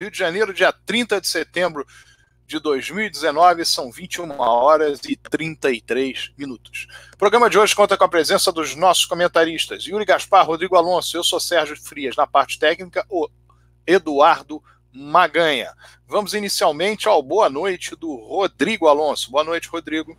[0.00, 1.84] Rio de Janeiro, dia 30 de setembro
[2.46, 6.86] de 2019, são 21 horas e 33 minutos.
[7.12, 11.16] O programa de hoje conta com a presença dos nossos comentaristas, Yuri Gaspar, Rodrigo Alonso,
[11.16, 13.28] eu sou Sérgio Frias, na parte técnica, o
[13.84, 15.74] Eduardo Maganha.
[16.06, 19.32] Vamos inicialmente ao boa noite do Rodrigo Alonso.
[19.32, 20.16] Boa noite, Rodrigo.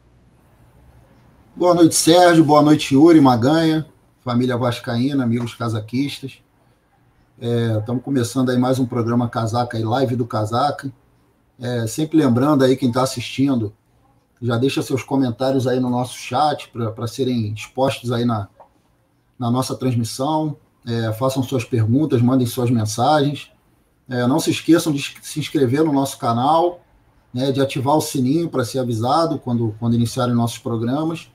[1.56, 2.44] Boa noite, Sérgio.
[2.44, 3.88] Boa noite, Yuri Maganha,
[4.26, 6.42] família Vascaína, amigos casaquistas.
[7.42, 10.92] Estamos é, começando aí mais um programa Casaca e Live do Casaca.
[11.58, 13.72] É, sempre lembrando aí quem está assistindo,
[14.42, 18.50] já deixa seus comentários aí no nosso chat para serem expostos aí na,
[19.40, 20.58] na nossa transmissão.
[20.86, 23.50] É, façam suas perguntas, mandem suas mensagens.
[24.10, 26.82] É, não se esqueçam de se inscrever no nosso canal,
[27.34, 31.32] né, de ativar o sininho para ser avisado quando, quando iniciarem nossos programas.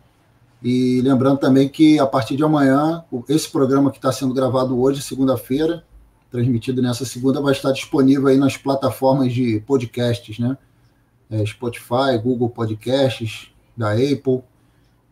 [0.63, 5.01] E lembrando também que a partir de amanhã, esse programa que está sendo gravado hoje,
[5.01, 5.83] segunda-feira,
[6.35, 10.59] transmitido nessa segunda, vai estar disponível aí nas plataformas de podcasts, né?
[11.31, 14.43] É, Spotify, Google Podcasts, da Apple,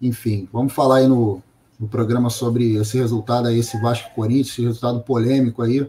[0.00, 0.48] enfim.
[0.52, 1.40] Vamos falar aí no,
[1.78, 5.88] no programa sobre esse resultado aí, esse Vasco Corinthians, esse resultado polêmico aí,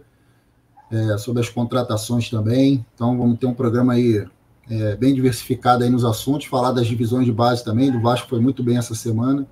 [0.91, 2.86] é, sobre as contratações também.
[2.93, 4.23] Então vamos ter um programa aí
[4.69, 8.39] é, bem diversificado aí nos assuntos, falar das divisões de base também, do Vasco foi
[8.39, 9.47] muito bem essa semana.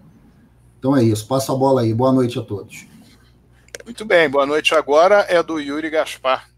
[0.77, 1.91] Então é isso, passa a bola aí.
[1.91, 2.90] Boa noite a todos.
[3.91, 6.49] Muito bem, boa noite agora é do Yuri Gaspar.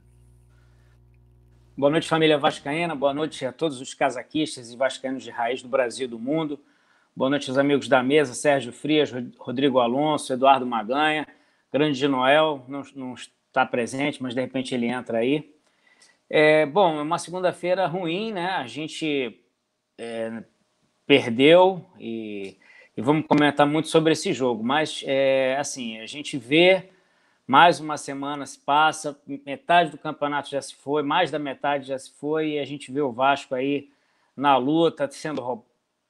[1.76, 2.94] Boa noite, família Vascaína.
[2.94, 6.59] Boa noite a todos os casaquistas e vascaínos de raiz do Brasil e do mundo.
[7.16, 11.28] Boa noite aos amigos da mesa, Sérgio Frias, Rodrigo Alonso, Eduardo Maganha,
[11.72, 15.52] Grande de Noel, não, não está presente, mas de repente ele entra aí.
[16.30, 18.52] É, bom, é uma segunda-feira ruim, né?
[18.52, 19.44] A gente
[19.98, 20.44] é,
[21.08, 22.59] perdeu e,
[22.95, 26.92] e, vamos comentar muito sobre esse jogo, mas é, assim, a gente vê
[27.45, 31.99] mais uma semana se passa, metade do campeonato já se foi, mais da metade já
[31.99, 33.89] se foi, e a gente vê o Vasco aí
[34.36, 35.64] na luta, sendo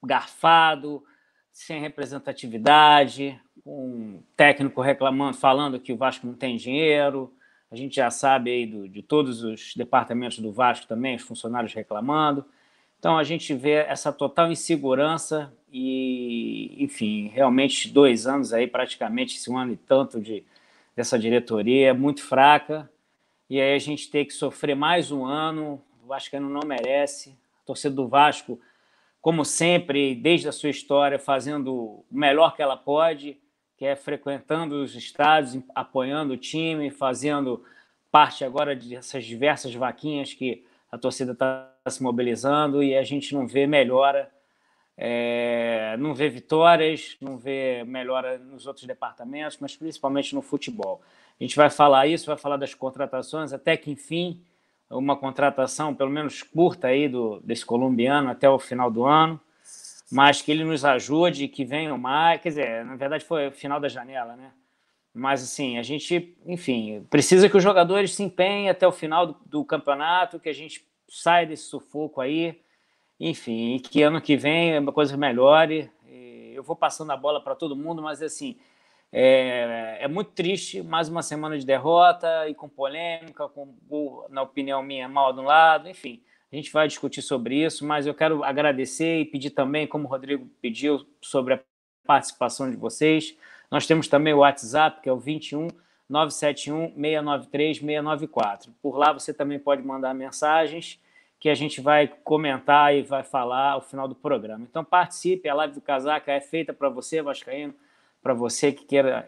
[0.03, 1.03] garfado,
[1.51, 7.33] sem representatividade, um técnico reclamando, falando que o Vasco não tem dinheiro.
[7.71, 11.73] A gente já sabe aí do, de todos os departamentos do Vasco também, os funcionários
[11.73, 12.45] reclamando.
[12.99, 19.49] Então a gente vê essa total insegurança e, enfim, realmente dois anos aí, praticamente esse
[19.49, 20.43] um ano e tanto de,
[20.95, 22.89] dessa diretoria, é muito fraca.
[23.49, 25.81] E aí a gente tem que sofrer mais um ano.
[26.03, 27.37] O Vascaíno não merece.
[27.61, 28.59] A torcida do Vasco,
[29.21, 33.37] como sempre, desde a sua história, fazendo o melhor que ela pode,
[33.77, 37.63] que é frequentando os estádios, apoiando o time, fazendo
[38.11, 43.47] parte agora dessas diversas vaquinhas que a torcida está se mobilizando e a gente não
[43.47, 44.29] vê melhora
[44.97, 51.01] é, não vê vitórias, não vê melhora nos outros departamentos, mas principalmente no futebol.
[51.39, 54.41] A gente vai falar isso, vai falar das contratações, até que enfim,
[54.89, 59.39] uma contratação pelo menos curta aí do, desse colombiano até o final do ano,
[60.11, 62.39] mas que ele nos ajude, que venham mais.
[62.41, 64.51] Quer dizer, na verdade foi o final da janela, né?
[65.11, 69.35] Mas assim, a gente, enfim, precisa que os jogadores se empenhem até o final do,
[69.45, 72.62] do campeonato, que a gente saia desse sufoco aí
[73.29, 75.89] enfim, e que ano que vem a coisa melhore.
[76.53, 78.57] Eu vou passando a bola para todo mundo, mas assim,
[79.11, 83.75] é, é, muito triste, mais uma semana de derrota e com polêmica, com,
[84.29, 86.21] na opinião minha, mal de um lado, enfim.
[86.51, 90.09] A gente vai discutir sobre isso, mas eu quero agradecer e pedir também, como o
[90.09, 91.59] Rodrigo pediu, sobre a
[92.05, 93.35] participação de vocês.
[93.71, 95.69] Nós temos também o WhatsApp, que é o 21
[96.09, 98.73] 971 693 694.
[98.81, 100.99] Por lá você também pode mandar mensagens
[101.43, 104.63] que a gente vai comentar e vai falar ao final do programa.
[104.63, 107.73] Então participe, a live do Casaca é feita para você, Vascaíno,
[108.21, 109.27] para você que queira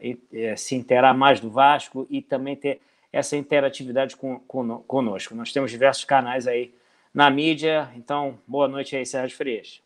[0.55, 2.79] se interar mais do Vasco e também ter
[3.11, 5.35] essa interatividade com, conosco.
[5.35, 6.73] Nós temos diversos canais aí
[7.13, 9.81] na mídia, então boa noite aí, Sérgio Frias.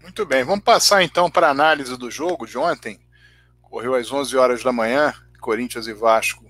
[0.00, 3.00] Muito bem, vamos passar então para a análise do jogo de ontem.
[3.62, 6.48] Correu às 11 horas da manhã, Corinthians e Vasco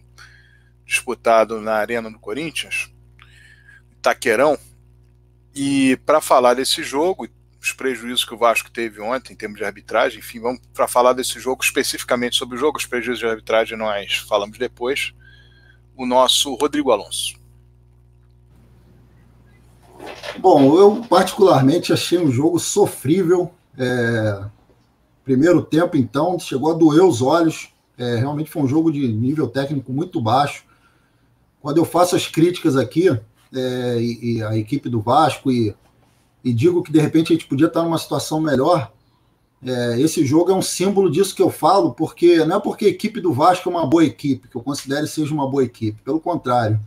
[0.84, 2.92] disputado na Arena do Corinthians.
[4.00, 4.58] Taquerão.
[5.54, 7.28] E para falar desse jogo,
[7.60, 11.12] os prejuízos que o Vasco teve ontem em termos de arbitragem, enfim, vamos para falar
[11.12, 15.12] desse jogo especificamente sobre o jogo, os prejuízos de arbitragem nós falamos depois.
[15.96, 17.38] O nosso Rodrigo Alonso.
[20.38, 23.52] Bom, eu particularmente achei um jogo sofrível.
[23.76, 24.44] É...
[25.22, 27.68] Primeiro tempo, então, chegou a doer os olhos.
[27.98, 30.64] É, realmente foi um jogo de nível técnico muito baixo.
[31.60, 33.10] Quando eu faço as críticas aqui,
[33.54, 35.74] é, e, e, a equipe do Vasco e,
[36.44, 38.92] e, digo que de repente a gente podia estar numa situação melhor.
[39.62, 42.88] É, esse jogo é um símbolo disso que eu falo, porque não é porque a
[42.88, 46.20] equipe do Vasco é uma boa equipe, que eu considere seja uma boa equipe, pelo
[46.20, 46.80] contrário.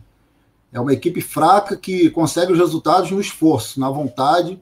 [0.72, 4.60] É uma equipe fraca que consegue os resultados no esforço, na vontade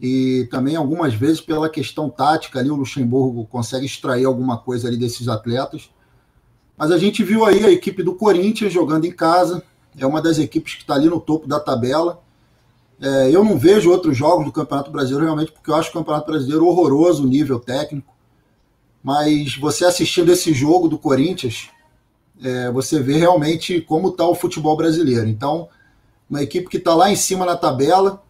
[0.00, 4.96] e também algumas vezes pela questão tática ali o Luxemburgo consegue extrair alguma coisa ali
[4.96, 5.90] desses atletas.
[6.76, 9.62] Mas a gente viu aí a equipe do Corinthians jogando em casa,
[9.98, 12.20] é uma das equipes que está ali no topo da tabela.
[13.00, 16.30] É, eu não vejo outros jogos do Campeonato Brasileiro realmente porque eu acho o Campeonato
[16.30, 18.12] Brasileiro horroroso o nível técnico.
[19.02, 21.70] Mas você assistindo esse jogo do Corinthians,
[22.42, 25.28] é, você vê realmente como está o futebol brasileiro.
[25.28, 25.68] Então,
[26.28, 28.22] uma equipe que está lá em cima na tabela,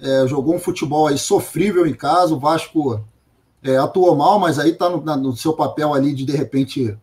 [0.00, 3.02] é, jogou um futebol aí sofrível em casa, o Vasco
[3.62, 6.96] é, atuou mal, mas aí está no, no, seu papel ali de, de repente,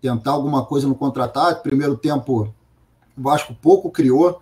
[0.00, 1.62] tentar alguma coisa no contra-ataque.
[1.62, 2.52] Primeiro tempo,
[3.18, 4.40] o Vasco pouco criou,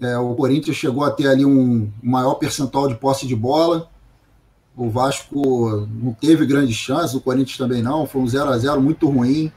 [0.00, 3.90] é, o Corinthians chegou a ter ali um maior percentual de posse de bola,
[4.76, 8.80] o Vasco não teve grandes chances, o Corinthians também não, foi um 0 a 0
[8.80, 9.52] muito ruim.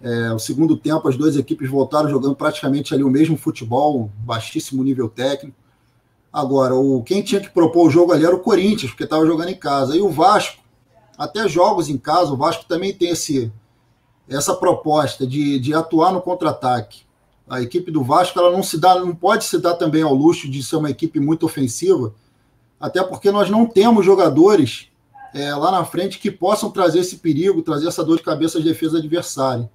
[0.00, 4.84] É, o segundo tempo, as duas equipes voltaram jogando praticamente ali o mesmo futebol, baixíssimo
[4.84, 5.56] nível técnico.
[6.32, 9.48] Agora, o, quem tinha que propor o jogo ali era o Corinthians, porque estava jogando
[9.48, 9.96] em casa.
[9.96, 10.62] E o Vasco,
[11.18, 13.50] até jogos em casa, o Vasco também tem esse,
[14.28, 17.05] essa proposta de, de atuar no contra-ataque.
[17.48, 20.50] A equipe do Vasco ela não se dá, não pode se dar também ao luxo
[20.50, 22.14] de ser uma equipe muito ofensiva,
[22.80, 24.88] até porque nós não temos jogadores
[25.32, 28.64] é, lá na frente que possam trazer esse perigo, trazer essa dor de cabeça às
[28.64, 29.68] defesas adversárias.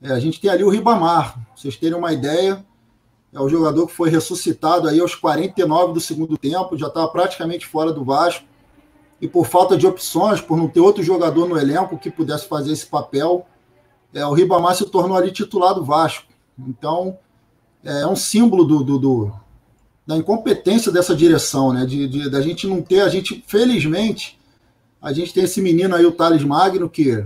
[0.00, 2.64] É, a gente tem ali o Ribamar, vocês terem uma ideia,
[3.32, 7.66] é o jogador que foi ressuscitado aí aos 49 do segundo tempo, já estava praticamente
[7.66, 8.44] fora do Vasco.
[9.20, 12.72] E por falta de opções, por não ter outro jogador no elenco que pudesse fazer
[12.72, 13.46] esse papel,
[14.14, 16.27] é, o Ribamar se tornou ali titular do Vasco.
[16.66, 17.18] Então,
[17.84, 19.32] é um símbolo do, do, do
[20.06, 21.84] da incompetência dessa direção, né?
[21.84, 24.38] De, de, da gente não ter, a gente, felizmente,
[25.02, 27.24] a gente tem esse menino aí, o Thales Magno, que,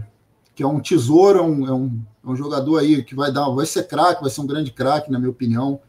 [0.54, 3.48] que é um tesouro, é um, é um, é um jogador aí que vai dar,
[3.50, 5.80] vai ser craque, vai ser um grande craque, na minha opinião.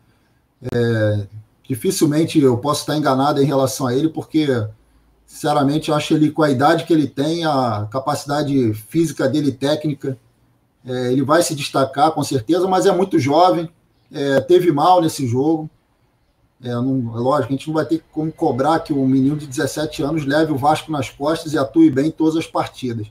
[0.72, 1.28] É,
[1.68, 4.48] dificilmente eu posso estar enganado em relação a ele, porque,
[5.26, 10.18] sinceramente, eu acho ele, com a idade que ele tem, a capacidade física dele, técnica,
[10.86, 13.70] é, ele vai se destacar com certeza, mas é muito jovem,
[14.12, 15.70] é, teve mal nesse jogo.
[16.62, 19.48] É, não, é lógico, a gente não vai ter como cobrar que um menino de
[19.48, 23.08] 17 anos leve o Vasco nas costas e atue bem em todas as partidas.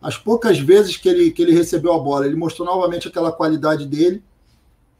[0.00, 3.86] As poucas vezes que ele, que ele recebeu a bola, ele mostrou novamente aquela qualidade
[3.86, 4.22] dele,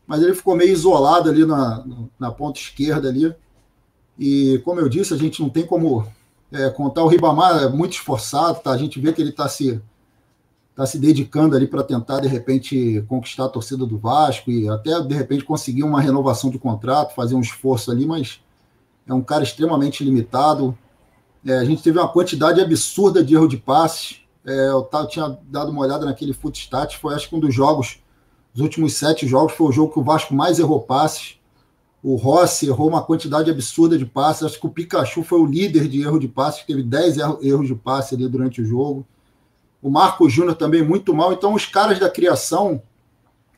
[0.07, 1.85] mas ele ficou meio isolado ali na,
[2.19, 3.35] na ponta esquerda ali.
[4.19, 6.07] E como eu disse, a gente não tem como
[6.51, 8.71] é, contar o Ribamar é muito esforçado, tá?
[8.71, 9.81] A gente vê que ele está se
[10.75, 15.01] tá se dedicando ali para tentar de repente conquistar a torcida do Vasco e até
[15.01, 18.41] de repente conseguir uma renovação de contrato, fazer um esforço ali, mas
[19.07, 20.77] é um cara extremamente limitado.
[21.47, 24.23] É, a gente teve uma quantidade absurda de erro de passes.
[24.45, 28.03] É, eu, eu, tinha dado uma olhada naquele Footstat, foi acho que um dos jogos
[28.55, 31.37] os últimos sete jogos foi o jogo que o Vasco mais errou passes.
[32.01, 34.45] O Rossi errou uma quantidade absurda de passes.
[34.45, 37.75] Acho que o Pikachu foi o líder de erro de passes, teve 10 erros de
[37.75, 39.05] passe ali durante o jogo.
[39.85, 41.35] O Marco Júnior também muito mal.
[41.35, 42.81] Então, os caras da criação,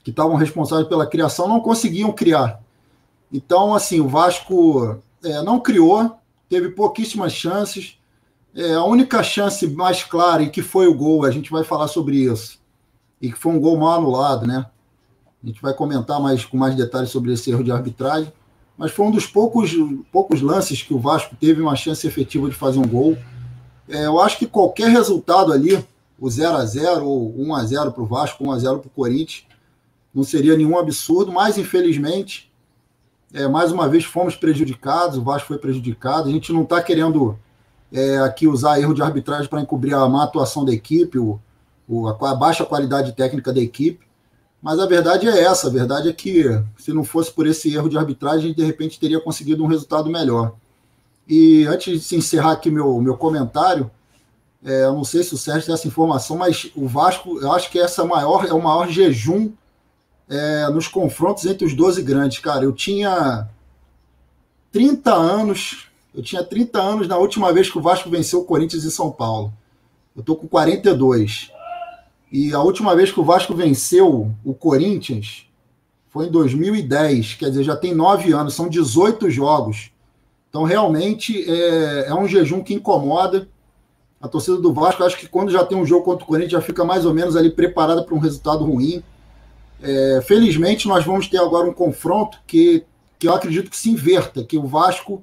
[0.02, 2.60] que estavam responsáveis pela criação, não conseguiam criar.
[3.32, 6.18] Então, assim, o Vasco é, não criou,
[6.48, 7.96] teve pouquíssimas chances.
[8.56, 11.86] É, a única chance mais clara, e que foi o gol, a gente vai falar
[11.86, 12.58] sobre isso,
[13.22, 14.66] e que foi um gol mal anulado, né?
[15.44, 18.32] A gente vai comentar mais com mais detalhes sobre esse erro de arbitragem,
[18.76, 19.70] mas foi um dos poucos,
[20.10, 23.16] poucos lances que o Vasco teve uma chance efetiva de fazer um gol.
[23.88, 25.86] É, eu acho que qualquer resultado ali,
[26.18, 28.88] o 0 a 0 ou 1 a 0 para o Vasco, 1 a 0 para
[28.88, 29.46] o Corinthians,
[30.14, 32.50] não seria nenhum absurdo, mas infelizmente,
[33.34, 36.28] é, mais uma vez fomos prejudicados, o Vasco foi prejudicado.
[36.28, 37.38] A gente não está querendo
[37.92, 41.38] é, aqui usar erro de arbitragem para encobrir a má atuação da equipe, o,
[41.86, 44.06] o, a baixa qualidade técnica da equipe.
[44.62, 46.44] Mas a verdade é essa: a verdade é que
[46.78, 50.54] se não fosse por esse erro de arbitragem, de repente teria conseguido um resultado melhor.
[51.28, 53.90] E antes de encerrar aqui meu, meu comentário,
[54.64, 57.70] é, eu não sei se o Sérgio tem essa informação, mas o Vasco, eu acho
[57.70, 59.52] que essa maior, é o maior jejum
[60.28, 62.38] é, nos confrontos entre os 12 grandes.
[62.38, 63.48] Cara, eu tinha
[64.72, 68.84] 30 anos, eu tinha 30 anos na última vez que o Vasco venceu o Corinthians
[68.84, 69.52] em São Paulo.
[70.16, 71.50] Eu tô com 42.
[72.32, 75.46] E a última vez que o Vasco venceu o Corinthians
[76.08, 79.90] foi em 2010, quer dizer, já tem nove anos, são 18 jogos.
[80.48, 83.46] Então, realmente, é, é um jejum que incomoda.
[84.20, 86.60] A torcida do Vasco, acho que quando já tem um jogo contra o Corinthians, já
[86.60, 89.02] fica mais ou menos ali preparada para um resultado ruim.
[89.82, 92.84] É, felizmente, nós vamos ter agora um confronto que,
[93.18, 95.22] que eu acredito que se inverta, que o Vasco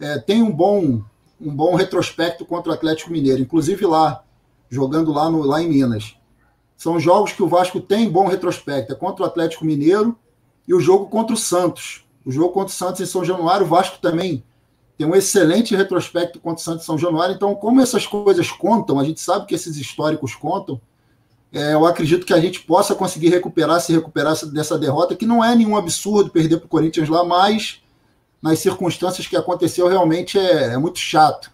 [0.00, 1.02] é, tem um bom,
[1.40, 4.24] um bom retrospecto contra o Atlético Mineiro, inclusive lá,
[4.68, 6.16] jogando lá, no, lá em Minas.
[6.76, 8.92] São jogos que o Vasco tem bom retrospecto.
[8.92, 10.18] É contra o Atlético Mineiro
[10.66, 12.04] e o jogo contra o Santos.
[12.24, 14.42] O jogo contra o Santos em São Januário, o Vasco também
[14.96, 17.34] tem um excelente retrospecto contra o Santos São Januário.
[17.34, 20.80] Então, como essas coisas contam, a gente sabe que esses históricos contam.
[21.52, 25.44] É, eu acredito que a gente possa conseguir recuperar, se recuperar dessa derrota, que não
[25.44, 27.82] é nenhum absurdo perder para o Corinthians lá, mas
[28.40, 31.52] nas circunstâncias que aconteceu, realmente é, é muito chato.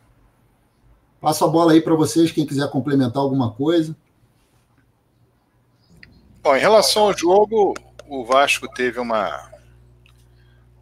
[1.20, 3.96] Passo a bola aí para vocês, quem quiser complementar alguma coisa.
[6.42, 7.74] Bom, em relação ao jogo,
[8.08, 9.50] o Vasco teve uma,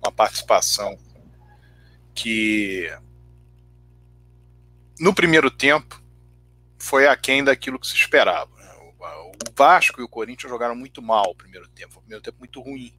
[0.03, 0.97] uma participação
[2.17, 2.91] que
[4.99, 6.03] no primeiro tempo
[6.79, 8.51] foi aquém daquilo que se esperava.
[9.47, 11.99] O Vasco e o Corinthians jogaram muito mal o primeiro tempo.
[11.99, 12.93] Um primeiro tempo muito ruim.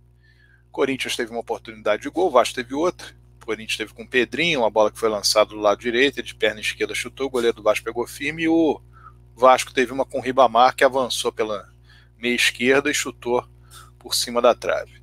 [0.68, 3.08] O Corinthians teve uma oportunidade de gol, o Vasco teve outra.
[3.42, 6.28] O Corinthians teve com o Pedrinho, uma bola que foi lançada do lado direito, ele
[6.28, 8.80] de perna esquerda chutou, o goleiro do Vasco pegou firme e o
[9.36, 11.68] Vasco teve uma com o Ribamar que avançou pela
[12.18, 13.48] meia esquerda e chutou
[13.98, 15.02] por cima da trave.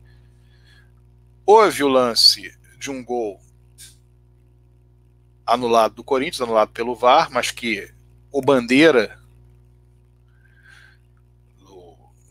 [1.44, 3.40] Houve o lance de um gol
[5.46, 7.92] anulado do Corinthians, anulado pelo VAR, mas que
[8.30, 9.18] o Bandeira,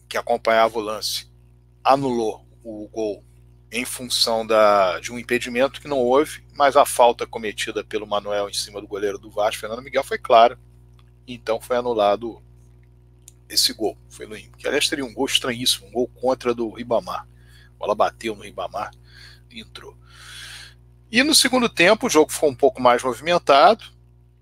[0.09, 1.31] que acompanhava o lance,
[1.83, 3.23] anulou o gol
[3.71, 8.47] em função da, de um impedimento que não houve, mas a falta cometida pelo Manuel
[8.47, 10.59] em cima do goleiro do Vasco, Fernando Miguel, foi clara.
[11.27, 12.39] Então foi anulado
[13.49, 13.97] esse gol.
[14.09, 17.27] Foi no que aliás teria um gol estranhíssimo, um gol contra do Ribamar.
[17.75, 18.91] A bola bateu no Ribamar
[19.49, 19.97] e entrou.
[21.13, 23.83] E no segundo tempo o jogo foi um pouco mais movimentado.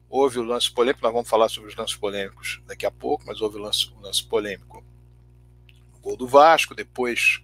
[0.09, 3.41] Houve o lance polêmico, nós vamos falar sobre os lances polêmicos daqui a pouco, mas
[3.41, 4.81] houve o lance, o lance polêmico
[5.91, 7.41] no gol do Vasco, depois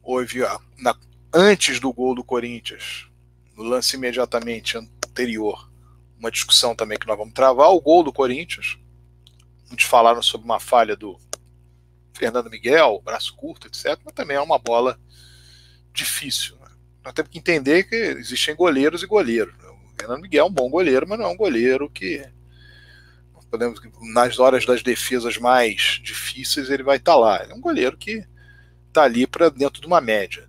[0.00, 0.96] houve a, na,
[1.34, 3.08] antes do gol do Corinthians,
[3.56, 5.68] no lance imediatamente anterior,
[6.16, 8.78] uma discussão também que nós vamos travar, o gol do Corinthians.
[9.66, 11.18] Muitos falaram sobre uma falha do
[12.14, 14.96] Fernando Miguel, braço curto, etc., mas também é uma bola
[15.92, 16.61] difícil
[17.04, 19.54] nós temos que entender que existem goleiros e goleiros.
[19.54, 22.24] O Fernando Miguel é um bom goleiro, mas não é um goleiro que
[23.52, 23.78] podemos
[24.14, 27.42] nas horas das defesas mais difíceis ele vai estar tá lá.
[27.42, 28.24] Ele é um goleiro que
[28.88, 30.48] está ali para dentro de uma média.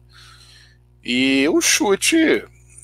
[1.04, 2.18] E o chute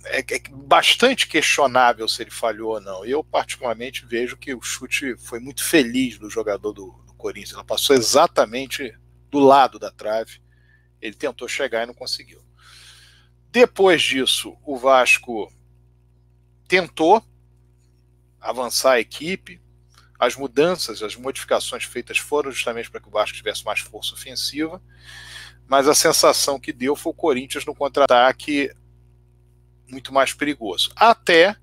[0.05, 3.05] é, é, bastante questionável se ele falhou ou não.
[3.05, 7.53] Eu particularmente vejo que o chute foi muito feliz do jogador do, do Corinthians.
[7.53, 8.93] Ela passou exatamente
[9.31, 10.41] do lado da trave.
[11.01, 12.41] Ele tentou chegar e não conseguiu.
[13.51, 15.51] Depois disso, o Vasco
[16.67, 17.23] tentou
[18.39, 19.59] avançar a equipe.
[20.19, 24.81] As mudanças, as modificações feitas foram justamente para que o Vasco tivesse mais força ofensiva,
[25.67, 28.71] mas a sensação que deu foi o Corinthians no contra-ataque
[29.89, 30.91] muito mais perigoso.
[30.95, 31.55] Até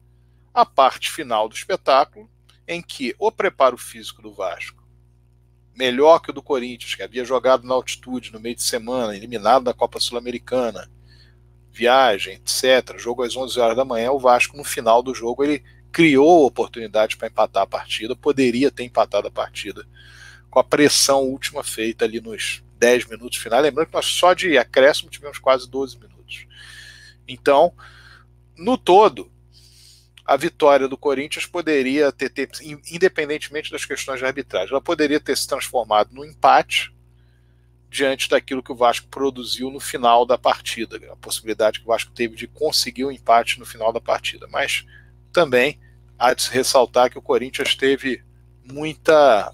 [0.52, 2.28] a parte final do espetáculo,
[2.66, 4.84] em que o preparo físico do Vasco,
[5.74, 9.64] melhor que o do Corinthians, que havia jogado na altitude no meio de semana, eliminado
[9.64, 10.90] da Copa Sul-Americana,
[11.76, 12.98] viagem, etc.
[12.98, 17.16] Jogo às 11 horas da manhã, o Vasco no final do jogo ele criou oportunidade
[17.16, 19.86] para empatar a partida, poderia ter empatado a partida
[20.50, 23.62] com a pressão última feita ali nos 10 minutos finais.
[23.62, 26.46] Lembrando que nós só de acréscimo tivemos quase 12 minutos.
[27.28, 27.72] Então,
[28.56, 29.30] no todo,
[30.24, 32.48] a vitória do Corinthians poderia ter, ter,
[32.90, 36.95] independentemente das questões de arbitragem, ela poderia ter se transformado no empate
[37.90, 42.12] diante daquilo que o Vasco produziu no final da partida, a possibilidade que o Vasco
[42.12, 44.46] teve de conseguir o um empate no final da partida.
[44.50, 44.84] Mas
[45.32, 45.78] também
[46.18, 48.22] há de se ressaltar que o Corinthians teve
[48.64, 49.52] muita,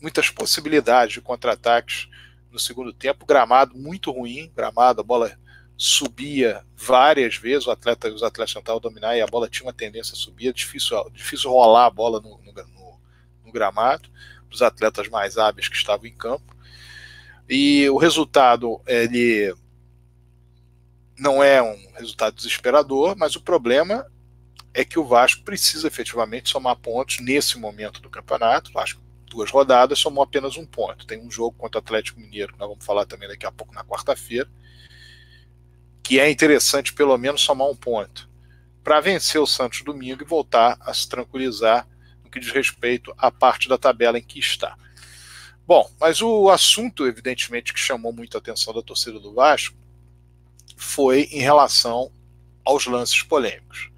[0.00, 2.08] muitas possibilidades de contra-ataques
[2.50, 3.26] no segundo tempo.
[3.26, 5.38] Gramado muito ruim, gramado, a bola
[5.76, 10.12] subia várias vezes, o atleta, os atletas tentavam dominar e a bola tinha uma tendência
[10.12, 13.00] a subir, é difícil, difícil rolar a bola no, no, no,
[13.44, 14.08] no gramado,
[14.50, 16.54] os atletas mais hábeis que estavam em campo.
[17.54, 19.54] E o resultado, ele
[21.18, 24.06] não é um resultado desesperador, mas o problema
[24.72, 28.70] é que o Vasco precisa efetivamente somar pontos nesse momento do campeonato.
[28.70, 31.06] O Vasco, duas rodadas, somou apenas um ponto.
[31.06, 33.74] Tem um jogo contra o Atlético Mineiro, que nós vamos falar também daqui a pouco
[33.74, 34.48] na quarta-feira,
[36.02, 38.30] que é interessante pelo menos somar um ponto
[38.82, 41.86] para vencer o Santos domingo e voltar a se tranquilizar
[42.24, 44.74] no que diz respeito à parte da tabela em que está.
[45.74, 49.74] Bom, mas o assunto, evidentemente, que chamou muito a atenção da torcida do Vasco
[50.76, 52.12] foi em relação
[52.62, 53.90] aos lances polêmicos.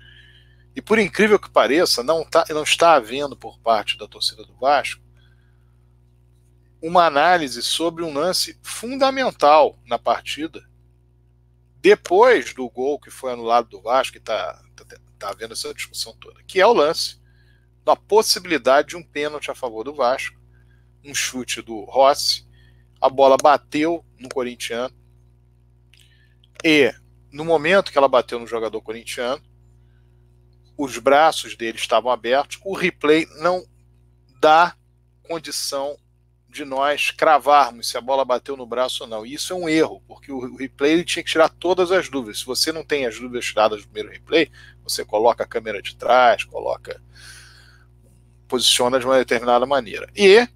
[0.77, 4.55] E por incrível que pareça, não, tá, não está havendo por parte da torcida do
[4.55, 5.03] Vasco
[6.81, 10.65] uma análise sobre um lance fundamental na partida,
[11.81, 14.85] depois do gol que foi anulado do Vasco, que está tá,
[15.19, 17.21] tá havendo essa discussão toda, que é o lance
[17.85, 20.44] da possibilidade de um pênalti a favor do Vasco
[21.05, 22.45] um chute do Rossi
[23.05, 24.95] a bola bateu no corintiano
[26.65, 26.91] e
[27.31, 29.43] no momento que ela bateu no jogador corintiano,
[30.79, 33.63] os braços dele estavam abertos, o replay não
[34.41, 34.75] dá
[35.23, 35.99] condição
[36.49, 39.27] de nós cravarmos se a bola bateu no braço ou não.
[39.27, 42.39] E isso é um erro, porque o replay ele tinha que tirar todas as dúvidas.
[42.39, 44.51] Se você não tem as dúvidas tiradas no primeiro replay,
[44.83, 47.03] você coloca a câmera de trás, coloca
[48.49, 50.09] posiciona de uma determinada maneira.
[50.17, 50.49] E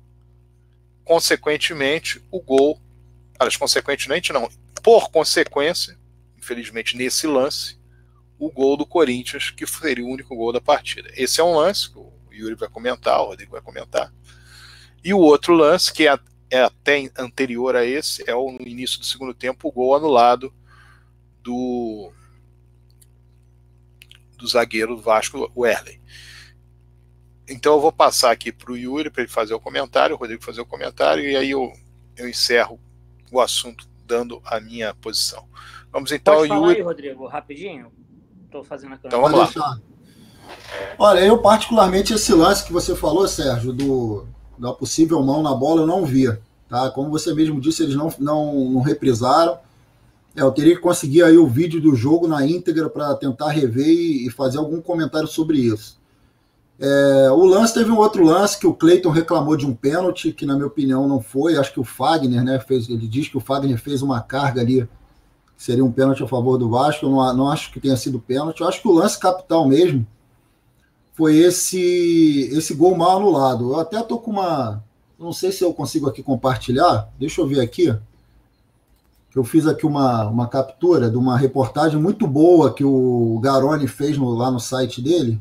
[1.09, 2.79] consequentemente, o gol,
[3.39, 4.47] aliás, consequentemente não,
[4.83, 5.99] por consequência,
[6.37, 7.79] infelizmente nesse lance,
[8.39, 11.11] o gol do Corinthians, que seria o único gol da partida.
[11.17, 14.13] Esse é um lance que o Yuri vai comentar, o Rodrigo vai comentar.
[15.03, 16.19] E o outro lance, que é,
[16.51, 20.53] é até anterior a esse, é o, no início do segundo tempo, o gol anulado
[21.43, 22.13] do,
[24.37, 26.03] do zagueiro do Vasco, o Erley.
[27.49, 30.45] Então eu vou passar aqui para o Yuri para ele fazer o comentário, o Rodrigo
[30.45, 31.73] fazer o comentário, e aí eu,
[32.17, 32.79] eu encerro
[33.33, 35.45] o assunto dando a minha posição.
[35.91, 36.77] Vamos então Pode ao Yuri.
[36.77, 37.91] Aí, Rodrigo, rapidinho.
[38.45, 39.79] Estou fazendo a Então vamos lá.
[40.99, 44.27] Olha, eu particularmente esse lance que você falou, Sérgio, do,
[44.59, 46.41] da possível mão na bola, eu não via.
[46.69, 46.91] Tá?
[46.91, 49.59] Como você mesmo disse, eles não, não, não reprisaram.
[50.37, 53.87] É, eu teria que conseguir aí o vídeo do jogo na íntegra para tentar rever
[53.87, 55.99] e, e, fazer algum comentário sobre isso.
[56.81, 60.47] É, o lance teve um outro lance que o Cleiton reclamou de um pênalti, que
[60.47, 61.57] na minha opinião não foi.
[61.57, 64.89] Acho que o Fagner, né, fez, ele diz que o Fagner fez uma carga ali,
[65.57, 67.07] que seria um pênalti a favor do Vasco.
[67.07, 68.61] Eu não, não acho que tenha sido pênalti.
[68.61, 70.07] Eu acho que o lance capital mesmo
[71.15, 73.73] foi esse esse gol mal anulado.
[73.73, 74.83] Eu até tô com uma.
[75.19, 77.09] Não sei se eu consigo aqui compartilhar.
[77.19, 77.93] Deixa eu ver aqui.
[79.35, 84.17] Eu fiz aqui uma, uma captura de uma reportagem muito boa que o Garoni fez
[84.17, 85.41] no, lá no site dele.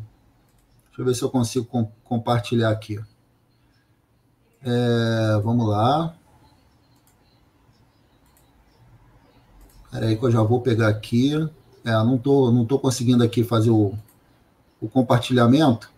[0.98, 3.00] Deixa eu ver se eu consigo com, compartilhar aqui.
[4.64, 6.16] É, vamos lá.
[9.86, 11.36] Espera aí que eu já vou pegar aqui.
[11.86, 13.94] É, não tô, não tô conseguindo aqui fazer o,
[14.82, 15.92] o compartilhamento,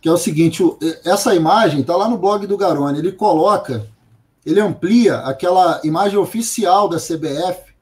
[0.00, 0.62] que é o seguinte:
[1.04, 3.00] essa imagem está lá no blog do Garone.
[3.00, 3.86] Ele coloca,
[4.46, 7.74] ele amplia aquela imagem oficial da CBF,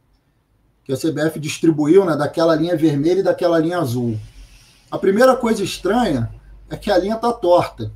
[0.82, 4.18] que a CBF distribuiu, né, daquela linha vermelha e daquela linha azul.
[4.90, 6.32] A primeira coisa estranha
[6.70, 7.92] é que a linha está torta.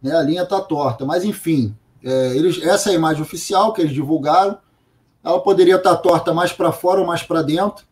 [0.00, 3.80] Né, a linha está torta, mas enfim, é, eles, essa é a imagem oficial que
[3.80, 4.58] eles divulgaram.
[5.22, 7.84] Ela poderia estar tá torta mais para fora ou mais para dentro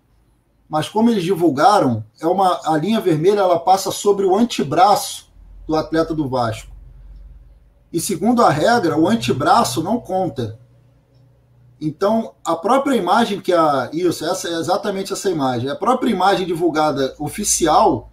[0.70, 5.28] mas como eles divulgaram, é uma a linha vermelha ela passa sobre o antebraço
[5.66, 6.70] do atleta do Vasco.
[7.92, 10.60] E segundo a regra, o antebraço não conta.
[11.80, 15.70] Então, a própria imagem que a isso, essa é exatamente essa imagem.
[15.70, 18.10] A própria imagem divulgada oficial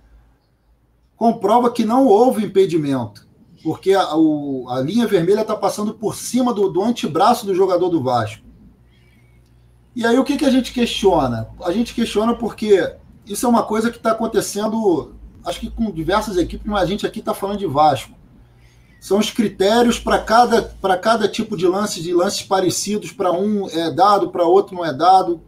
[1.18, 3.28] comprova que não houve impedimento,
[3.64, 7.90] porque a, o, a linha vermelha está passando por cima do, do antebraço do jogador
[7.90, 8.46] do Vasco.
[9.94, 11.50] E aí o que, que a gente questiona?
[11.62, 16.38] A gente questiona porque isso é uma coisa que está acontecendo, acho que com diversas
[16.38, 18.17] equipes, mas a gente aqui está falando de Vasco.
[19.08, 20.62] São os critérios para cada,
[21.02, 24.94] cada tipo de lance, de lances parecidos, para um é dado, para outro não é
[24.94, 25.40] dado.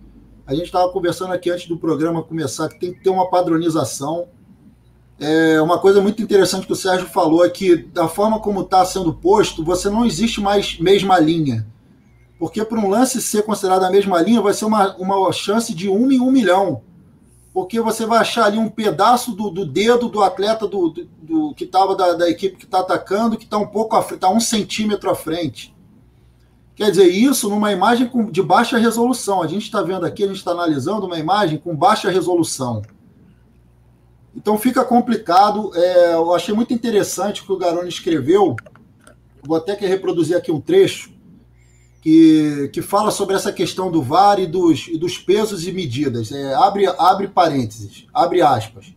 [0.48, 4.30] A gente estava conversando aqui antes do programa começar que tem que ter uma padronização.
[5.20, 8.86] É uma coisa muito interessante que o Sérgio falou é que, da forma como está
[8.86, 11.68] sendo posto, você não existe mais mesma linha
[12.40, 15.90] porque para um lance ser considerado a mesma linha, vai ser uma, uma chance de
[15.90, 16.82] um em um milhão.
[17.60, 21.54] Porque você vai achar ali um pedaço do, do dedo do atleta do, do, do
[21.54, 24.30] que estava da, da, equipe que está atacando, que está um pouco à frente, está
[24.30, 25.76] um centímetro à frente.
[26.74, 29.42] Quer dizer, isso numa imagem com, de baixa resolução.
[29.44, 32.82] A gente está vendo aqui, a gente está analisando uma imagem com baixa resolução.
[34.34, 35.72] Então fica complicado.
[35.76, 38.56] É, eu achei muito interessante o que o Garoni escreveu.
[39.44, 41.12] Vou até que reproduzir aqui um trecho
[42.02, 46.32] que, que fala sobre essa questão do VAR e dos, e dos pesos e medidas.
[46.32, 48.94] É, abre, abre parênteses, abre aspas.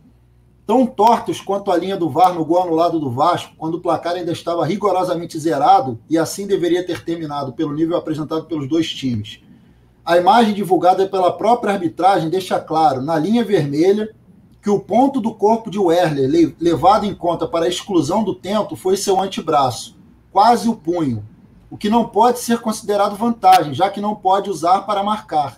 [0.65, 4.15] Tão tortos quanto a linha do VAR no gol anulado do Vasco, quando o placar
[4.15, 9.41] ainda estava rigorosamente zerado e assim deveria ter terminado pelo nível apresentado pelos dois times.
[10.05, 14.13] A imagem divulgada pela própria arbitragem deixa claro, na linha vermelha,
[14.61, 18.77] que o ponto do corpo de Werler levado em conta para a exclusão do tento
[18.77, 19.97] foi seu antebraço,
[20.31, 21.25] quase o punho,
[21.73, 25.57] o que não pode ser considerado vantagem, já que não pode usar para marcar.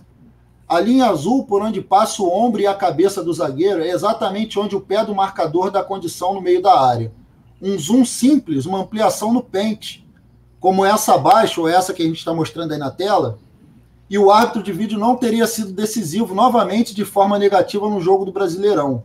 [0.65, 4.57] A linha azul, por onde passa o ombro e a cabeça do zagueiro, é exatamente
[4.57, 7.11] onde o pé do marcador dá condição no meio da área.
[7.61, 10.07] Um zoom simples, uma ampliação no pente,
[10.57, 13.37] como essa abaixo, ou essa que a gente está mostrando aí na tela,
[14.09, 18.23] e o árbitro de vídeo não teria sido decisivo novamente de forma negativa no jogo
[18.23, 19.03] do Brasileirão.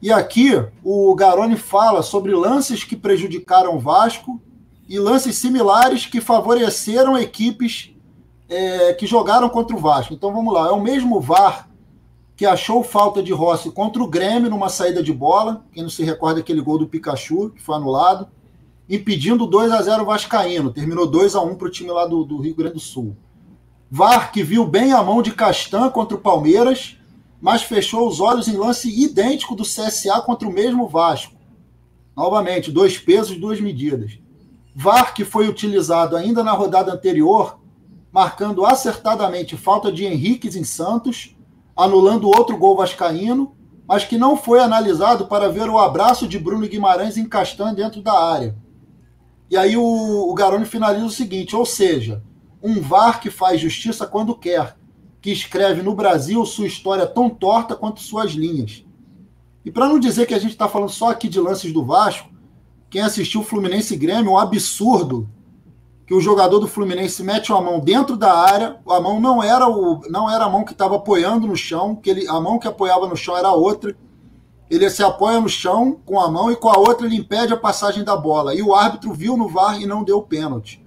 [0.00, 4.40] E aqui o Garoni fala sobre lances que prejudicaram o Vasco
[4.88, 7.90] e lances similares que favoreceram equipes
[8.48, 10.14] é, que jogaram contra o Vasco.
[10.14, 11.68] Então vamos lá, é o mesmo VAR
[12.36, 16.02] que achou falta de Rossi contra o Grêmio numa saída de bola, quem não se
[16.02, 18.28] recorda aquele gol do Pikachu, que foi anulado,
[18.88, 22.38] impedindo 2 a 0 Vascaíno, terminou 2 a 1 para o time lá do, do
[22.38, 23.16] Rio Grande do Sul.
[23.90, 26.98] VAR que viu bem a mão de Castan contra o Palmeiras,
[27.40, 31.34] mas fechou os olhos em lance idêntico do CSA contra o mesmo Vasco.
[32.16, 34.18] Novamente, dois pesos, duas medidas.
[34.74, 37.60] VAR que foi utilizado ainda na rodada anterior,
[38.10, 41.36] marcando acertadamente falta de Henriques em Santos,
[41.76, 43.54] anulando outro gol vascaíno,
[43.86, 48.02] mas que não foi analisado para ver o abraço de Bruno Guimarães em Castan dentro
[48.02, 48.56] da área.
[49.50, 52.22] E aí o, o Garoni finaliza o seguinte, ou seja,
[52.62, 54.76] um VAR que faz justiça quando quer,
[55.20, 58.84] que escreve no Brasil sua história tão torta quanto suas linhas.
[59.64, 62.33] E para não dizer que a gente está falando só aqui de lances do Vasco,
[62.94, 65.28] quem assistiu o Fluminense Grêmio, um absurdo
[66.06, 69.68] que o jogador do Fluminense mete a mão dentro da área, a mão não era
[69.68, 72.68] o não era a mão que estava apoiando no chão, que ele, a mão que
[72.68, 73.96] apoiava no chão era outra.
[74.70, 77.56] Ele se apoia no chão com a mão e com a outra ele impede a
[77.56, 78.54] passagem da bola.
[78.54, 80.80] E o árbitro viu no VAR e não deu pênalti.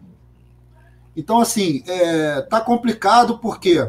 [1.14, 3.86] Então, assim, é, tá complicado porque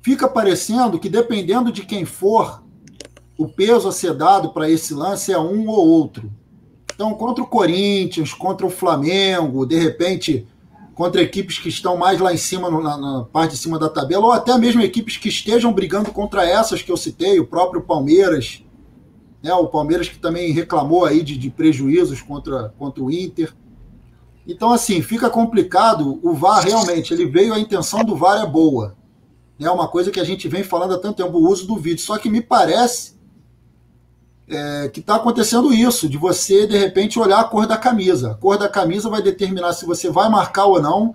[0.00, 2.62] fica parecendo que dependendo de quem for,
[3.36, 6.30] o peso a ser dado para esse lance é um ou outro.
[6.96, 10.48] Então, contra o Corinthians, contra o Flamengo, de repente,
[10.94, 14.24] contra equipes que estão mais lá em cima, na, na, parte de cima da tabela,
[14.24, 18.64] ou até mesmo equipes que estejam brigando contra essas que eu citei, o próprio Palmeiras,
[19.42, 23.54] né, o Palmeiras que também reclamou aí de, de prejuízos contra, contra o Inter.
[24.46, 26.18] Então, assim, fica complicado.
[26.22, 28.96] O VAR realmente, ele veio, a intenção do VAR é boa.
[29.60, 32.02] É uma coisa que a gente vem falando há tanto tempo, o uso do vídeo.
[32.02, 33.15] Só que me parece
[34.48, 38.32] é, que está acontecendo isso, de você, de repente, olhar a cor da camisa.
[38.32, 41.14] A cor da camisa vai determinar se você vai marcar ou não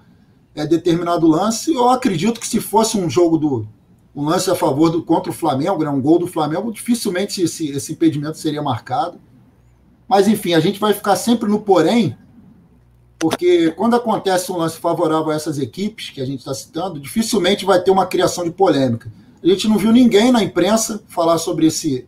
[0.53, 1.73] é, determinado lance.
[1.73, 3.67] Eu acredito que se fosse um jogo do.
[4.15, 7.69] um lance a favor do contra o Flamengo, né, um gol do Flamengo, dificilmente esse,
[7.69, 9.19] esse impedimento seria marcado.
[10.07, 12.17] Mas, enfim, a gente vai ficar sempre no porém,
[13.17, 17.63] porque quando acontece um lance favorável a essas equipes que a gente está citando, dificilmente
[17.63, 19.09] vai ter uma criação de polêmica.
[19.41, 22.05] A gente não viu ninguém na imprensa falar sobre esse,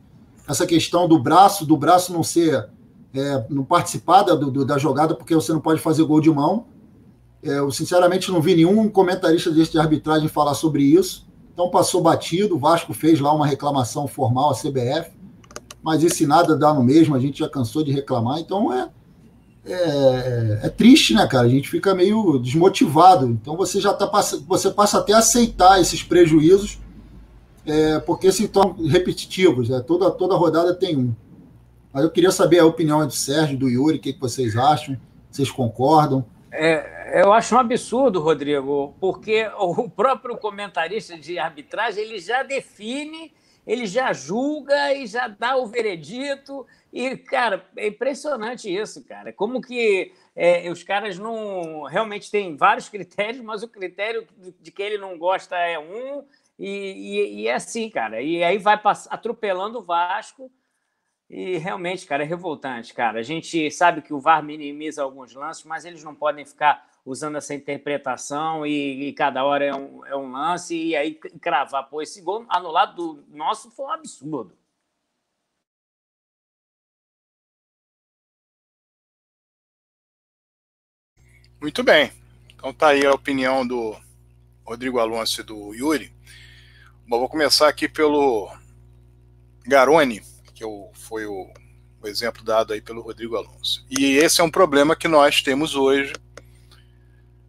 [0.48, 2.70] essa questão do braço, do braço não ser,
[3.14, 6.66] é, não participar da, do, da jogada porque você não pode fazer gol de mão.
[7.42, 11.26] É, eu sinceramente não vi nenhum comentarista desse de arbitragem falar sobre isso.
[11.54, 15.12] Então passou batido, o Vasco fez lá uma reclamação formal à CBF,
[15.84, 18.90] mas esse nada dá no mesmo, a gente já cansou de reclamar, então é,
[19.66, 21.46] é, é, triste, né, cara?
[21.46, 23.28] A gente fica meio desmotivado.
[23.28, 24.10] Então você já tá
[24.48, 26.80] você passa até a aceitar esses prejuízos
[27.66, 29.70] é, porque se tornam repetitivos.
[29.70, 29.84] Né?
[29.86, 31.16] Toda, toda rodada tem um.
[31.92, 34.98] Mas eu queria saber a opinião do Sérgio, do Yuri, o que, que vocês acham,
[35.30, 36.26] vocês concordam?
[36.52, 43.32] É, eu acho um absurdo, Rodrigo, porque o próprio comentarista de arbitragem ele já define,
[43.66, 46.66] ele já julga e já dá o veredito.
[46.92, 49.32] E, cara, é impressionante isso, cara.
[49.32, 54.28] Como que é, os caras não realmente têm vários critérios, mas o critério
[54.62, 56.24] de que ele não gosta é um
[56.58, 58.22] e, e, e, é assim, cara.
[58.22, 60.52] E aí vai atropelando o Vasco.
[61.30, 63.20] E realmente, cara, é revoltante, cara.
[63.20, 67.38] A gente sabe que o VAR minimiza alguns lances, mas eles não podem ficar usando
[67.38, 71.90] essa interpretação e, e cada hora é um, é um, lance e aí cravar.
[71.90, 74.56] Pô, esse gol anulado do nosso foi um absurdo.
[81.60, 82.12] Muito bem.
[82.54, 83.96] Então tá aí a opinião do
[84.66, 86.13] Rodrigo Alonso e do Yuri.
[87.06, 88.50] Bom, vou começar aqui pelo
[89.68, 90.22] Garoni,
[90.56, 90.64] que
[90.94, 91.52] foi o,
[92.02, 93.86] o exemplo dado aí pelo Rodrigo Alonso.
[93.90, 96.14] E esse é um problema que nós temos hoje,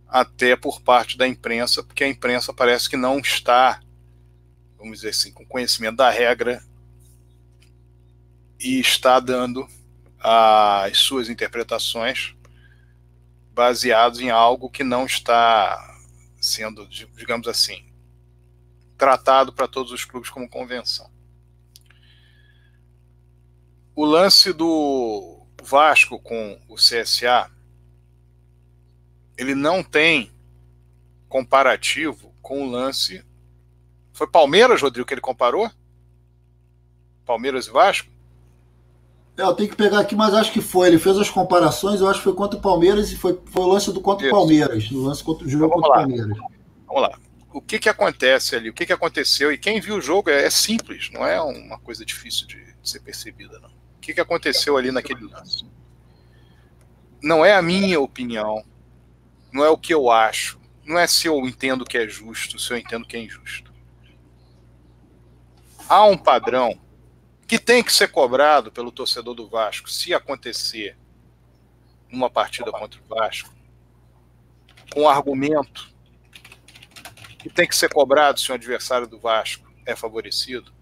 [0.08, 3.80] até por parte da imprensa, porque a imprensa parece que não está,
[4.76, 6.60] vamos dizer assim, com conhecimento da regra
[8.58, 9.68] e está dando
[10.18, 12.34] as suas interpretações
[13.52, 15.78] baseados em algo que não está
[16.40, 17.93] sendo, digamos assim,
[18.96, 21.10] tratado para todos os clubes como convenção.
[23.94, 27.50] O lance do Vasco com o CSA,
[29.36, 30.32] ele não tem
[31.28, 33.24] comparativo com o lance.
[34.12, 35.70] Foi Palmeiras, Rodrigo, que ele comparou?
[37.24, 38.08] Palmeiras e Vasco?
[39.36, 40.88] É, eu tenho que pegar aqui, mas acho que foi.
[40.88, 43.68] Ele fez as comparações, eu acho que foi contra o Palmeiras e foi, foi o
[43.68, 44.90] lance do contra o Palmeiras.
[44.90, 46.38] O lance contra o jogo então, contra o Palmeiras.
[46.86, 47.23] Vamos lá
[47.54, 50.44] o que, que acontece ali, o que, que aconteceu, e quem viu o jogo é,
[50.44, 53.70] é simples, não é uma coisa difícil de, de ser percebida, não.
[53.70, 55.64] O que, que aconteceu ali naquele lance?
[57.24, 58.62] não é a minha opinião,
[59.50, 62.70] não é o que eu acho, não é se eu entendo que é justo, se
[62.70, 63.72] eu entendo que é injusto.
[65.88, 66.78] Há um padrão
[67.46, 70.98] que tem que ser cobrado pelo torcedor do Vasco se acontecer
[72.10, 73.54] numa partida contra o Vasco,
[74.92, 75.93] com argumento
[77.44, 80.72] que tem que ser cobrado se o adversário do Vasco é favorecido.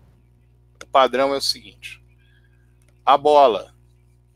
[0.81, 2.01] O padrão é o seguinte:
[3.05, 3.75] a bola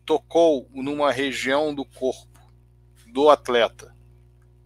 [0.04, 2.40] tocou numa região do corpo
[3.06, 3.94] do atleta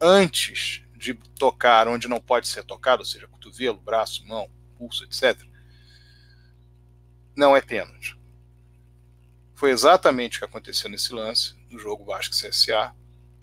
[0.00, 5.38] antes de tocar onde não pode ser tocado, ou seja, cotovelo, braço, mão, pulso, etc.,
[7.36, 8.18] não é pênalti.
[9.54, 12.94] Foi exatamente o que aconteceu nesse lance, no jogo Vasco CSA.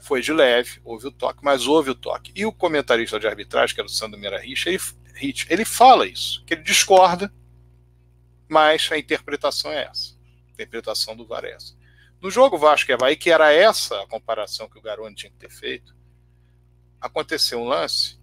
[0.01, 2.31] Foi de leve, houve o toque, mas houve o toque.
[2.35, 4.79] E o comentarista de arbitragem, que era o Sandro Meira Rich, ele,
[5.49, 7.33] ele fala isso, que ele discorda,
[8.47, 10.15] mas a interpretação é essa.
[10.47, 11.75] A interpretação do VAR é essa.
[12.21, 15.37] No jogo Vasco e Havaí, que era essa a comparação que o Garoni tinha que
[15.37, 15.95] ter feito,
[16.99, 18.19] aconteceu um lance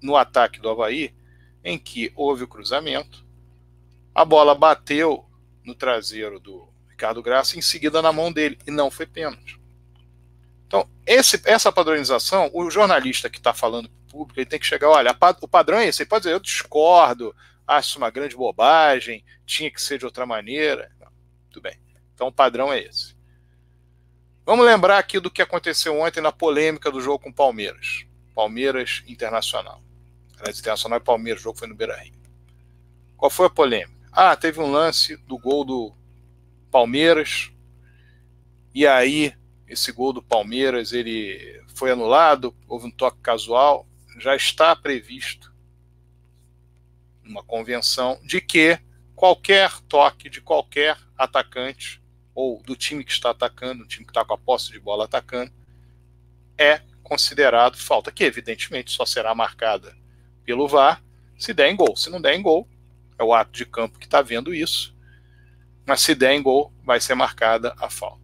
[0.00, 1.14] no ataque do Havaí
[1.64, 3.24] em que houve o cruzamento,
[4.14, 5.24] a bola bateu
[5.64, 9.58] no traseiro do Ricardo Graça, em seguida na mão dele, e não foi pênalti.
[10.66, 14.66] Então, esse, essa padronização, o jornalista que está falando para o público, ele tem que
[14.66, 17.34] chegar, olha, o padrão é esse, ele pode dizer, eu discordo,
[17.66, 20.90] acho uma grande bobagem, tinha que ser de outra maneira.
[21.50, 21.78] Tudo bem.
[22.14, 23.14] Então, o padrão é esse.
[24.46, 28.06] Vamos lembrar aqui do que aconteceu ontem na polêmica do jogo com Palmeiras.
[28.34, 29.82] Palmeiras Internacional.
[30.46, 32.12] Internacional e Palmeiras, o jogo foi no Beira Rio.
[33.16, 33.94] Qual foi a polêmica?
[34.12, 35.96] Ah, teve um lance do gol do
[36.70, 37.50] Palmeiras,
[38.74, 39.32] e aí
[39.68, 43.86] esse gol do Palmeiras ele foi anulado, houve um toque casual,
[44.18, 45.52] já está previsto
[47.24, 48.78] uma convenção de que
[49.14, 52.02] qualquer toque de qualquer atacante
[52.34, 55.04] ou do time que está atacando, o time que está com a posse de bola
[55.04, 55.52] atacando,
[56.58, 59.96] é considerado falta, que evidentemente só será marcada
[60.44, 61.02] pelo VAR
[61.38, 61.96] se der em gol.
[61.96, 62.68] Se não der em gol,
[63.18, 64.94] é o ato de campo que está vendo isso,
[65.86, 68.23] mas se der em gol, vai ser marcada a falta.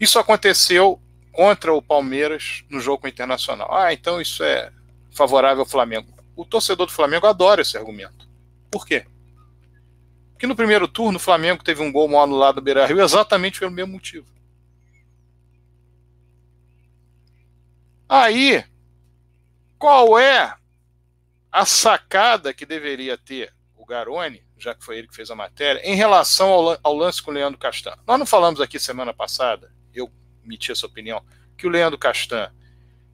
[0.00, 3.72] Isso aconteceu contra o Palmeiras no jogo internacional.
[3.72, 4.72] Ah, então isso é
[5.14, 6.12] favorável ao Flamengo.
[6.34, 8.28] O torcedor do Flamengo adora esse argumento.
[8.70, 9.04] Por quê?
[10.40, 13.60] que no primeiro turno o Flamengo teve um gol mal anulado do Beira Rio exatamente
[13.60, 14.26] pelo mesmo motivo.
[18.08, 18.64] Aí,
[19.78, 20.56] qual é
[21.52, 25.82] a sacada que deveria ter o Garoni, já que foi ele que fez a matéria,
[25.84, 27.94] em relação ao, ao lance com o Leandro Castan?
[28.06, 30.10] Nós não falamos aqui semana passada, eu
[30.44, 31.22] emiti essa opinião,
[31.56, 32.50] que o Leandro Castan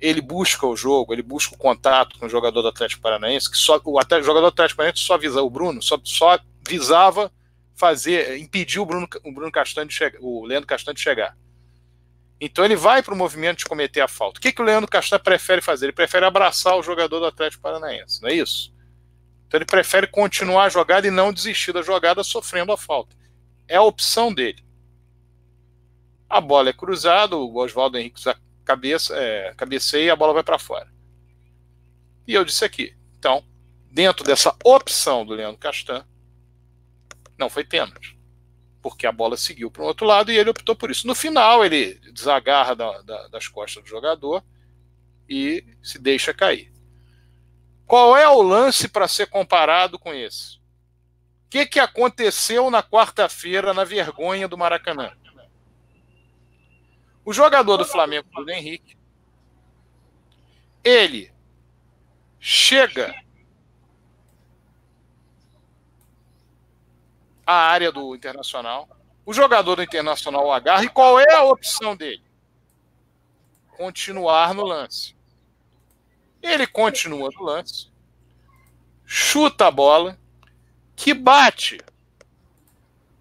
[0.00, 3.56] ele busca o jogo, ele busca o contato com o jogador do Atlético Paranaense, que
[3.56, 7.32] só o, até, o jogador do Atlético Paranaense só avisa o Bruno, só, só visava
[7.74, 11.36] fazer, impedir o Bruno, o Bruno Castanho de chegar, o Leandro Castanho de chegar.
[12.38, 14.38] Então ele vai para o movimento de cometer a falta.
[14.38, 15.86] O que, que o Leandro Castanho prefere fazer?
[15.86, 18.74] Ele prefere abraçar o jogador do Atlético Paranaense, não é isso?
[19.46, 23.16] Então ele prefere continuar a jogada e não desistir da jogada sofrendo a falta.
[23.66, 24.65] É a opção dele.
[26.28, 28.20] A bola é cruzada, o Oswaldo Henrique
[28.64, 30.90] cabeça, é, cabeceia e a bola vai para fora.
[32.26, 32.96] E eu disse aqui.
[33.16, 33.44] Então,
[33.90, 36.04] dentro dessa opção do Leandro Castan,
[37.38, 38.18] não foi pênalti.
[38.82, 41.06] Porque a bola seguiu para o outro lado e ele optou por isso.
[41.06, 44.42] No final, ele desagarra da, da, das costas do jogador
[45.28, 46.72] e se deixa cair.
[47.86, 50.56] Qual é o lance para ser comparado com esse?
[50.56, 55.12] O que, que aconteceu na quarta-feira na vergonha do Maracanã?
[57.26, 58.96] O jogador do Flamengo, Bruno Henrique,
[60.84, 61.34] ele
[62.38, 63.12] chega
[67.44, 68.88] a área do Internacional.
[69.24, 72.22] O jogador do Internacional agarra e qual é a opção dele?
[73.76, 75.16] Continuar no lance.
[76.40, 77.90] Ele continua no lance,
[79.04, 80.16] chuta a bola,
[80.94, 81.80] que bate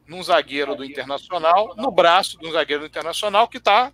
[0.07, 3.91] num zagueiro do Internacional, no braço de um zagueiro do Internacional que está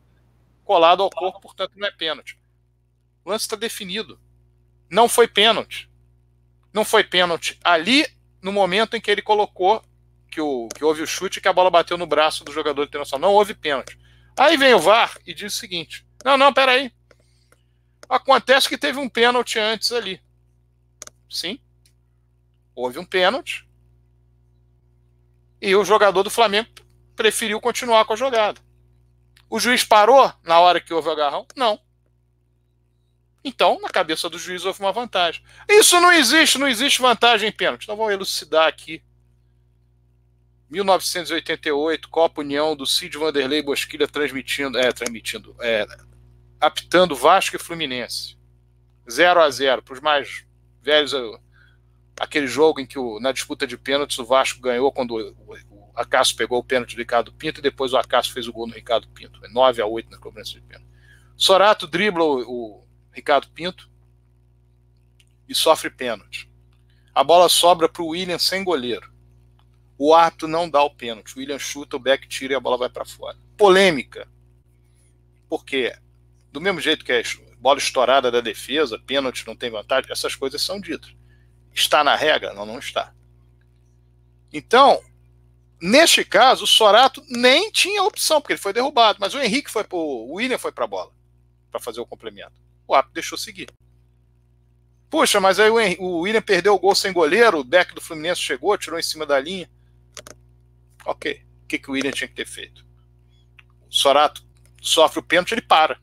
[0.63, 2.39] colado ao corpo, portanto não é pênalti.
[3.23, 4.19] O lance está definido.
[4.89, 5.89] Não foi pênalti.
[6.73, 8.05] Não foi pênalti ali
[8.41, 9.83] no momento em que ele colocou
[10.29, 13.29] que, o, que houve o chute que a bola bateu no braço do jogador internacional.
[13.29, 13.97] Não houve pênalti.
[14.37, 16.91] Aí vem o VAR e diz o seguinte: não, não, peraí.
[18.07, 20.21] Acontece que teve um pênalti antes ali.
[21.29, 21.59] Sim.
[22.75, 23.67] Houve um pênalti.
[25.61, 26.69] E o jogador do Flamengo
[27.15, 28.59] preferiu continuar com a jogada.
[29.49, 31.45] O juiz parou na hora que houve o agarrão?
[31.55, 31.79] Não.
[33.43, 35.43] Então, na cabeça do juiz houve uma vantagem.
[35.67, 37.83] Isso não existe, não existe vantagem em pênalti.
[37.83, 39.03] Então, vou elucidar aqui
[40.71, 45.85] 1988, Copa União do Cid Vanderlei Bosquilha transmitindo, é, transmitindo, é,
[46.59, 48.37] apitando Vasco e Fluminense.
[49.09, 50.45] 0 a 0 para os mais
[50.81, 51.11] velhos,
[52.21, 56.35] aquele jogo em que o, na disputa de pênaltis o Vasco ganhou quando o, o
[56.37, 59.07] pegou o pênalti do Ricardo Pinto e depois o Acácio fez o gol no Ricardo
[59.07, 59.41] Pinto.
[59.51, 60.87] 9 a 8 na cobrança de pênalti.
[61.35, 63.89] Sorato dribla o, o Ricardo Pinto
[65.49, 66.47] e sofre pênalti.
[67.13, 69.11] A bola sobra para o William sem goleiro.
[69.97, 71.35] O árbitro não dá o pênalti.
[71.35, 73.37] O William chuta, o Beck tira e a bola vai para fora.
[73.57, 74.27] Polêmica.
[75.49, 75.91] Porque,
[76.51, 77.23] do mesmo jeito que é
[77.59, 81.13] bola estourada da defesa, pênalti não tem vantagem, essas coisas são ditas.
[81.73, 82.53] Está na regra?
[82.53, 83.13] Não, não está.
[84.51, 85.01] Então,
[85.81, 89.85] neste caso, o Sorato nem tinha opção, porque ele foi derrubado, mas o Henrique foi
[89.91, 91.11] o William foi para a bola
[91.71, 92.53] para fazer o complemento.
[92.85, 93.69] O árbitro deixou seguir.
[95.09, 98.41] Puxa, mas aí o, o William perdeu o gol sem goleiro, o deck do Fluminense
[98.41, 99.69] chegou, tirou em cima da linha.
[101.05, 101.43] Ok.
[101.63, 102.85] O que, que o William tinha que ter feito?
[103.89, 104.45] O Sorato
[104.81, 105.99] sofre o pênalti, ele para.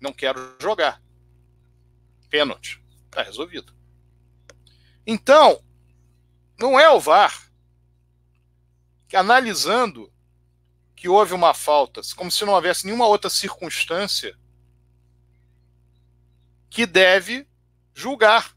[0.00, 1.02] Não quero jogar.
[2.28, 2.82] Pênalti.
[3.06, 3.75] Está resolvido.
[5.06, 5.62] Então,
[6.58, 7.46] não é o VAR
[9.08, 10.12] que analisando
[10.96, 14.36] que houve uma falta, como se não houvesse nenhuma outra circunstância
[16.68, 17.46] que deve
[17.94, 18.56] julgar.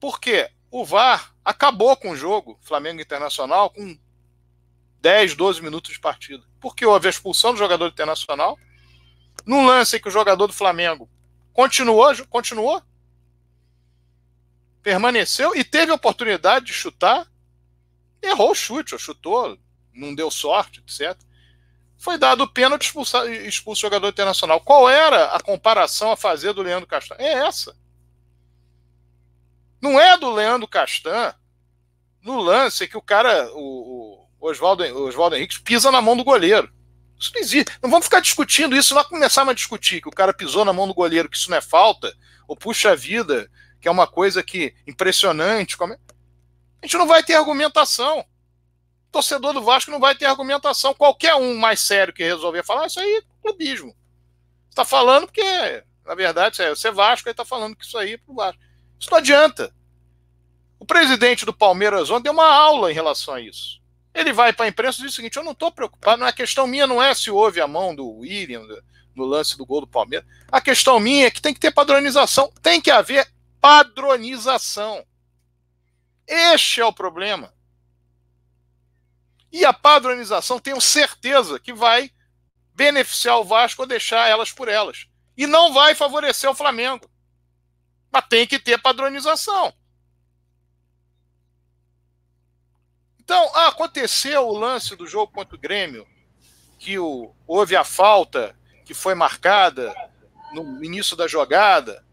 [0.00, 0.50] Por quê?
[0.70, 3.96] O VAR acabou com o jogo Flamengo Internacional com
[5.00, 6.44] 10, 12 minutos de partida.
[6.60, 8.58] Porque houve a expulsão do jogador internacional.
[9.44, 11.08] Num lance que o jogador do Flamengo
[11.52, 12.82] continuou, continuou,
[14.86, 17.26] permaneceu e teve a oportunidade de chutar,
[18.22, 19.58] errou o chute, ou chutou,
[19.92, 21.20] não deu sorte, etc.
[21.98, 24.60] Foi dado o pênalti expulso, expulso o jogador internacional.
[24.60, 27.20] Qual era a comparação a fazer do Leandro Castanho?
[27.20, 27.76] É essa.
[29.82, 31.34] Não é do Leandro Castan
[32.22, 36.72] no lance que o cara, o, o Oswaldo, Oswaldo Henrique, pisa na mão do goleiro.
[37.18, 37.76] Isso não existe.
[37.82, 40.86] Não vamos ficar discutindo isso, não começar a discutir que o cara pisou na mão
[40.86, 43.50] do goleiro, que isso não é falta, ou puxa vida,
[43.86, 45.76] que é uma coisa que impressionante.
[45.76, 45.98] Como é?
[46.82, 48.18] A gente não vai ter argumentação.
[48.18, 50.92] O torcedor do Vasco não vai ter argumentação.
[50.92, 53.94] Qualquer um mais sério que resolver falar, ah, isso aí é clubismo.
[54.68, 58.18] Está falando porque, na verdade, você é Vasco, aí está falando que isso aí é
[58.18, 58.60] pro Vasco.
[58.98, 59.72] Isso não adianta.
[60.80, 63.80] O presidente do Palmeiras ontem deu uma aula em relação a isso.
[64.12, 66.32] Ele vai para a imprensa e diz o seguinte: eu não estou preocupado, não é
[66.32, 68.66] questão minha, não é se houve a mão do William
[69.14, 70.26] no lance do gol do Palmeiras.
[70.50, 72.52] A questão minha é que tem que ter padronização.
[72.60, 73.28] Tem que haver
[73.66, 75.04] padronização.
[76.24, 77.52] Este é o problema.
[79.50, 82.12] E a padronização, tenho certeza que vai
[82.72, 85.08] beneficiar o Vasco ou deixar elas por elas.
[85.36, 87.10] E não vai favorecer o Flamengo.
[88.12, 89.74] Mas tem que ter padronização.
[93.18, 96.06] Então, aconteceu o lance do jogo contra o Grêmio,
[96.78, 99.92] que o, houve a falta que foi marcada
[100.52, 102.05] no início da jogada.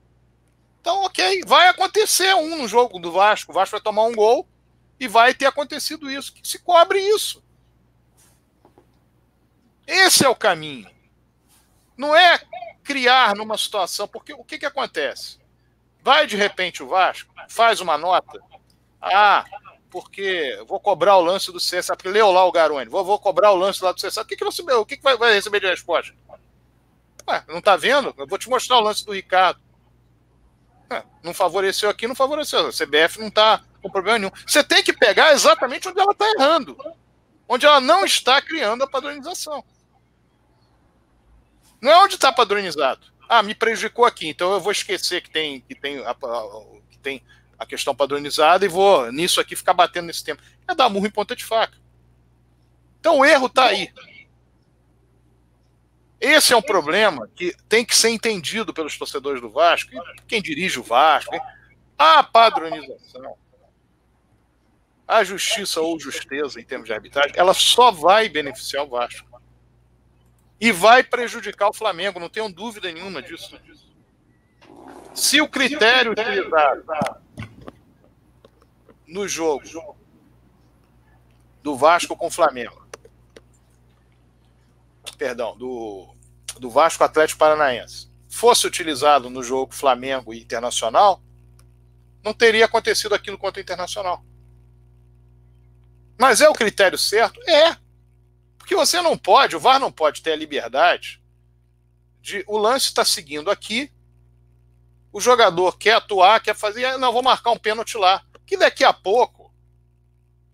[0.84, 3.54] Então, ok, vai acontecer um no jogo do Vasco.
[3.54, 4.46] O Vasco vai tomar um gol
[5.00, 6.34] e vai ter acontecido isso.
[6.34, 7.41] Que se cobre isso.
[9.88, 10.91] Esse é o caminho.
[11.96, 12.38] Não é
[12.84, 15.39] criar numa situação, porque o que, que acontece?
[16.02, 18.41] Vai de repente o Vasco, faz uma nota.
[19.02, 19.46] Ah,
[19.89, 23.52] porque vou cobrar o lance do César, porque leu lá o Garone, vou, vou cobrar
[23.52, 24.24] o lance lá do César.
[24.24, 26.13] O que, que, você, o que, que vai, vai receber de resposta?
[27.26, 28.13] Ué, não está vendo?
[28.17, 29.62] Eu vou te mostrar o lance do Ricardo.
[30.89, 32.67] É, não favoreceu aqui, não favoreceu.
[32.67, 34.32] A CBF não está com problema nenhum.
[34.46, 36.78] Você tem que pegar exatamente onde ela está errando.
[37.48, 39.63] Onde ela não está criando a padronização.
[41.82, 43.06] Não é onde está padronizado.
[43.28, 46.15] Ah, me prejudicou aqui, então eu vou esquecer que tem, que tem, a,
[46.89, 47.22] que tem
[47.60, 50.41] a questão padronizada e vou nisso aqui ficar batendo nesse tempo.
[50.67, 51.78] É dar murro em ponta de faca.
[53.00, 53.91] Então o erro está aí.
[56.23, 59.91] Esse é um problema que tem que ser entendido pelos torcedores do Vasco,
[60.25, 61.36] quem dirige o Vasco.
[61.97, 63.36] A padronização,
[65.05, 69.29] a justiça ou justeza em termos de arbitragem, ela só vai beneficiar o Vasco.
[70.62, 73.59] E vai prejudicar o Flamengo, não tenho dúvida nenhuma disso.
[75.13, 76.86] Se o critério utilizado
[79.05, 79.97] no jogo
[81.61, 82.82] do Vasco com o Flamengo.
[85.17, 86.12] Perdão, do,
[86.60, 88.12] do Vasco Atlético Paranaense.
[88.30, 91.22] Fosse utilizado no jogo Flamengo e Internacional,
[92.24, 94.24] não teria acontecido aquilo contra o Internacional.
[96.20, 97.39] Mas é o critério certo?
[97.49, 97.76] É.
[98.58, 101.22] Porque você não pode, o VAR não pode ter a liberdade
[102.22, 103.91] de o lance está seguindo aqui,
[105.12, 108.93] o jogador quer atuar, quer fazer, não, vou marcar um pênalti lá que daqui a
[108.93, 109.54] pouco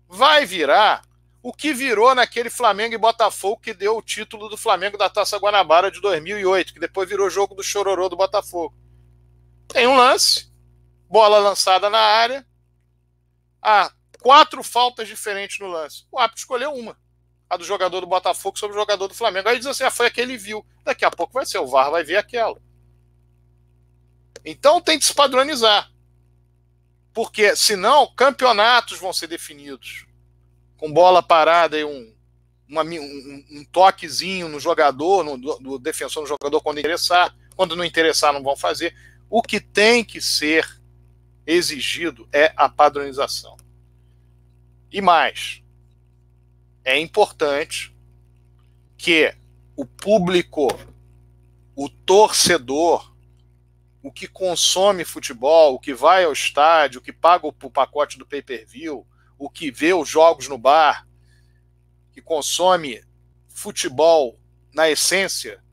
[0.08, 1.02] vai virar
[1.42, 5.38] O que virou naquele Flamengo e Botafogo que deu o título do Flamengo da Taça
[5.38, 8.74] Guanabara de 2008, que depois virou jogo do Chororô do Botafogo.
[9.66, 10.52] Tem um lance,
[11.08, 12.46] bola lançada na área,
[13.62, 16.04] há quatro faltas diferentes no lance.
[16.12, 16.94] O árbitro escolheu uma,
[17.48, 19.48] a do jogador do Botafogo sobre o jogador do Flamengo.
[19.48, 20.64] Aí diz assim: ah, foi aquele viu.
[20.84, 22.60] Daqui a pouco vai ser, o VAR vai ver aquela.
[24.44, 25.90] Então tem que se padronizar.
[27.14, 30.06] Porque senão campeonatos vão ser definidos
[30.80, 32.10] com bola parada e um,
[32.66, 37.36] uma, um, um, toquezinho no jogador, no, do defensor no jogador quando interessar.
[37.54, 38.96] Quando não interessar, não vão fazer.
[39.28, 40.80] O que tem que ser
[41.46, 43.58] exigido é a padronização.
[44.90, 45.62] E mais,
[46.82, 47.94] é importante
[48.96, 49.34] que
[49.76, 50.66] o público,
[51.76, 53.14] o torcedor,
[54.02, 58.24] o que consome futebol, o que vai ao estádio, o que paga o pacote do
[58.24, 59.06] pay-per-view,
[59.40, 61.08] o que vê os jogos no bar,
[62.12, 63.02] que consome
[63.48, 64.38] futebol
[64.70, 65.64] na essência,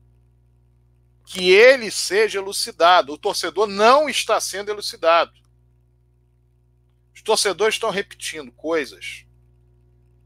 [1.26, 3.12] que ele seja elucidado.
[3.12, 5.38] O torcedor não está sendo elucidado.
[7.14, 9.26] Os torcedores estão repetindo coisas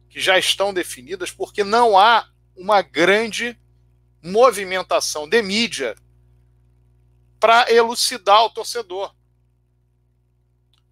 [0.08, 3.60] que já estão definidas porque não há uma grande
[4.22, 5.96] movimentação de mídia
[7.40, 9.12] para elucidar o torcedor.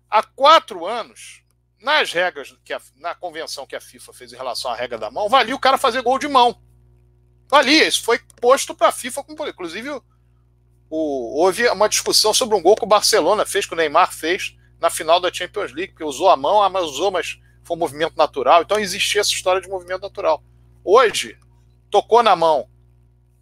[0.09, 1.39] Há quatro anos,
[1.81, 5.11] nas regras, que a, na convenção que a FIFA fez em relação à regra da
[5.11, 6.61] mão, valia o cara fazer gol de mão.
[7.49, 9.24] Valia, isso foi posto para a FIFA.
[9.49, 9.91] Inclusive,
[10.89, 14.57] o, houve uma discussão sobre um gol que o Barcelona fez, que o Neymar fez
[14.78, 17.81] na final da Champions League, porque usou a mão, ah, mas usou, mas foi um
[17.81, 18.62] movimento natural.
[18.62, 20.43] Então existia essa história de movimento natural.
[20.85, 21.39] Hoje,
[21.91, 22.68] tocou na mão,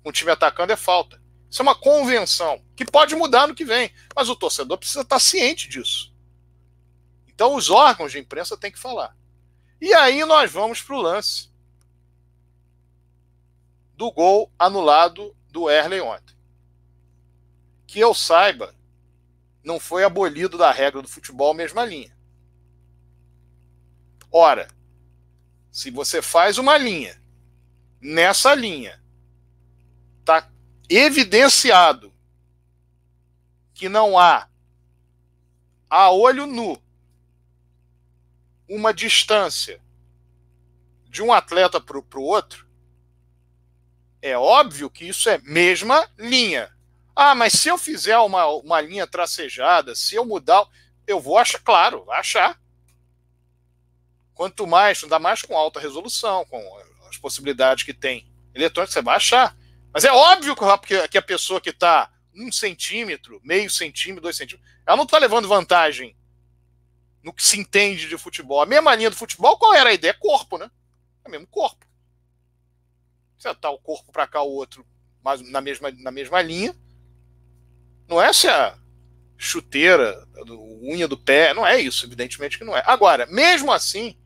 [0.05, 1.20] um time atacando é falta.
[1.51, 5.18] Isso é uma convenção que pode mudar no que vem, mas o torcedor precisa estar
[5.18, 6.12] ciente disso.
[7.39, 9.16] Então os órgãos de imprensa têm que falar.
[9.80, 11.49] E aí nós vamos para o lance
[13.95, 16.36] do gol anulado do Erley ontem.
[17.86, 18.74] Que eu saiba,
[19.62, 22.12] não foi abolido da regra do futebol mesma linha.
[24.32, 24.66] Ora,
[25.70, 27.22] se você faz uma linha,
[28.01, 29.01] nessa linha
[30.18, 30.51] está
[30.89, 32.12] evidenciado
[33.72, 34.49] que não há
[35.89, 36.82] a olho nu
[38.69, 39.81] uma distância
[41.09, 42.69] de um atleta para o outro,
[44.21, 46.71] é óbvio que isso é mesma linha.
[47.14, 50.66] Ah, mas se eu fizer uma, uma linha tracejada, se eu mudar,
[51.07, 52.61] eu vou achar, claro, achar.
[54.35, 56.61] Quanto mais, ainda mais com alta resolução, com
[57.09, 59.57] as possibilidades que tem eletrônica, você vai achar.
[59.93, 60.55] Mas é óbvio
[61.11, 65.49] que a pessoa que está um centímetro, meio centímetro, dois centímetros, ela não está levando
[65.49, 66.16] vantagem
[67.29, 68.62] no que se entende de futebol.
[68.62, 70.14] A mesma linha do futebol, qual era a ideia?
[70.14, 70.70] Corpo, né?
[71.22, 71.87] É o mesmo corpo.
[73.37, 74.85] Você tá o corpo para cá, o outro
[75.22, 76.74] mas na mesma, na mesma linha,
[78.09, 78.79] não é se a
[79.37, 80.53] chuteira, a
[80.83, 82.83] unha do pé, não é isso, evidentemente que não é.
[82.87, 84.16] Agora, mesmo assim,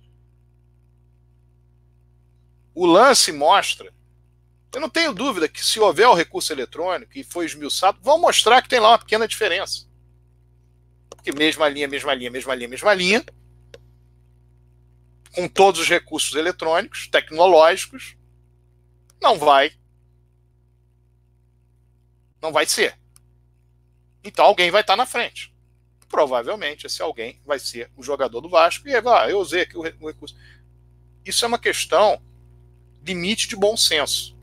[2.73, 3.93] o lance mostra.
[4.73, 8.63] Eu não tenho dúvida que se houver o recurso eletrônico e foi esmiuçado, vão mostrar
[8.63, 9.87] que tem lá uma pequena diferença.
[11.23, 13.25] Porque mesma linha, mesma linha, mesma linha, mesma linha,
[15.33, 18.17] com todos os recursos eletrônicos, tecnológicos,
[19.21, 19.73] não vai.
[22.41, 22.99] Não vai ser.
[24.25, 25.55] Então alguém vai estar na frente.
[26.09, 28.89] Provavelmente esse alguém vai ser o jogador do Vasco.
[28.89, 30.37] E aí, ah, eu usei aqui o recurso.
[31.25, 32.21] Isso é uma questão
[33.01, 34.37] limite de bom senso.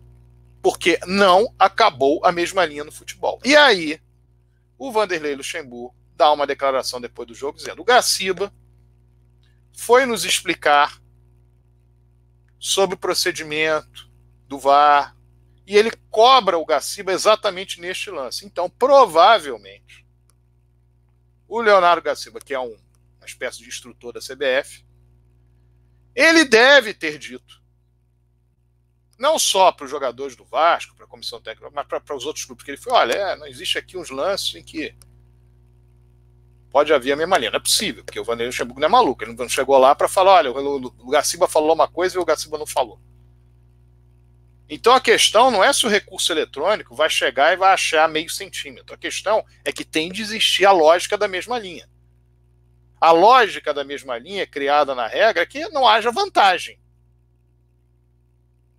[0.62, 3.38] Porque não acabou a mesma linha no futebol.
[3.44, 4.02] E aí,
[4.78, 8.54] o Vanderlei Luxemburgo dá uma declaração depois do jogo dizendo: o Gaciba
[9.72, 11.02] foi nos explicar
[12.60, 14.12] sobre o procedimento
[14.46, 15.16] do VAR,
[15.66, 18.46] e ele cobra o Gaciba exatamente neste lance.
[18.46, 20.06] Então, provavelmente,
[21.48, 22.78] o Leonardo Gaciba, que é um,
[23.18, 24.84] uma espécie de instrutor da CBF,
[26.14, 27.64] ele deve ter dito,
[29.18, 32.44] não só para os jogadores do Vasco, para a comissão técnica, mas para, os outros
[32.44, 34.94] grupos, que ele foi: olha, é, não existe aqui uns lances em que
[36.72, 37.52] pode haver a mesma linha.
[37.52, 39.24] Não é possível, porque o Vanderlei Luxemburgo não é maluco.
[39.24, 42.58] Ele não chegou lá para falar: olha, o Gaciba falou uma coisa e o Gaciba
[42.58, 43.00] não falou.
[44.70, 48.30] Então a questão não é se o recurso eletrônico vai chegar e vai achar meio
[48.30, 48.94] centímetro.
[48.94, 51.90] A questão é que tem de existir a lógica da mesma linha.
[53.02, 56.80] A lógica da mesma linha criada na regra é que não haja vantagem.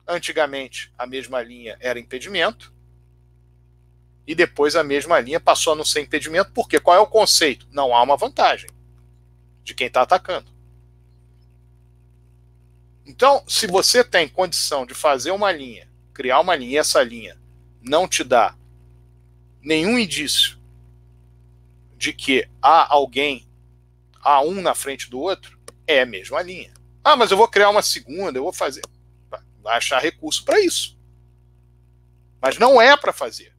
[0.06, 2.72] Antigamente, a mesma linha era impedimento,
[4.30, 7.66] e depois a mesma linha passou a não ser impedimento, porque qual é o conceito?
[7.72, 8.70] Não há uma vantagem
[9.64, 10.48] de quem está atacando.
[13.04, 17.40] Então, se você tem condição de fazer uma linha, criar uma linha, e essa linha
[17.82, 18.56] não te dá
[19.60, 20.60] nenhum indício
[21.96, 23.48] de que há alguém,
[24.22, 25.58] há um na frente do outro,
[25.88, 26.72] é a mesma linha.
[27.02, 28.82] Ah, mas eu vou criar uma segunda, eu vou fazer.
[29.60, 30.96] Vai achar recurso para isso.
[32.40, 33.52] Mas não é para fazer.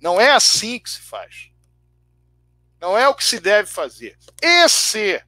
[0.00, 1.50] Não é assim que se faz.
[2.80, 4.16] Não é o que se deve fazer.
[4.40, 5.22] Esse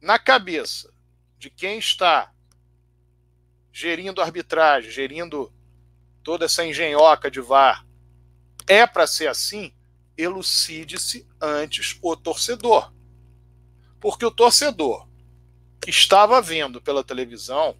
[0.00, 0.92] na cabeça
[1.38, 2.32] de quem está
[3.72, 5.52] gerindo arbitragem, gerindo
[6.22, 7.86] toda essa engenhoca de VAR,
[8.66, 9.74] é para ser assim,
[10.16, 12.94] elucide-se antes o torcedor.
[13.98, 15.08] Porque o torcedor
[15.80, 17.76] que estava vendo pela televisão,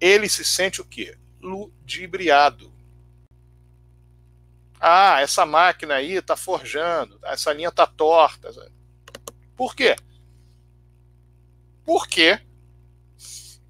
[0.00, 1.18] ele se sente o quê?
[1.44, 2.72] Ludibriado.
[4.80, 8.50] Ah, essa máquina aí está forjando, essa linha está torta.
[9.54, 9.94] Por quê?
[11.84, 12.40] Porque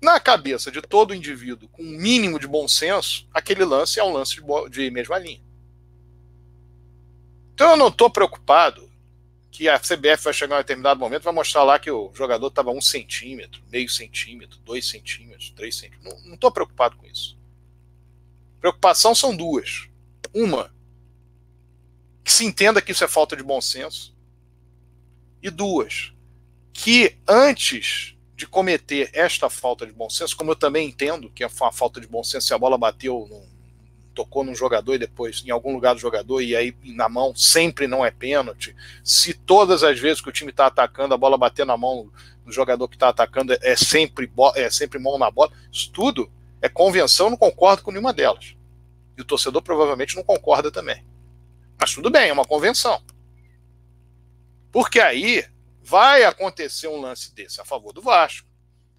[0.01, 4.13] na cabeça de todo indivíduo com um mínimo de bom senso, aquele lance é um
[4.13, 5.43] lance de, de mesma linha.
[7.55, 8.89] Então eu não estou preocupado
[9.51, 12.49] que a CBF vai chegar em um determinado momento vai mostrar lá que o jogador
[12.49, 16.25] estava um centímetro, meio centímetro, dois centímetros, três centímetros.
[16.25, 17.37] Não estou preocupado com isso.
[18.65, 19.91] Preocupação são duas.
[20.33, 20.75] Uma,
[22.25, 24.17] que se entenda que isso é falta de bom senso.
[25.43, 26.15] E duas,
[26.73, 31.47] que antes de cometer esta falta de bom senso, como eu também entendo que é
[31.61, 33.47] uma falta de bom senso se a bola bateu, num,
[34.15, 37.87] tocou num jogador e depois em algum lugar do jogador e aí na mão sempre
[37.87, 38.75] não é pênalti.
[39.05, 42.11] Se todas as vezes que o time está atacando a bola bater na mão
[42.47, 46.33] do jogador que está atacando é sempre é sempre mão na bola, isso tudo
[46.65, 48.57] é convenção, não concordo com nenhuma delas.
[49.17, 51.05] E o torcedor provavelmente não concorda também.
[51.79, 53.03] Mas tudo bem, é uma convenção.
[54.73, 55.45] Porque aí
[55.87, 58.49] Vai acontecer um lance desse a favor do Vasco,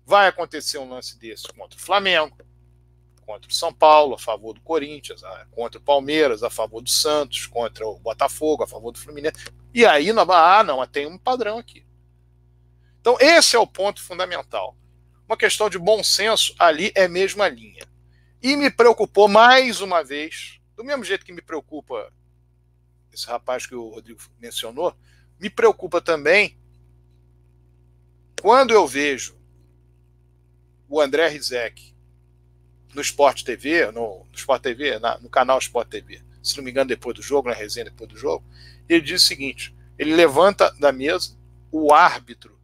[0.06, 2.38] vai acontecer um lance desse contra o Flamengo,
[3.26, 7.48] contra o São Paulo, a favor do Corinthians, contra o Palmeiras, a favor do Santos,
[7.48, 9.52] contra o Botafogo, a favor do Fluminense.
[9.74, 11.84] E aí, ah, não, tem um padrão aqui.
[13.02, 14.78] Então, esse é o ponto fundamental.
[15.28, 17.86] Uma questão de bom senso, ali é a mesma linha.
[18.42, 22.12] E me preocupou mais uma vez, do mesmo jeito que me preocupa
[23.12, 24.96] esse rapaz que o Rodrigo mencionou,
[25.40, 26.58] me preocupa também
[28.42, 29.36] quando eu vejo
[30.88, 31.96] o André Rizek
[32.94, 36.70] no Sport TV, no, no Sport TV, na, no canal Sport TV, se não me
[36.70, 38.46] engano, depois do jogo, na resenha depois do jogo,
[38.88, 41.36] ele diz o seguinte: ele levanta da mesa
[41.72, 42.55] o árbitro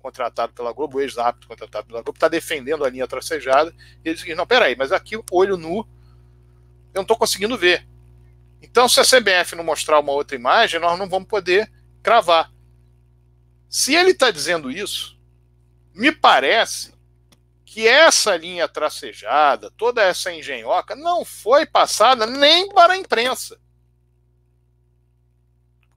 [0.00, 3.74] contratado pela Globo, o ex-árbitro contratado pela Globo, está defendendo a linha tracejada,
[4.04, 7.86] e ele diz: não, peraí, mas aqui, olho nu, eu não estou conseguindo ver.
[8.62, 11.70] Então, se a CBF não mostrar uma outra imagem, nós não vamos poder
[12.02, 12.52] cravar.
[13.68, 15.18] Se ele está dizendo isso,
[15.94, 16.92] me parece
[17.64, 23.60] que essa linha tracejada, toda essa engenhoca, não foi passada nem para a imprensa.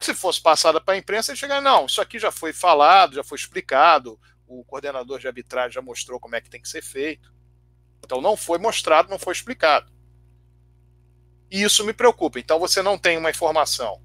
[0.01, 3.23] Se fosse passada para a imprensa, ele chegaria, não, isso aqui já foi falado, já
[3.23, 7.31] foi explicado, o coordenador de arbitragem já mostrou como é que tem que ser feito.
[8.03, 9.91] Então não foi mostrado, não foi explicado.
[11.49, 12.39] E isso me preocupa.
[12.39, 14.01] Então você não tem uma informação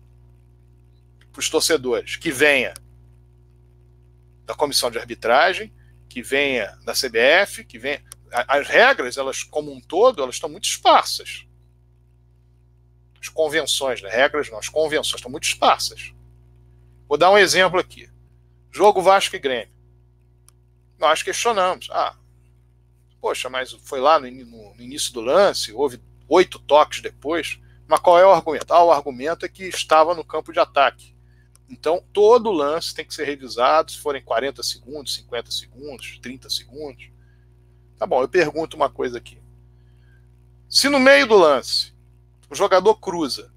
[1.32, 2.74] para os torcedores que venha
[4.44, 5.74] da comissão de arbitragem,
[6.08, 8.04] que venha da CBF, que venha.
[8.30, 11.45] As regras, elas como um todo, elas estão muito esparsas.
[13.26, 14.08] As convenções, né?
[14.08, 16.14] regras não, as convenções estão muito esparsas.
[17.08, 18.08] Vou dar um exemplo aqui.
[18.70, 19.74] Jogo Vasco e Grêmio.
[20.96, 21.88] Nós questionamos.
[21.90, 22.16] Ah,
[23.20, 27.58] poxa, mas foi lá no, no, no início do lance, houve oito toques depois.
[27.88, 28.72] Mas qual é o argumento?
[28.72, 31.12] Ah, o argumento é que estava no campo de ataque.
[31.68, 37.10] Então, todo lance tem que ser revisado, se forem 40 segundos, 50 segundos, 30 segundos.
[37.98, 39.40] Tá bom, eu pergunto uma coisa aqui.
[40.68, 41.95] Se no meio do lance
[42.50, 43.52] o jogador cruza,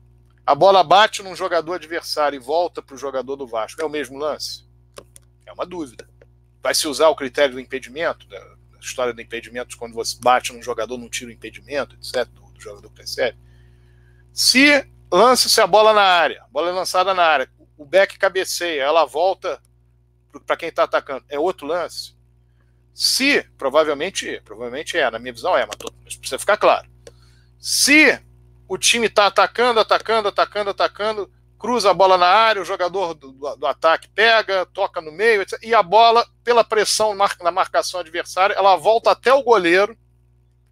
[0.45, 3.89] a bola bate num jogador adversário e volta para o jogador do Vasco, é o
[3.89, 4.67] mesmo lance?
[5.45, 6.09] É uma dúvida.
[6.61, 8.43] Vai se usar o critério do impedimento, da
[8.79, 12.59] história do impedimento, quando você bate num jogador, não tira o impedimento, etc., do, do
[12.59, 13.37] jogador que recebe?
[14.33, 18.83] Se lance-se a bola na área, a bola é lançada na área, o back cabeceia,
[18.83, 19.61] ela volta
[20.45, 21.25] para quem está atacando.
[21.29, 22.15] É outro lance?
[22.93, 26.89] Se, provavelmente, provavelmente é, na minha visão é, mas precisa ficar claro.
[27.57, 28.19] Se
[28.69, 33.33] o time está atacando, atacando, atacando, atacando, cruza a bola na área, o jogador do,
[33.33, 37.99] do, do ataque pega, toca no meio, etc, e a bola, pela pressão na marcação
[37.99, 39.97] adversária, ela volta até o goleiro.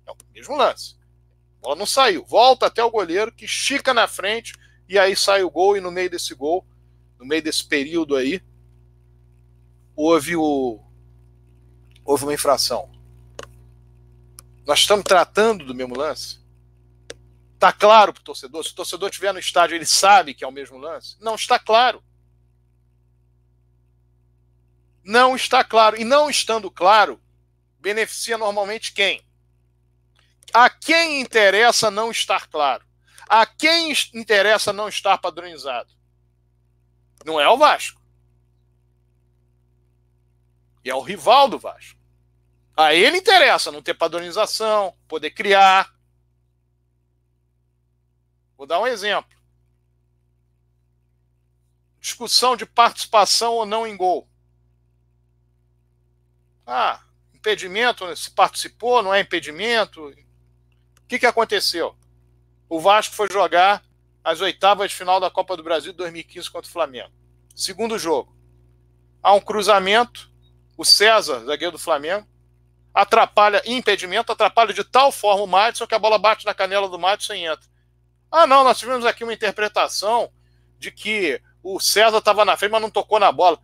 [0.05, 0.95] É o mesmo lance.
[1.59, 4.53] A bola não saiu, volta até o goleiro, que estica na frente,
[4.87, 6.65] e aí sai o gol, e no meio desse gol
[7.19, 8.41] no meio desse período aí,
[9.95, 10.79] houve o
[12.05, 12.89] houve uma infração.
[14.65, 16.39] Nós estamos tratando do mesmo lance?
[17.57, 18.63] Está claro para o torcedor?
[18.63, 21.17] Se o torcedor estiver no estádio, ele sabe que é o mesmo lance?
[21.19, 22.03] Não está claro.
[25.03, 25.99] Não está claro.
[25.99, 27.19] E não estando claro,
[27.79, 29.25] beneficia normalmente quem?
[30.53, 32.85] A quem interessa não estar claro?
[33.27, 35.91] A quem interessa não estar padronizado?
[37.25, 37.99] Não é o Vasco.
[40.85, 41.99] E é o rival do Vasco.
[42.75, 45.96] A ele interessa não ter padronização, poder criar.
[48.57, 49.37] Vou dar um exemplo.
[51.99, 54.27] Discussão de participação ou não em gol.
[56.65, 57.01] Ah,
[57.33, 60.07] impedimento, se participou, não é impedimento.
[60.07, 61.95] O que, que aconteceu?
[62.67, 63.83] O Vasco foi jogar
[64.23, 67.13] as oitavas de final da Copa do Brasil de 2015 contra o Flamengo.
[67.55, 68.35] Segundo jogo.
[69.23, 70.29] Há um cruzamento.
[70.75, 72.27] O César, zagueiro do Flamengo,
[72.93, 76.99] atrapalha, impedimento, atrapalha de tal forma o Madison que a bola bate na canela do
[76.99, 77.67] Madison e entra.
[78.31, 80.31] Ah, não, nós tivemos aqui uma interpretação
[80.77, 83.59] de que o César estava na frente, mas não tocou na bola.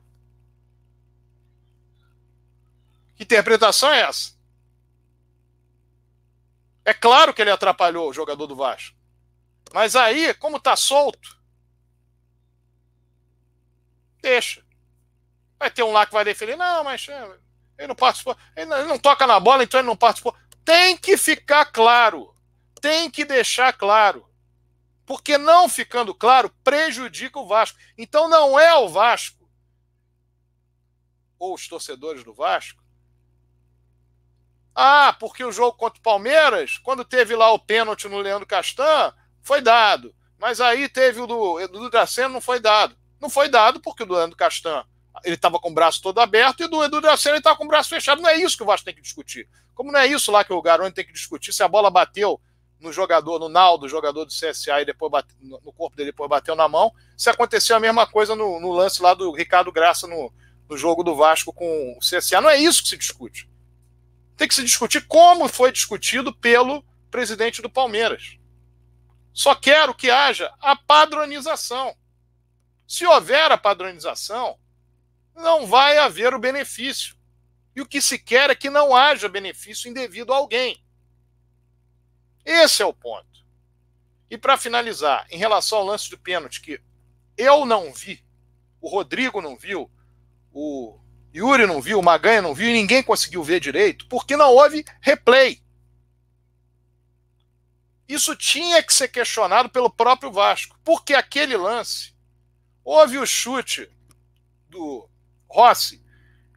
[3.15, 4.33] Que interpretação é essa?
[6.85, 8.95] É claro que ele atrapalhou o jogador do Vasco.
[9.73, 11.39] Mas aí, como está solto,
[14.21, 14.63] deixa.
[15.57, 16.55] Vai ter um lá que vai defender.
[16.57, 17.39] Não, mas é,
[17.77, 18.37] ele não participou.
[18.55, 20.35] Ele não, ele não toca na bola, então ele não participou.
[20.65, 22.35] Tem que ficar claro.
[22.81, 24.27] Tem que deixar claro.
[25.05, 27.77] Porque não ficando claro prejudica o Vasco.
[27.97, 29.43] Então não é o Vasco
[31.37, 32.83] ou os torcedores do Vasco
[34.75, 39.13] ah, porque o jogo contra o Palmeiras, quando teve lá o pênalti no Leandro Castan,
[39.41, 40.15] foi dado.
[40.39, 42.95] Mas aí teve o do, do Draceno, não foi dado.
[43.21, 44.83] Não foi dado porque o do Leandro Castan
[45.23, 47.67] ele estava com o braço todo aberto e do Edu Draceno ele estava com o
[47.67, 48.21] braço fechado.
[48.21, 49.47] Não é isso que o Vasco tem que discutir.
[49.75, 52.41] Como não é isso lá que o Garoni tem que discutir, se a bola bateu
[52.83, 56.55] no jogador, no Naldo, jogador do CSA, e depois bate, no corpo dele, depois bateu
[56.55, 60.31] na mão, se aconteceu a mesma coisa no, no lance lá do Ricardo Graça no,
[60.69, 62.41] no jogo do Vasco com o CSA.
[62.41, 63.47] Não é isso que se discute
[64.35, 68.37] tem que se discutir como foi discutido pelo presidente do Palmeiras.
[69.31, 71.95] Só quero que haja a padronização.
[72.87, 74.57] Se houver a padronização,
[75.35, 77.15] não vai haver o benefício.
[77.75, 80.82] E o que se quer é que não haja benefício indevido a alguém.
[82.45, 83.43] Esse é o ponto.
[84.29, 86.81] E para finalizar, em relação ao lance do pênalti, que
[87.37, 88.23] eu não vi,
[88.81, 89.89] o Rodrigo não viu,
[90.51, 90.99] o
[91.33, 94.85] Yuri não viu, o Maganha não viu e ninguém conseguiu ver direito, porque não houve
[95.01, 95.63] replay.
[98.07, 102.13] Isso tinha que ser questionado pelo próprio Vasco, porque aquele lance
[102.83, 103.89] houve o chute
[104.69, 105.09] do
[105.47, 106.03] Rossi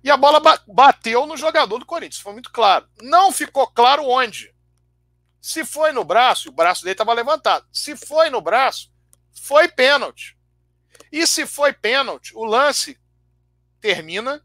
[0.03, 2.89] e a bola bateu no jogador do Corinthians, foi muito claro.
[3.03, 4.55] Não ficou claro onde.
[5.47, 7.69] Se foi no braço, o braço dele estava levantado.
[7.73, 8.93] Se foi no braço,
[9.33, 10.37] foi pênalti.
[11.13, 12.99] E se foi pênalti, o lance
[13.81, 14.45] termina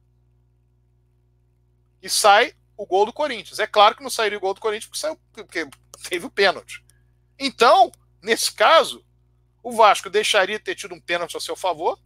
[2.03, 3.57] e sai o gol do Corinthians.
[3.57, 5.67] É claro que não sairia o gol do Corinthians porque, saiu, porque
[6.07, 6.85] teve o pênalti.
[7.39, 7.91] Então,
[8.21, 9.03] nesse caso,
[9.63, 11.99] o Vasco deixaria de ter tido um pênalti a seu favor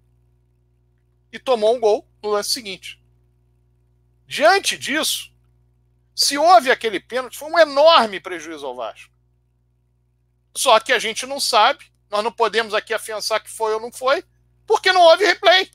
[1.34, 3.04] e tomou um gol no lance seguinte.
[4.26, 5.35] Diante disso,
[6.16, 9.13] se houve aquele pênalti, foi um enorme prejuízo ao Vasco.
[10.55, 13.91] Só que a gente não sabe, nós não podemos aqui afiançar que foi ou não
[13.91, 14.24] foi,
[14.66, 15.70] porque não houve replay.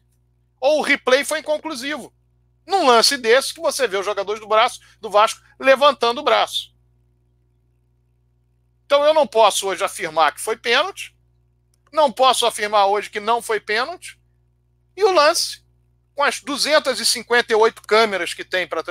[0.58, 2.12] Ou o replay foi inconclusivo
[2.66, 6.72] num lance desse que você vê os jogadores do braço do Vasco levantando o braço.
[8.86, 11.14] Então eu não posso hoje afirmar que foi pênalti,
[11.92, 14.18] não posso afirmar hoje que não foi pênalti,
[14.96, 15.59] e o lance,
[16.20, 18.82] com as 258 câmeras que tem para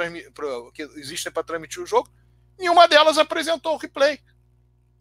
[0.73, 2.09] que existem para transmitir o jogo,
[2.57, 4.19] nenhuma delas apresentou o replay.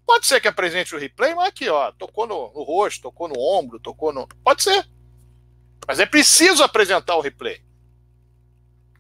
[0.05, 3.41] Pode ser que apresente o replay, mas aqui, ó, tocou no, no rosto, tocou no
[3.41, 4.29] ombro, tocou no.
[4.45, 4.87] Pode ser.
[5.87, 7.62] Mas é preciso apresentar o replay.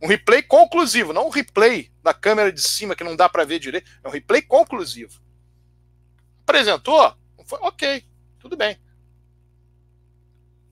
[0.00, 3.58] Um replay conclusivo, não um replay da câmera de cima que não dá para ver
[3.58, 3.90] direito.
[4.02, 5.20] É um replay conclusivo.
[6.44, 7.14] Apresentou?
[7.44, 8.06] Foi, ok,
[8.38, 8.80] tudo bem.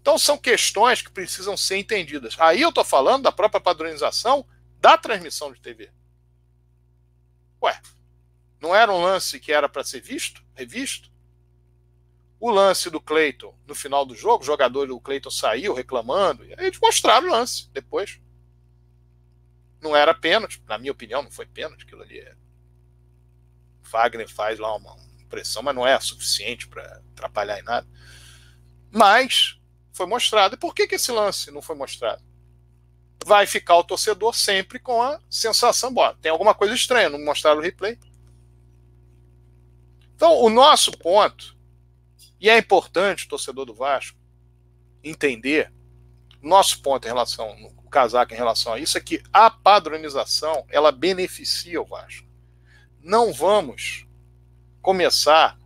[0.06, 2.36] Então são questões que precisam ser entendidas.
[2.38, 4.46] Aí eu estou falando da própria padronização
[4.80, 5.90] da transmissão de TV.
[7.60, 7.82] Ué,
[8.60, 11.10] não era um lance que era para ser visto, revisto?
[12.38, 16.52] O lance do Cleiton no final do jogo, o jogador do Cleiton saiu reclamando, e
[16.52, 18.20] eles mostraram o lance depois.
[19.82, 21.82] Não era pênalti, na minha opinião, não foi pênalti.
[21.82, 22.36] Aquilo ali é.
[23.82, 24.96] Fagner faz lá uma
[25.28, 27.88] pressão, mas não é suficiente para atrapalhar em nada.
[28.88, 29.55] Mas
[29.96, 30.54] foi mostrado.
[30.54, 32.22] E por que, que esse lance não foi mostrado?
[33.26, 37.58] vai ficar o torcedor sempre com a sensação, bom, tem alguma coisa estranha, não mostraram
[37.58, 37.98] o replay.
[40.14, 41.56] Então, o nosso ponto,
[42.40, 44.16] e é importante o torcedor do Vasco
[45.02, 45.72] entender,
[46.40, 50.92] nosso ponto em relação, o casaco em relação a isso, é que a padronização, ela
[50.92, 52.28] beneficia o Vasco.
[53.02, 54.06] Não vamos
[54.80, 55.58] começar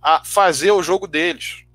[0.00, 1.65] a fazer o jogo deles.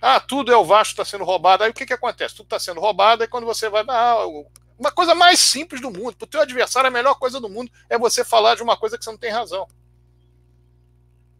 [0.00, 1.62] Ah, tudo é o Vasco está sendo roubado.
[1.62, 2.34] Aí o que, que acontece?
[2.34, 3.84] Tudo está sendo roubado, aí quando você vai.
[3.88, 4.24] Ah,
[4.78, 6.16] uma coisa mais simples do mundo.
[6.16, 8.96] Para o teu adversário, a melhor coisa do mundo é você falar de uma coisa
[8.96, 9.68] que você não tem razão.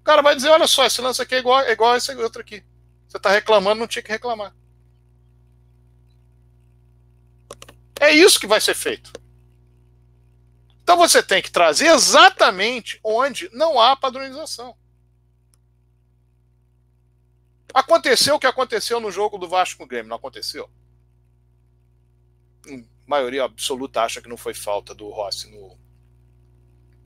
[0.01, 2.15] O cara vai dizer: olha só, esse lance aqui é igual, é igual a esse
[2.17, 2.63] outro aqui.
[3.09, 4.55] Você está reclamando, não tinha que reclamar.
[7.99, 9.13] É isso que vai ser feito.
[10.83, 14.77] Então você tem que trazer exatamente onde não há padronização.
[17.75, 20.69] Aconteceu o que aconteceu no jogo do Vasco com o Grêmio, não aconteceu?
[22.67, 25.79] A maioria absoluta acha que não foi falta do Rossi no,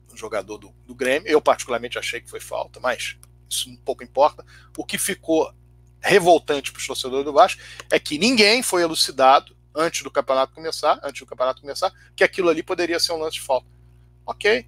[0.09, 1.27] no jogador do, do, Grêmio.
[1.27, 3.17] Eu, particularmente, achei que foi falta, mas
[3.49, 4.45] isso um pouco importa.
[4.77, 5.53] O que ficou
[5.99, 10.99] revoltante para os torcedores do Vasco é que ninguém foi elucidado antes do campeonato começar,
[11.03, 13.67] antes do campeonato começar, que aquilo ali poderia ser um lance de falta.
[14.25, 14.67] Ok.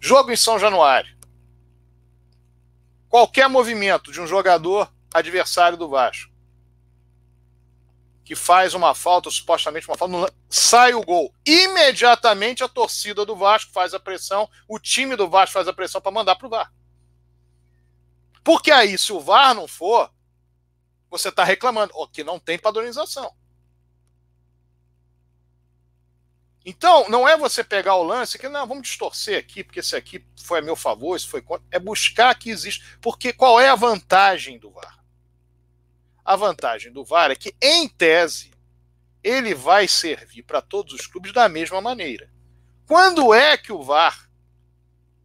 [0.00, 1.17] Jogo em São Januário
[3.08, 6.38] qualquer movimento de um jogador adversário do Vasco
[8.28, 11.32] que faz uma falta, supostamente uma falta, sai o gol.
[11.46, 15.98] Imediatamente a torcida do Vasco faz a pressão, o time do Vasco faz a pressão
[15.98, 16.70] para mandar para o VAR.
[18.44, 20.12] Porque aí, se o VAR não for,
[21.08, 23.34] você está reclamando, que não tem padronização.
[26.68, 30.22] Então, não é você pegar o lance que, não, vamos distorcer aqui, porque esse aqui
[30.36, 31.66] foi a meu favor, isso foi contra.
[31.70, 32.98] É buscar que existe.
[33.00, 35.02] Porque qual é a vantagem do VAR?
[36.22, 38.50] A vantagem do VAR é que, em tese,
[39.24, 42.30] ele vai servir para todos os clubes da mesma maneira.
[42.86, 44.28] Quando é que o VAR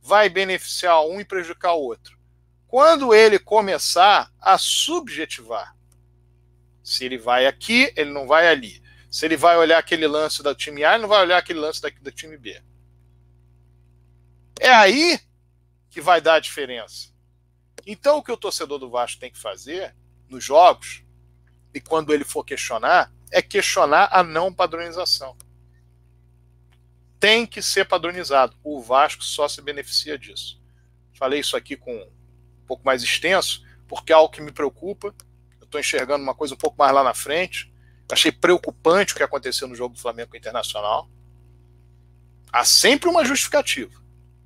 [0.01, 2.17] vai beneficiar um e prejudicar o outro?
[2.69, 5.75] Quando ele começar a subjetivar.
[6.81, 8.82] Se ele vai aqui, ele não vai ali
[9.13, 11.79] se ele vai olhar aquele lance do time A, ele não vai olhar aquele lance
[11.79, 12.59] da, do time B.
[14.59, 15.19] É aí
[15.87, 17.13] que vai dar a diferença.
[17.85, 19.95] Então, o que o torcedor do Vasco tem que fazer
[20.27, 21.03] nos jogos,
[21.75, 25.37] e quando ele for questionar, é questionar a não padronização.
[27.19, 28.57] Tem que ser padronizado.
[28.63, 30.59] O Vasco só se beneficia disso.
[31.13, 35.13] Falei isso aqui com um pouco mais extenso, porque é algo que me preocupa.
[35.59, 37.71] Eu estou enxergando uma coisa um pouco mais lá na frente.
[38.13, 41.09] Achei preocupante o que aconteceu no jogo do Flamengo Internacional.
[42.51, 43.99] Há sempre uma justificativa,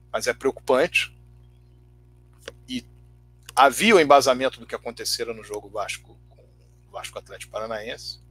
[0.09, 1.13] mas é preocupante.
[2.65, 2.85] E
[3.53, 6.43] havia o embasamento do que aconteceu no jogo Vasco com
[6.87, 8.21] o Vasco Atlético Paranaense.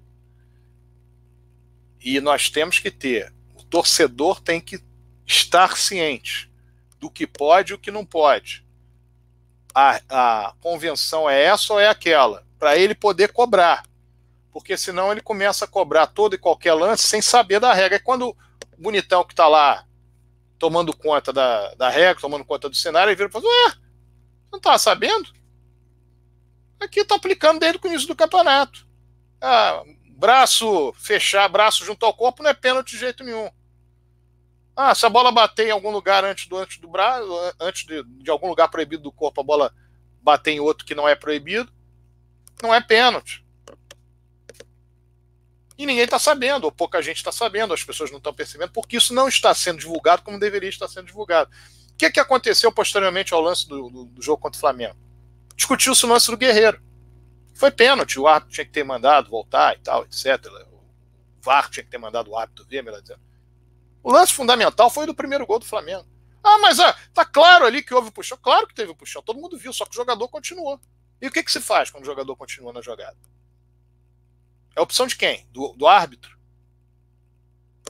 [2.01, 4.82] E nós temos que ter, o torcedor tem que
[5.26, 6.51] estar ciente
[6.99, 8.66] do que pode e o que não pode.
[9.74, 13.82] A, a convenção é essa ou é aquela, para ele poder cobrar
[14.57, 17.96] porque senão ele começa a cobrar todo e qualquer lance sem saber da regra.
[17.96, 18.36] É quando o
[18.78, 19.86] bonitão que está lá
[20.59, 23.74] tomando conta da, da regra, tomando conta do cenário, ele vira e fala: Ué,
[24.50, 25.30] não estava sabendo?
[26.80, 28.88] Aqui está aplicando desde o início do campeonato.
[29.42, 29.82] Ah,
[30.16, 33.50] braço fechar, braço junto ao corpo não é pênalti de jeito nenhum.
[34.74, 37.28] Ah, se a bola bater em algum lugar antes do antes do braço,
[37.61, 39.74] antes de, de algum lugar proibido do corpo, a bola
[40.22, 41.70] bater em outro que não é proibido,
[42.62, 43.44] não é pênalti.
[45.79, 48.97] E ninguém está sabendo, ou pouca gente está sabendo, as pessoas não estão percebendo, porque
[48.97, 51.51] isso não está sendo divulgado como deveria estar sendo divulgado.
[51.93, 54.97] O que, que aconteceu posteriormente ao lance do, do, do jogo contra o Flamengo?
[55.55, 56.81] Discutiu-se o lance do Guerreiro.
[57.55, 60.47] Foi pênalti, o árbitro tinha que ter mandado voltar e tal, etc.
[61.41, 63.20] O VAR tinha que ter mandado o árbitro ver, melhor dizendo.
[64.03, 66.07] O lance fundamental foi do primeiro gol do Flamengo.
[66.45, 68.39] Ah, mas ah, tá claro ali que houve puxão.
[68.41, 70.79] Claro que teve puxão, todo mundo viu, só que o jogador continuou.
[71.20, 73.16] E o que, que se faz quando o jogador continua na jogada?
[74.77, 75.49] É opção de quem?
[75.51, 76.37] Do, do árbitro?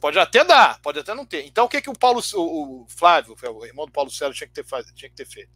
[0.00, 1.44] Pode até dar, pode até não ter.
[1.46, 4.46] Então o que, que o Paulo, o, o Flávio, o irmão do Paulo Célio, tinha
[4.46, 4.64] que ter,
[4.94, 5.50] tinha que ter feito?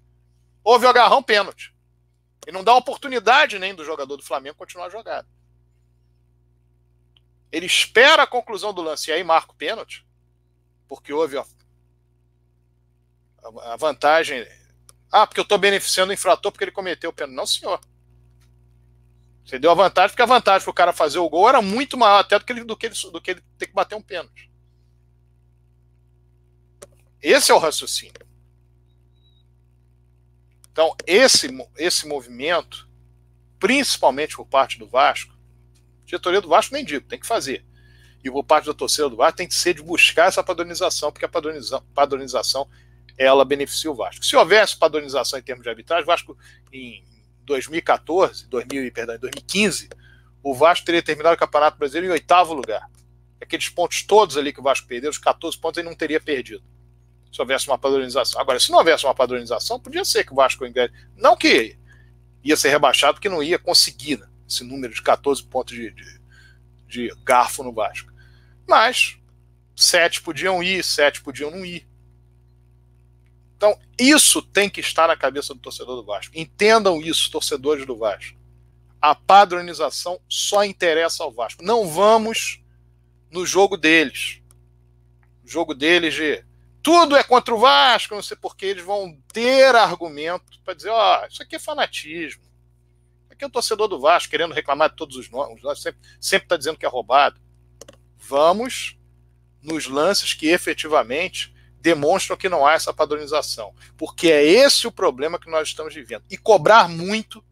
[0.64, 1.72] Houve o agarrão pênalti.
[2.47, 5.26] E não dá oportunidade nem do jogador do Flamengo continuar a jogar.
[7.53, 10.07] Ele espera a conclusão do lance e aí marca o pênalti,
[10.89, 11.45] porque houve ó,
[13.62, 14.47] a vantagem.
[15.12, 17.37] Ah, porque eu estou beneficiando o infrator porque ele cometeu o pênalti.
[17.37, 17.81] Não, senhor.
[19.51, 21.98] Você deu a vantagem, porque a vantagem para o cara fazer o gol era muito
[21.98, 24.01] maior até do que ele, do que ele, do que ele ter que bater um
[24.01, 24.48] pênalti.
[27.20, 28.14] Esse é o raciocínio.
[30.70, 32.88] Então, esse, esse movimento,
[33.59, 35.36] principalmente por parte do Vasco,
[36.07, 37.66] diretoria do Vasco nem digo, tem que fazer.
[38.22, 41.24] e por parte da torcida do Vasco tem que ser de buscar essa padronização, porque
[41.24, 42.68] a padronização, padronização
[43.18, 44.24] ela beneficia o Vasco.
[44.24, 46.38] Se houvesse padronização em termos de arbitragem, o Vasco
[46.72, 47.05] em
[47.51, 49.88] 2014, 2000, perdão, em 2015,
[50.42, 52.88] o Vasco teria terminado o Campeonato Brasileiro em oitavo lugar.
[53.40, 56.62] Aqueles pontos todos ali que o Vasco perdeu, os 14 pontos, ele não teria perdido.
[57.32, 58.40] Se houvesse uma padronização.
[58.40, 60.64] Agora, se não houvesse uma padronização, podia ser que o Vasco
[61.16, 61.76] Não que
[62.42, 66.20] ia ser rebaixado, porque não ia conseguir né, esse número de 14 pontos de, de,
[66.86, 68.11] de garfo no Vasco.
[68.68, 69.16] Mas
[69.76, 71.86] sete podiam ir, sete podiam não ir.
[73.61, 76.32] Então, isso tem que estar na cabeça do torcedor do Vasco.
[76.34, 78.38] Entendam isso, torcedores do Vasco.
[78.98, 81.62] A padronização só interessa ao Vasco.
[81.62, 82.62] Não vamos
[83.30, 84.40] no jogo deles.
[85.44, 86.42] O jogo deles de
[86.82, 91.20] tudo é contra o Vasco, não sei porque eles vão ter argumento para dizer, ó,
[91.20, 92.42] oh, isso aqui é fanatismo.
[93.28, 95.61] Aqui é o torcedor do Vasco querendo reclamar de todos os nomes,
[96.18, 97.38] sempre está dizendo que é roubado.
[98.16, 98.98] Vamos
[99.62, 103.74] nos lances que efetivamente demonstram que não há essa padronização.
[103.97, 106.24] Porque é esse o problema que nós estamos vivendo.
[106.31, 107.45] E cobrar muito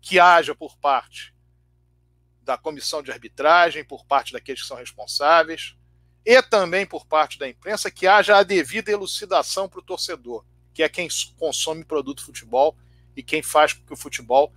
[0.00, 1.32] que haja por parte
[2.42, 5.76] da comissão de arbitragem, por parte daqueles que são responsáveis,
[6.24, 10.82] e também por parte da imprensa, que haja a devida elucidação para o torcedor, que
[10.82, 11.08] é quem
[11.38, 12.76] consome produto futebol
[13.16, 14.52] e quem faz com que o futebol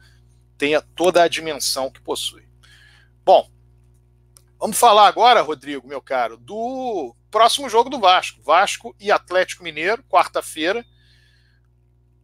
[0.58, 2.47] tenha toda a dimensão que possui.
[3.24, 3.51] Bom,
[4.60, 8.41] vamos falar agora, Rodrigo, meu caro, do próximo jogo do Vasco.
[8.41, 10.86] Vasco e Atlético Mineiro, quarta-feira.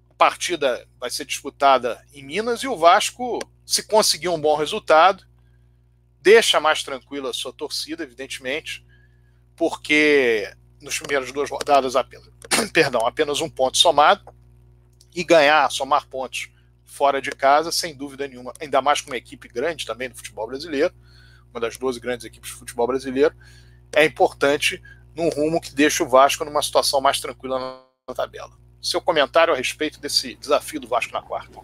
[0.09, 5.28] A partida vai ser disputada em Minas e o Vasco, se conseguir um bom resultado,
[6.22, 8.86] deixa mais tranquila a sua torcida, evidentemente,
[9.53, 10.49] porque
[10.80, 12.30] nos primeiros duas rodadas apenas,
[12.72, 14.34] perdão, apenas um ponto somado
[15.14, 16.49] e ganhar, somar pontos
[16.86, 20.47] fora de casa, sem dúvida nenhuma, ainda mais com uma equipe grande também do futebol
[20.47, 20.93] brasileiro,
[21.49, 23.36] uma das 12 grandes equipes do futebol brasileiro,
[23.93, 24.82] é importante
[25.16, 27.59] num rumo que deixa o Vasco numa situação mais tranquila
[28.07, 28.51] na tabela.
[28.82, 31.59] Seu comentário a respeito desse desafio do Vasco na quarta.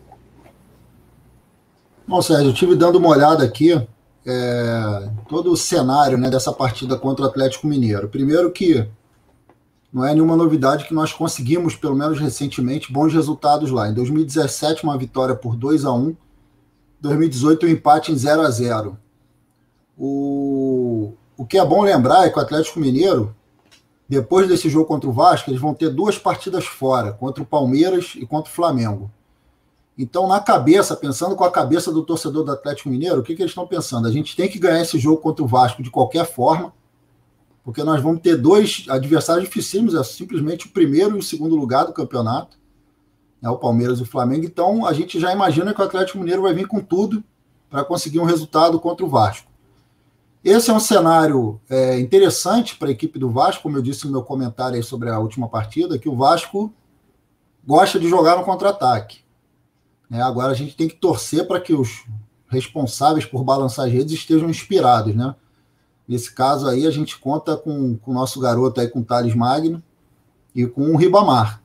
[2.07, 3.73] Bom, Sérgio, eu estive dando uma olhada aqui,
[4.25, 8.07] é, todo o cenário né, dessa partida contra o Atlético Mineiro.
[8.07, 8.87] Primeiro que
[9.91, 13.89] não é nenhuma novidade que nós conseguimos, pelo menos recentemente, bons resultados lá.
[13.89, 16.15] Em 2017, uma vitória por 2 a 1
[16.99, 18.97] 2018, um empate em 0 a 0
[19.97, 23.35] O, o que é bom lembrar é que o Atlético Mineiro
[24.07, 28.13] depois desse jogo contra o Vasco, eles vão ter duas partidas fora, contra o Palmeiras
[28.15, 29.11] e contra o Flamengo.
[29.97, 33.41] Então, na cabeça, pensando com a cabeça do torcedor do Atlético Mineiro, o que, que
[33.41, 34.07] eles estão pensando?
[34.07, 36.71] A gente tem que ganhar esse jogo contra o Vasco de qualquer forma,
[37.63, 41.85] porque nós vamos ter dois adversários dificílimos, é simplesmente o primeiro e o segundo lugar
[41.85, 42.57] do campeonato,
[43.41, 44.45] é o Palmeiras e o Flamengo.
[44.45, 47.23] Então, a gente já imagina que o Atlético Mineiro vai vir com tudo
[47.69, 49.46] para conseguir um resultado contra o Vasco.
[50.43, 54.11] Esse é um cenário é, interessante para a equipe do Vasco, como eu disse no
[54.11, 56.73] meu comentário sobre a última partida, que o Vasco
[57.65, 59.19] gosta de jogar no contra-ataque.
[60.09, 62.05] É, agora a gente tem que torcer para que os
[62.47, 65.35] responsáveis por balançar as redes estejam inspirados, né?
[66.07, 69.35] Nesse caso aí, a gente conta com, com o nosso garoto aí, com o Thales
[69.35, 69.83] Magno
[70.55, 71.61] e com o Ribamar.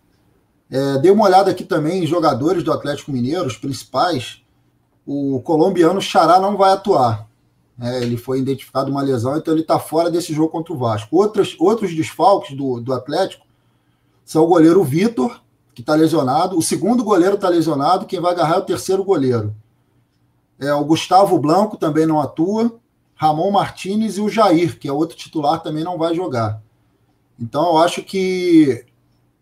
[0.68, 4.42] É, dei uma olhada aqui também em jogadores do Atlético Mineiro, os principais.
[5.06, 7.28] O colombiano Xará não vai atuar.
[7.82, 11.16] É, ele foi identificado uma lesão, então ele está fora desse jogo contra o Vasco.
[11.16, 13.44] Outros, outros desfalques do, do Atlético
[14.24, 15.42] são o goleiro Vitor,
[15.74, 19.52] que está lesionado, o segundo goleiro está lesionado, quem vai agarrar é o terceiro goleiro.
[20.60, 22.72] É, o Gustavo Blanco também não atua,
[23.16, 26.62] Ramon Martinez e o Jair, que é outro titular, também não vai jogar.
[27.36, 28.84] Então eu acho que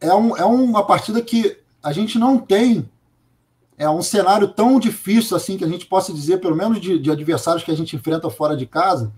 [0.01, 2.89] é, um, é uma partida que a gente não tem
[3.81, 7.11] é um cenário tão difícil assim que a gente possa dizer, pelo menos de, de,
[7.11, 9.11] adversários que a gente enfrenta fora de casa,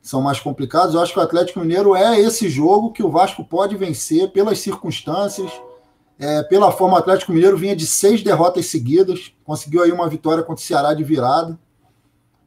[0.00, 0.94] são mais complicados.
[0.94, 4.60] Eu acho que o Atlético Mineiro é esse jogo que o Vasco pode vencer pelas
[4.60, 5.50] circunstâncias,
[6.16, 6.94] é, pela forma.
[6.94, 10.94] O Atlético Mineiro vinha de seis derrotas seguidas, conseguiu aí uma vitória contra o Ceará
[10.94, 11.58] de virada.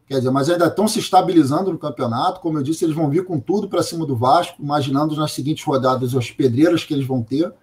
[0.08, 2.39] Quer dizer, mas ainda estão se estabilizando no campeonato.
[2.39, 5.66] Como eu disse, eles vão vir com tudo para cima do Vasco, imaginando nas seguintes
[5.66, 7.54] rodadas as pedreiras que eles vão ter.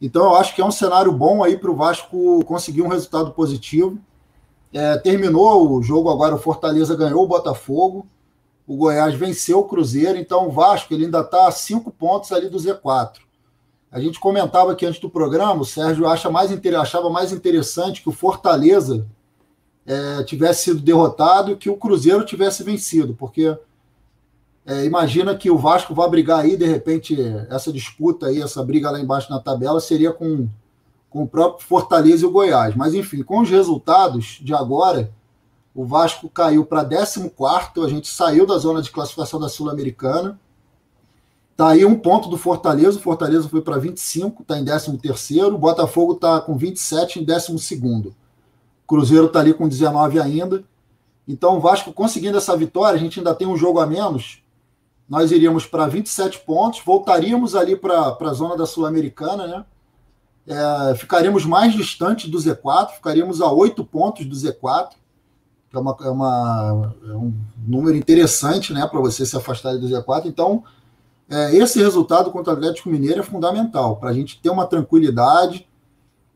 [0.00, 3.32] Então, eu acho que é um cenário bom aí para o Vasco conseguir um resultado
[3.32, 3.98] positivo.
[4.72, 8.06] É, terminou o jogo agora, o Fortaleza ganhou o Botafogo,
[8.66, 12.48] o Goiás venceu o Cruzeiro, então o Vasco ele ainda está a cinco pontos ali
[12.48, 13.18] do Z4.
[13.90, 18.08] A gente comentava aqui antes do programa, o Sérgio acha mais, achava mais interessante que
[18.08, 19.06] o Fortaleza
[19.86, 23.56] é, tivesse sido derrotado e que o Cruzeiro tivesse vencido, porque
[24.66, 27.16] é, imagina que o Vasco vai brigar aí, de repente,
[27.48, 30.48] essa disputa aí, essa briga lá embaixo na tabela, seria com,
[31.08, 32.74] com o próprio Fortaleza e o Goiás.
[32.74, 35.12] Mas, enfim, com os resultados de agora,
[35.72, 40.40] O Vasco caiu para 14, a gente saiu da zona de classificação da Sul-Americana.
[41.52, 45.42] Está aí um ponto do Fortaleza, o Fortaleza foi para 25, está em 13.
[45.42, 47.52] O Botafogo está com 27 em 12.
[47.52, 48.14] O
[48.86, 50.64] Cruzeiro está ali com 19 ainda.
[51.28, 54.42] Então, o Vasco conseguindo essa vitória, a gente ainda tem um jogo a menos.
[55.08, 59.64] Nós iríamos para 27 pontos, voltaríamos ali para a zona da Sul-Americana, né?
[60.48, 64.90] É, ficaríamos mais distante do Z4, ficaríamos a 8 pontos do Z4
[65.76, 67.34] é, uma, é, uma, é um
[67.66, 70.26] número interessante né, para você se afastar do Z4.
[70.26, 70.64] Então,
[71.28, 75.68] é, esse resultado contra o Atlético Mineiro é fundamental para a gente ter uma tranquilidade,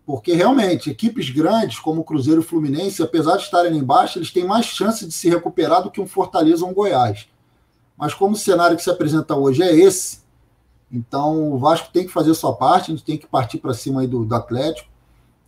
[0.04, 4.32] porque realmente equipes grandes como o Cruzeiro e o Fluminense, apesar de estarem embaixo, eles
[4.32, 7.28] têm mais chance de se recuperar do que um Fortaleza ou um Goiás.
[8.00, 10.20] Mas como o cenário que se apresenta hoje é esse,
[10.90, 14.00] então o Vasco tem que fazer sua parte, a gente tem que partir para cima
[14.00, 14.88] aí do, do Atlético.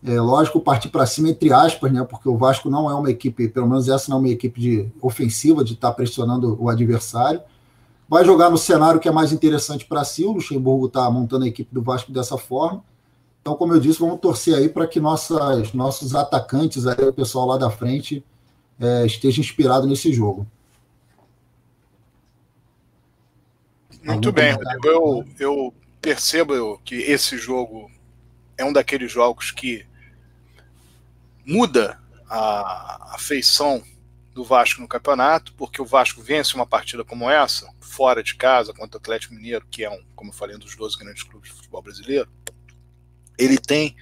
[0.04, 2.04] É, lógico, partir para cima entre aspas, né?
[2.04, 4.92] Porque o Vasco não é uma equipe, pelo menos essa não é uma equipe de
[5.00, 7.40] ofensiva, de estar tá pressionando o adversário.
[8.06, 10.22] Vai jogar no cenário que é mais interessante para si.
[10.22, 12.84] O Luxemburgo está montando a equipe do Vasco dessa forma.
[13.40, 17.46] Então, como eu disse, vamos torcer aí para que nossas, nossos atacantes, aí, o pessoal
[17.46, 18.22] lá da frente,
[18.78, 20.46] é, esteja inspirado nesse jogo.
[24.02, 24.86] Muito bem, Rodrigo.
[24.86, 27.90] Eu, eu percebo que esse jogo
[28.56, 29.86] é um daqueles jogos que
[31.44, 33.82] muda a, a feição
[34.34, 38.72] do Vasco no campeonato, porque o Vasco vence uma partida como essa, fora de casa,
[38.72, 41.50] contra o Atlético Mineiro, que é um, como eu falei, um dos 12 grandes clubes
[41.50, 42.30] de futebol brasileiro,
[43.38, 43.94] ele tem,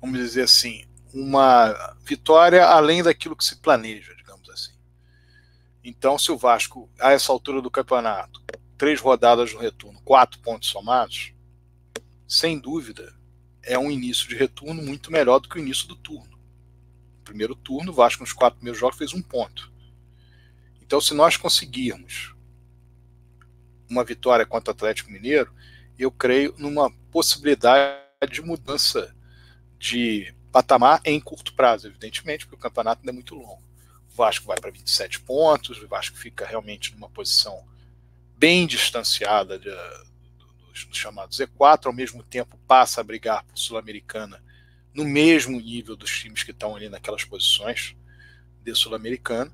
[0.00, 4.72] vamos dizer assim, uma vitória além daquilo que se planeja, digamos assim.
[5.82, 8.43] Então, se o Vasco, a essa altura do campeonato,
[8.76, 11.32] três rodadas no retorno, quatro pontos somados,
[12.26, 13.14] sem dúvida,
[13.62, 16.34] é um início de retorno muito melhor do que o início do turno
[17.24, 19.72] primeiro turno, o Vasco nos quatro primeiros jogos fez um ponto.
[20.80, 22.34] Então, se nós conseguirmos
[23.88, 25.52] uma vitória contra o Atlético Mineiro,
[25.98, 29.14] eu creio numa possibilidade de mudança
[29.78, 33.62] de patamar em curto prazo, evidentemente, porque o campeonato ainda é muito longo.
[34.12, 37.64] O Vasco vai para 27 pontos, o Vasco fica realmente numa posição
[38.44, 39.70] bem distanciada de,
[40.68, 44.44] dos, dos chamados Z4, ao mesmo tempo passa a brigar por Sul-Americana
[44.92, 47.96] no mesmo nível dos times que estão ali naquelas posições
[48.62, 49.50] de Sul-Americano.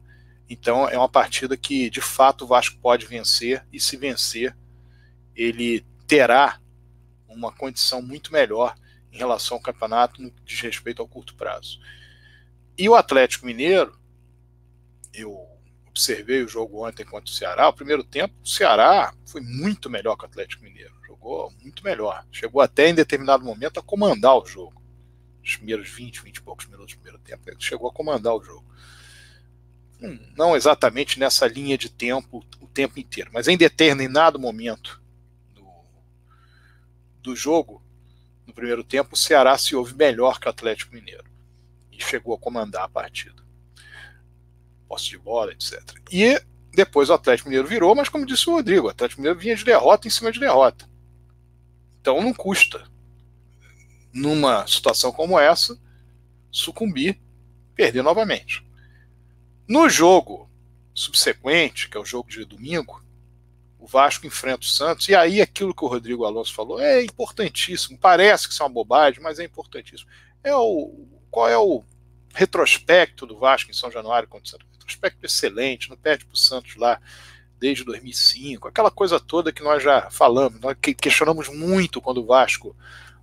[0.48, 4.56] Então é uma partida que de fato o Vasco pode vencer e se vencer,
[5.36, 6.60] ele terá
[7.28, 8.74] uma condição muito melhor
[9.12, 11.78] em relação ao campeonato no que diz respeito ao curto prazo.
[12.76, 13.96] E o Atlético Mineiro,
[15.14, 15.46] eu
[15.90, 20.16] observei o jogo ontem contra o Ceará, o primeiro tempo, o Ceará foi muito melhor
[20.16, 24.46] que o Atlético Mineiro, jogou muito melhor, chegou até em determinado momento a comandar o
[24.46, 24.80] jogo
[25.42, 28.42] os primeiros 20, 20 e poucos minutos do primeiro tempo, ele chegou a comandar o
[28.42, 28.64] jogo.
[30.00, 35.02] Hum, não exatamente nessa linha de tempo o tempo inteiro, mas em determinado momento
[35.54, 35.66] do,
[37.20, 37.82] do jogo,
[38.46, 41.30] no primeiro tempo, o Ceará se ouve melhor que o Atlético Mineiro
[41.92, 43.42] e chegou a comandar a partida.
[44.90, 45.80] Posse de bola, etc.
[46.10, 46.42] E
[46.74, 49.64] depois o Atlético Mineiro virou, mas como disse o Rodrigo, o Atlético Mineiro vinha de
[49.64, 50.84] derrota em cima de derrota.
[52.00, 52.90] Então não custa
[54.12, 55.78] numa situação como essa,
[56.50, 57.20] sucumbir,
[57.72, 58.66] perder novamente.
[59.68, 60.50] No jogo
[60.92, 63.00] subsequente, que é o jogo de domingo,
[63.78, 67.96] o Vasco enfrenta o Santos, e aí aquilo que o Rodrigo Alonso falou é importantíssimo.
[67.96, 70.10] Parece que isso é uma bobagem, mas é importantíssimo.
[70.42, 71.84] É o, qual é o
[72.34, 74.69] retrospecto do Vasco em São Januário contra o Santos?
[74.90, 77.00] Retrospecto excelente, não perde para o Santos lá
[77.58, 82.74] desde 2005, aquela coisa toda que nós já falamos, nós questionamos muito quando o Vasco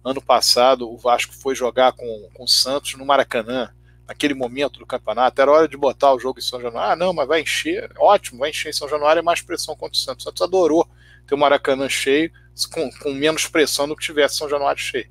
[0.07, 3.73] Ano passado, o Vasco foi jogar com, com o Santos no Maracanã,
[4.07, 5.41] naquele momento do campeonato.
[5.41, 6.93] Era hora de botar o jogo em São Januário.
[6.93, 7.91] Ah, não, mas vai encher.
[7.97, 10.25] Ótimo, vai encher em São Januário, é mais pressão contra o Santos.
[10.25, 10.87] O Santos adorou
[11.27, 12.31] ter o Maracanã cheio,
[12.71, 15.09] com, com menos pressão do que tivesse São Januário cheio.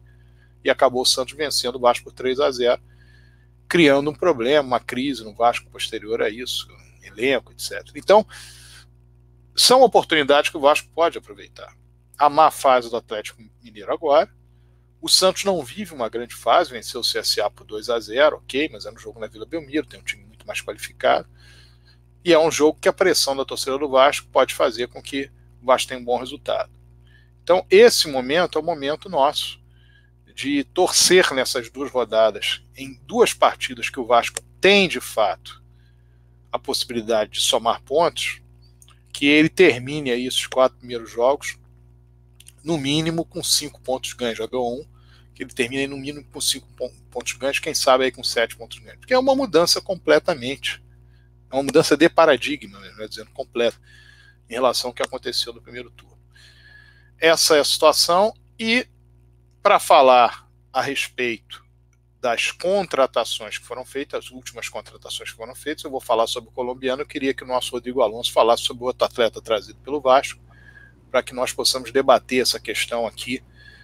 [0.65, 2.81] E acabou o Santos vencendo o Vasco por 3 a 0
[3.69, 6.69] criando um problema, uma crise no Vasco posterior a isso,
[7.03, 7.83] elenco, etc.
[7.95, 8.27] Então,
[9.55, 11.75] são oportunidades que o Vasco pode aproveitar.
[12.19, 14.31] A má fase do Atlético Mineiro agora,
[15.01, 18.69] o Santos não vive uma grande fase, venceu o CSA por 2 a 0 ok,
[18.73, 21.29] mas é um jogo na Vila Belmiro, tem um time muito mais qualificado.
[22.25, 25.31] E é um jogo que a pressão da torcida do Vasco pode fazer com que
[25.63, 26.73] o Vasco tenha um bom resultado.
[27.43, 29.61] Então, esse momento é o momento nosso
[30.37, 35.65] de torcer nessas duas rodadas, em duas partidas que o Vasco tem de fato
[36.53, 38.43] a possibilidade de somar pontos,
[39.11, 41.57] que ele termine aí esses quatro primeiros jogos
[42.63, 44.37] no mínimo com cinco pontos ganhos.
[44.37, 44.87] Já ganhou um,
[45.35, 46.69] que ele termine no mínimo com cinco
[47.11, 48.99] pontos ganhos, quem sabe aí com sete pontos ganhos.
[48.99, 50.85] Porque é uma mudança completamente
[51.51, 53.79] uma mudança de paradigma, melhor dizendo, completa,
[54.49, 56.19] em relação ao que aconteceu no primeiro turno.
[57.19, 58.87] Essa é a situação, e
[59.67, 61.61] para falar a respeito
[62.21, 66.51] das contratações que foram feitas, as últimas contratações que foram feitas, eu vou falar sobre
[66.51, 67.03] o colombiano.
[67.03, 70.41] Eu queria que o nosso Rodrigo Alonso falasse sobre o outro atleta trazido pelo Vasco,
[71.11, 73.43] para que nós possamos debater essa questão aqui,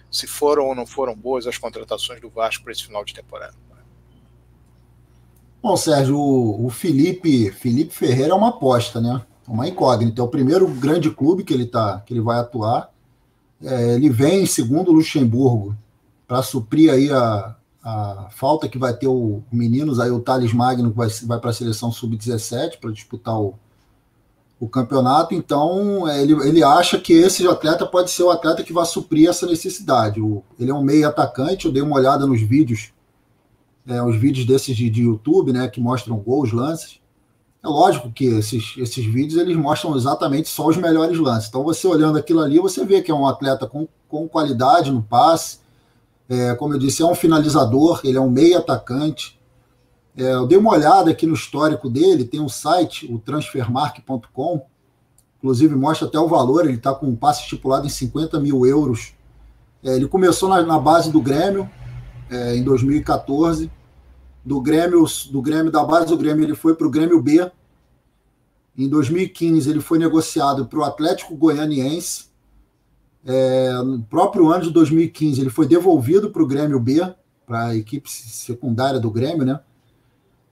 [0.09, 3.57] se foram ou não foram boas as contratações do Vasco para esse final de temporada.
[5.61, 9.21] Bom, Sérgio, o, Felipe, Felipe Ferreira é uma aposta, né?
[9.45, 10.21] Uma incógnita.
[10.21, 12.92] É o primeiro grande clube que ele tá, que ele vai atuar.
[13.63, 15.75] É, ele vem segundo o Luxemburgo
[16.27, 20.91] para suprir aí a, a falta que vai ter o, meninos aí o Thales Magno
[20.91, 23.55] vai, vai para a seleção sub-17 para disputar o,
[24.59, 25.33] o campeonato.
[25.33, 29.29] Então é, ele, ele acha que esse atleta pode ser o atleta que vai suprir
[29.29, 30.19] essa necessidade.
[30.19, 31.65] O, ele é um meio atacante.
[31.65, 32.91] Eu dei uma olhada nos vídeos
[33.87, 36.99] é, os vídeos desses de, de, YouTube, né, que mostram gols, lances.
[37.63, 41.47] É lógico que esses, esses vídeos eles mostram exatamente só os melhores lances.
[41.47, 45.01] Então, você olhando aquilo ali, você vê que é um atleta com, com qualidade no
[45.01, 45.59] passe.
[46.27, 49.39] É, como eu disse, é um finalizador, ele é um meio atacante.
[50.17, 54.65] É, eu dei uma olhada aqui no histórico dele, tem um site, o transfermark.com,
[55.37, 59.13] inclusive mostra até o valor, ele está com um passe estipulado em 50 mil euros.
[59.81, 61.69] É, ele começou na, na base do Grêmio,
[62.29, 63.71] é, em 2014.
[64.45, 67.49] Do Grêmio, do Grêmio da base do Grêmio, ele foi para o Grêmio B.
[68.77, 72.25] Em 2015, ele foi negociado para o Atlético Goianiense.
[73.25, 77.01] É, no próprio ano de 2015, ele foi devolvido para o Grêmio B,
[77.45, 79.59] para a equipe secundária do Grêmio, né?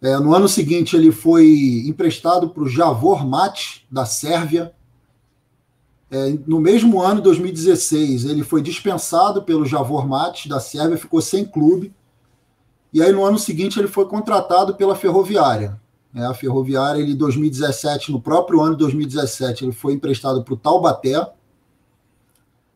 [0.01, 4.73] É, no ano seguinte, ele foi emprestado para o Javor Mate, da Sérvia.
[6.09, 11.45] É, no mesmo ano, 2016, ele foi dispensado pelo Javor Mates da Sérvia, ficou sem
[11.45, 11.93] clube.
[12.93, 15.79] E aí, no ano seguinte, ele foi contratado pela Ferroviária.
[16.13, 20.53] É, a Ferroviária, ele, em 2017, no próprio ano de 2017, ele foi emprestado para
[20.53, 21.25] o Taubaté.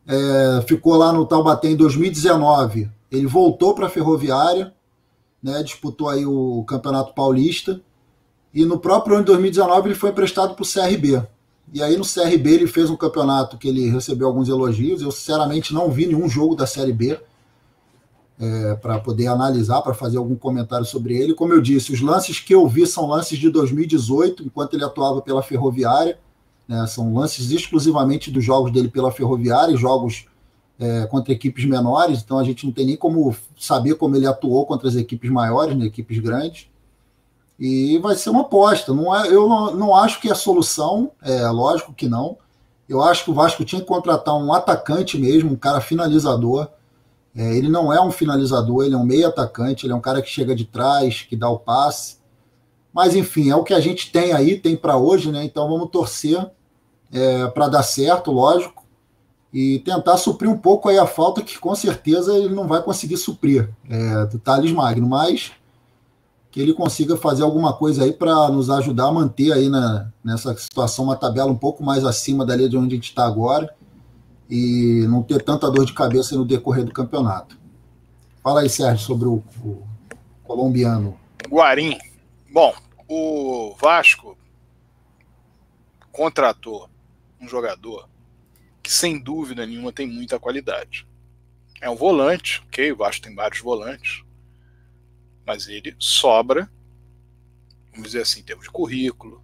[0.06, 2.90] É, ficou lá no Taubaté em 2019.
[3.10, 4.72] Ele voltou para a Ferroviária,
[5.42, 7.80] né, disputou aí o Campeonato Paulista.
[8.54, 11.22] E no próprio ano de 2019, ele foi emprestado para o CRB.
[11.74, 15.02] E aí no CRB ele fez um campeonato que ele recebeu alguns elogios.
[15.02, 17.20] Eu sinceramente não vi nenhum jogo da Série B
[18.38, 21.34] é, para poder analisar, para fazer algum comentário sobre ele.
[21.34, 25.22] Como eu disse, os lances que eu vi são lances de 2018, enquanto ele atuava
[25.22, 26.18] pela Ferroviária.
[26.68, 30.26] Né, são lances exclusivamente dos jogos dele pela Ferroviária, jogos
[30.78, 32.20] é, contra equipes menores.
[32.22, 35.76] Então a gente não tem nem como saber como ele atuou contra as equipes maiores,
[35.76, 36.68] né, equipes grandes.
[37.58, 38.92] E vai ser uma aposta.
[38.92, 42.36] Não é, eu não, não acho que é a solução, é lógico que não.
[42.88, 46.68] Eu acho que o Vasco tinha que contratar um atacante mesmo, um cara finalizador.
[47.36, 50.22] É, ele não é um finalizador, ele é um meio atacante, ele é um cara
[50.22, 52.16] que chega de trás, que dá o passe.
[52.94, 55.44] Mas enfim, é o que a gente tem aí, tem para hoje, né?
[55.44, 56.50] Então vamos torcer
[57.12, 58.84] é, para dar certo, lógico,
[59.52, 63.18] e tentar suprir um pouco aí a falta que com certeza ele não vai conseguir
[63.18, 65.06] suprir é, do Thales Magno.
[65.06, 65.52] Mas
[66.50, 70.56] que ele consiga fazer alguma coisa aí para nos ajudar a manter aí na, nessa
[70.56, 73.74] situação uma tabela um pouco mais acima dali de onde a gente está agora
[74.48, 77.58] e não ter tanta dor de cabeça no decorrer do campeonato.
[78.42, 79.82] Fala aí, Sérgio, sobre o, o
[80.44, 81.18] colombiano.
[81.48, 81.98] Guarim.
[82.52, 82.74] Bom,
[83.08, 84.36] o Vasco
[86.12, 86.88] contratou
[87.40, 88.08] um jogador
[88.82, 91.06] que, sem dúvida nenhuma, tem muita qualidade.
[91.80, 92.92] É um volante, ok?
[92.92, 94.24] O Vasco tem vários volantes
[95.46, 96.68] mas ele sobra,
[97.92, 99.40] vamos dizer assim, em termos de currículo,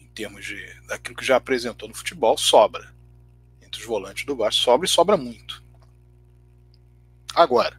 [0.00, 0.58] em termos de
[0.88, 2.92] daquilo que já apresentou no futebol, sobra.
[3.68, 5.62] Entre os volantes do Vasco, sobra e sobra muito.
[7.34, 7.78] Agora,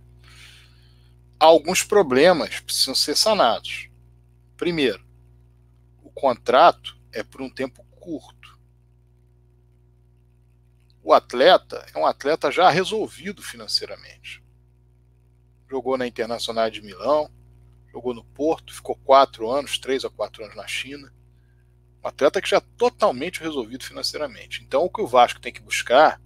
[1.40, 3.90] alguns problemas precisam ser sanados.
[4.56, 5.04] Primeiro,
[6.04, 8.60] o contrato é por um tempo curto.
[11.02, 14.44] O atleta é um atleta já resolvido financeiramente.
[15.68, 17.32] Jogou na Internacional de Milão,
[17.92, 21.12] jogou no Porto, ficou quatro anos, três a quatro anos na China.
[22.04, 24.64] Um atleta que já é totalmente resolvido financeiramente.
[24.64, 26.22] Então, o que o Vasco tem que buscar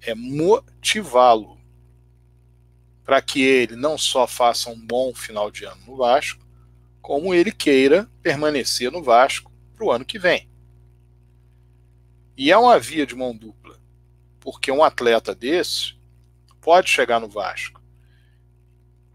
[0.00, 1.58] é motivá-lo
[3.04, 6.46] para que ele não só faça um bom final de ano no Vasco,
[7.00, 10.48] como ele queira permanecer no Vasco para o ano que vem.
[12.36, 13.80] E é uma via de mão dupla,
[14.38, 15.98] porque um atleta desse
[16.60, 17.78] pode chegar no Vasco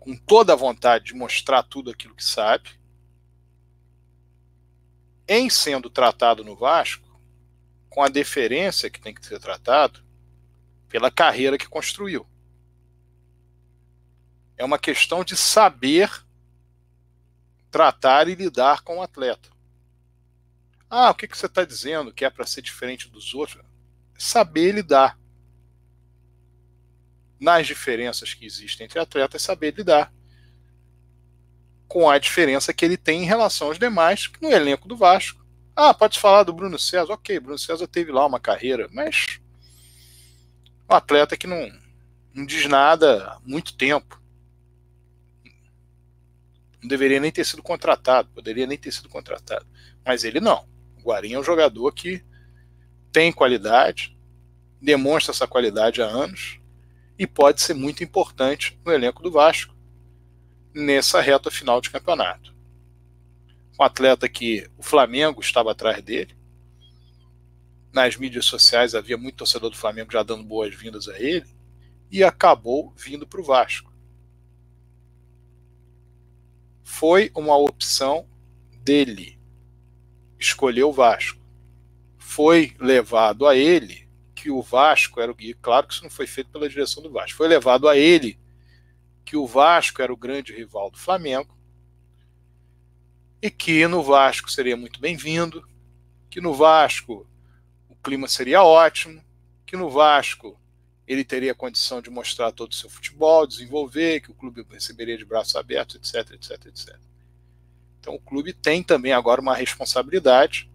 [0.03, 2.71] com toda a vontade de mostrar tudo aquilo que sabe,
[5.27, 7.19] em sendo tratado no Vasco,
[7.89, 10.03] com a deferência que tem que ser tratado
[10.89, 12.27] pela carreira que construiu.
[14.57, 16.09] É uma questão de saber
[17.71, 19.49] tratar e lidar com o atleta.
[20.89, 23.63] Ah, o que, que você está dizendo que é para ser diferente dos outros?
[24.17, 25.19] Saber lidar
[27.39, 30.13] nas diferenças que existem entre atletas, saber lidar
[31.93, 35.45] com a diferença que ele tem em relação aos demais no elenco do Vasco.
[35.75, 37.13] Ah, pode falar do Bruno César.
[37.13, 39.39] Ok, Bruno César teve lá uma carreira, mas
[40.89, 41.71] um atleta que não,
[42.33, 44.19] não diz nada há muito tempo.
[46.81, 49.67] Não deveria nem ter sido contratado, poderia nem ter sido contratado.
[50.03, 50.67] Mas ele não.
[50.97, 52.25] O Guarim é um jogador que
[53.11, 54.17] tem qualidade,
[54.81, 56.59] demonstra essa qualidade há anos
[57.19, 59.72] e pode ser muito importante no elenco do Vasco
[60.73, 62.53] nessa reta final de campeonato.
[63.79, 66.35] Um atleta que o Flamengo estava atrás dele.
[67.91, 71.45] Nas mídias sociais havia muito torcedor do Flamengo já dando boas-vindas a ele
[72.11, 73.93] e acabou vindo para o Vasco.
[76.83, 78.27] Foi uma opção
[78.83, 79.39] dele
[80.39, 81.41] escolher o Vasco.
[82.17, 85.55] Foi levado a ele que o Vasco era o guia.
[85.61, 87.37] Claro que isso não foi feito pela direção do Vasco.
[87.37, 88.39] Foi levado a ele
[89.25, 91.57] que o Vasco era o grande rival do Flamengo
[93.41, 95.67] e que no Vasco seria muito bem-vindo,
[96.29, 97.27] que no Vasco
[97.89, 99.23] o clima seria ótimo,
[99.65, 100.59] que no Vasco
[101.05, 105.25] ele teria condição de mostrar todo o seu futebol, desenvolver, que o clube receberia de
[105.25, 106.99] braços abertos, etc, etc, etc.
[107.99, 110.69] Então o clube tem também agora uma responsabilidade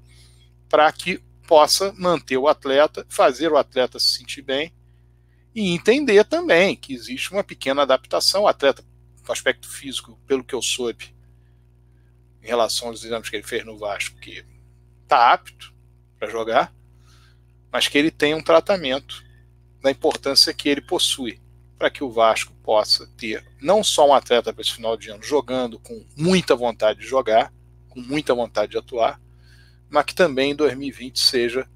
[0.68, 4.72] para que possa manter o atleta, fazer o atleta se sentir bem
[5.54, 8.42] e entender também que existe uma pequena adaptação.
[8.42, 8.84] O atleta,
[9.26, 11.14] o aspecto físico, pelo que eu soube,
[12.42, 14.44] em relação aos exames que ele fez no Vasco, que
[15.02, 15.74] está apto
[16.18, 16.74] para jogar,
[17.72, 19.24] mas que ele tem um tratamento
[19.80, 21.40] da importância que ele possui
[21.78, 25.22] para que o Vasco possa ter não só um atleta para esse final de ano
[25.22, 27.52] jogando com muita vontade de jogar,
[27.88, 29.20] com muita vontade de atuar,
[29.88, 31.68] mas que também em 2020 seja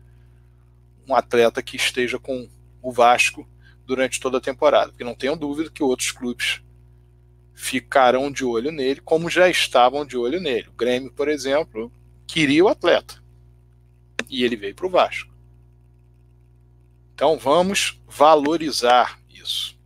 [1.09, 2.49] um atleta que esteja com
[2.81, 3.49] o Vasco
[3.93, 6.63] durante toda a temporada, porque não tenham dúvida que outros clubes
[7.53, 10.69] ficarão de olho nele, como já estavam de olho nele.
[10.69, 11.93] O Grêmio, por exemplo,
[12.27, 13.23] queria o atleta
[14.31, 15.31] e ele veio para o Vasco.
[17.15, 19.79] Então vamos valorizar isso.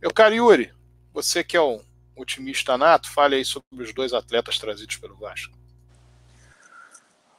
[0.00, 0.72] Meu caro Yuri,
[1.12, 1.80] você que é um
[2.14, 5.58] otimista nato, fale aí sobre os dois atletas trazidos pelo Vasco.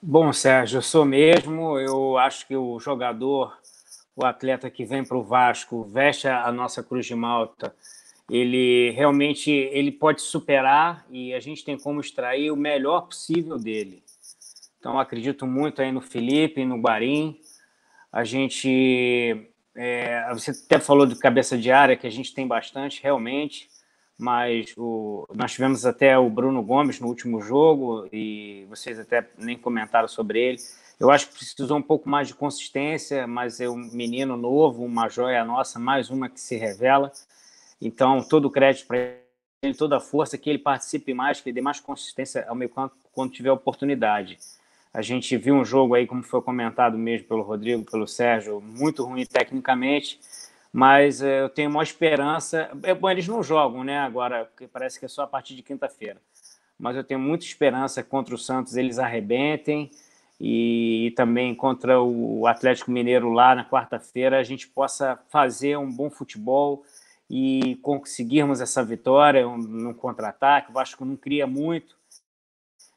[0.01, 1.79] Bom, Sérgio, eu sou mesmo.
[1.79, 3.57] Eu acho que o jogador,
[4.15, 7.75] o atleta que vem para o Vasco, veste a nossa Cruz de Malta,
[8.29, 14.03] ele realmente ele pode superar e a gente tem como extrair o melhor possível dele.
[14.79, 17.39] Então, acredito muito aí no Felipe, no Barim,
[18.11, 19.49] a gente.
[19.75, 23.69] É, você até falou de cabeça de área, que a gente tem bastante, realmente,
[24.17, 29.57] mas o, nós tivemos até o Bruno Gomes no último jogo, e vocês até nem
[29.57, 30.57] comentaram sobre ele.
[31.03, 35.09] Eu acho que precisou um pouco mais de consistência, mas é um menino novo, uma
[35.09, 37.11] joia nossa, mais uma que se revela.
[37.81, 39.17] Então, todo o crédito para
[39.61, 42.69] ele, toda a força, que ele participe mais, que ele dê mais consistência ao meio
[42.69, 44.37] campo quando tiver oportunidade.
[44.93, 49.03] A gente viu um jogo aí, como foi comentado mesmo pelo Rodrigo, pelo Sérgio, muito
[49.03, 50.21] ruim tecnicamente,
[50.71, 52.71] mas é, eu tenho uma esperança.
[52.81, 53.99] É bom, eles não jogam, né?
[53.99, 56.21] Agora, porque parece que é só a partir de quinta-feira.
[56.79, 59.91] Mas eu tenho muita esperança contra o Santos eles arrebentem
[60.45, 66.09] e, também contra o Atlético Mineiro lá na quarta-feira a gente possa fazer um bom
[66.09, 66.83] futebol
[67.29, 70.69] e conseguirmos essa vitória um, no contra-ataque.
[70.69, 71.95] O Vasco não cria muito,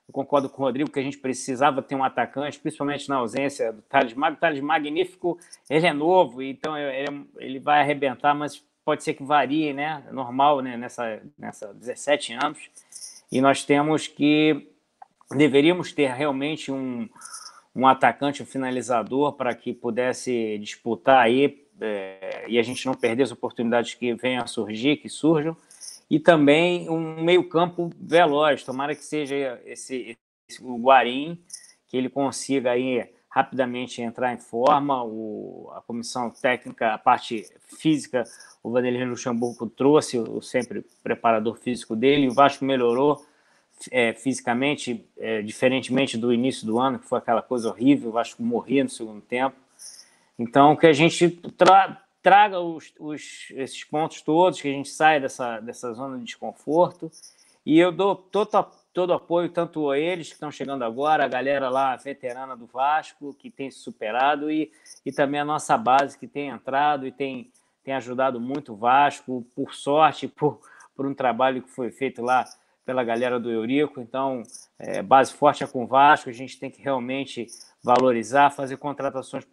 [0.09, 3.73] eu concordo com o Rodrigo que a gente precisava ter um atacante, principalmente na ausência
[3.73, 4.37] do Thales Magno.
[4.37, 5.39] O Thales Magnífico,
[5.71, 10.05] ele é novo, então ele, ele vai arrebentar, mas pode ser que varie, né?
[10.11, 10.77] Normal, né?
[10.77, 12.71] Nessa, nessa 17 anos.
[13.31, 14.69] E nós temos que
[15.31, 17.09] deveríamos ter realmente um,
[17.77, 23.25] um atacante, um finalizador para que pudesse disputar aí é, e a gente não perder
[23.25, 25.55] as oportunidades que venham a surgir, que surjam
[26.09, 28.65] e também um meio-campo veloz.
[28.65, 30.17] Tomara que seja esse,
[30.49, 31.39] esse, o Guarim,
[31.87, 35.05] que ele consiga aí rapidamente entrar em forma.
[35.05, 37.47] O, a comissão técnica, a parte
[37.79, 38.25] física,
[38.63, 42.29] o Vanderlei Luxemburgo trouxe o, sempre preparador físico dele.
[42.29, 43.23] O Vasco melhorou
[43.91, 48.11] é, fisicamente, é, diferentemente do início do ano, que foi aquela coisa horrível.
[48.11, 49.57] O Vasco morria no segundo tempo.
[50.39, 55.21] Então, que a gente tra traga os, os, esses pontos todos, que a gente saia
[55.21, 57.09] dessa, dessa zona de desconforto.
[57.65, 61.71] E eu dou todo, todo apoio, tanto a eles que estão chegando agora, a galera
[61.71, 64.73] lá veterana do Vasco, que tem se superado, e,
[65.05, 67.49] e também a nossa base, que tem entrado e tem,
[67.85, 70.61] tem ajudado muito o Vasco, por sorte, por,
[70.97, 72.45] por um trabalho que foi feito lá
[72.87, 74.01] pela galera do Eurico.
[74.01, 74.45] Então,
[74.79, 76.31] é, base forte é com o Vasco.
[76.31, 77.49] A gente tem que realmente
[77.83, 79.45] valorizar, fazer contratações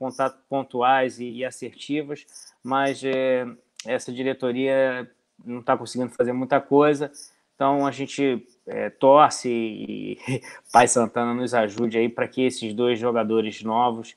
[0.48, 2.26] pontuais e, e assertivas,
[2.64, 3.46] mas é,
[3.86, 5.10] essa diretoria
[5.44, 7.12] não está conseguindo fazer muita coisa.
[7.56, 10.20] Então a gente é, torce e
[10.72, 14.16] Pai Santana nos ajude aí para que esses dois jogadores novos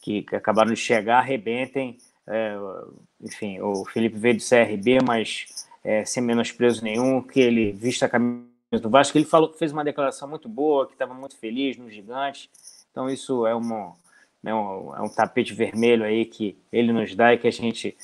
[0.00, 1.98] que, que acabaram de chegar arrebentem.
[2.26, 2.56] É,
[3.20, 8.08] enfim, o Felipe veio do CRB, mas é, sem menosprezo nenhum, que ele vista a
[8.08, 8.42] camisa
[8.82, 9.16] do Vasco.
[9.16, 12.50] Ele falou, fez uma declaração muito boa, que estava muito feliz no gigante.
[12.90, 13.94] Então isso é, uma,
[14.44, 17.96] é, um, é um tapete vermelho aí que ele nos dá e que a gente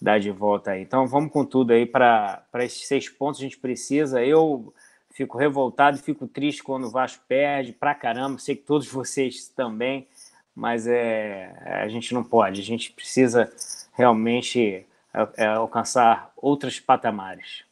[0.00, 0.80] dá de volta aí.
[0.80, 4.24] Então vamos com tudo aí para esses seis pontos a gente precisa.
[4.24, 4.72] Eu
[5.10, 8.38] fico revoltado, fico triste quando o Vasco perde pra caramba.
[8.38, 10.08] Sei que todos vocês também,
[10.54, 12.62] mas é, a gente não pode.
[12.62, 13.52] A gente precisa
[13.92, 14.86] realmente
[15.16, 17.64] é, é, alcançar outros patamares.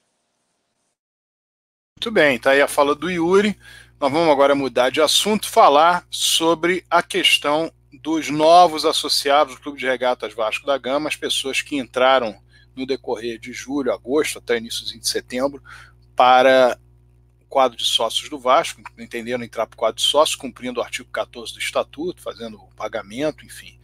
[1.99, 3.59] Muito bem, tá aí a fala do Yuri.
[4.01, 9.79] Nós vamos agora mudar de assunto, falar sobre a questão dos novos associados do Clube
[9.79, 12.35] de Regatas Vasco da Gama, as pessoas que entraram
[12.75, 15.63] no decorrer de julho, agosto, até início de setembro,
[16.17, 16.79] para
[17.41, 20.83] o quadro de sócios do Vasco, entenderam entrar para o quadro de sócios, cumprindo o
[20.83, 23.79] artigo 14 do Estatuto, fazendo o pagamento, enfim,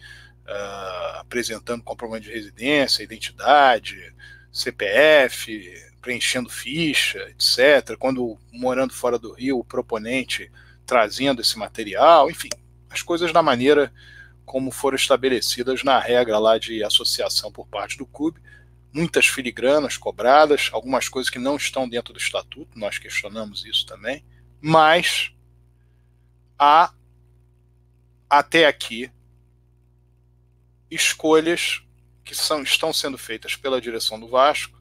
[0.50, 4.12] uh, apresentando comprovante de residência, identidade,
[4.52, 5.72] CPF,
[6.02, 7.96] preenchendo ficha, etc.
[7.98, 10.50] Quando morando fora do Rio, o proponente
[10.84, 12.48] trazendo esse material, enfim,
[12.88, 13.92] as coisas da maneira
[14.44, 18.40] como foram estabelecidas na regra lá de associação por parte do clube.
[18.92, 24.24] Muitas filigranas cobradas, algumas coisas que não estão dentro do estatuto, nós questionamos isso também,
[24.60, 25.30] mas
[26.58, 26.92] há
[28.28, 29.12] até aqui
[30.90, 31.82] escolhas
[32.24, 34.80] que são, estão sendo feitas pela direção do Vasco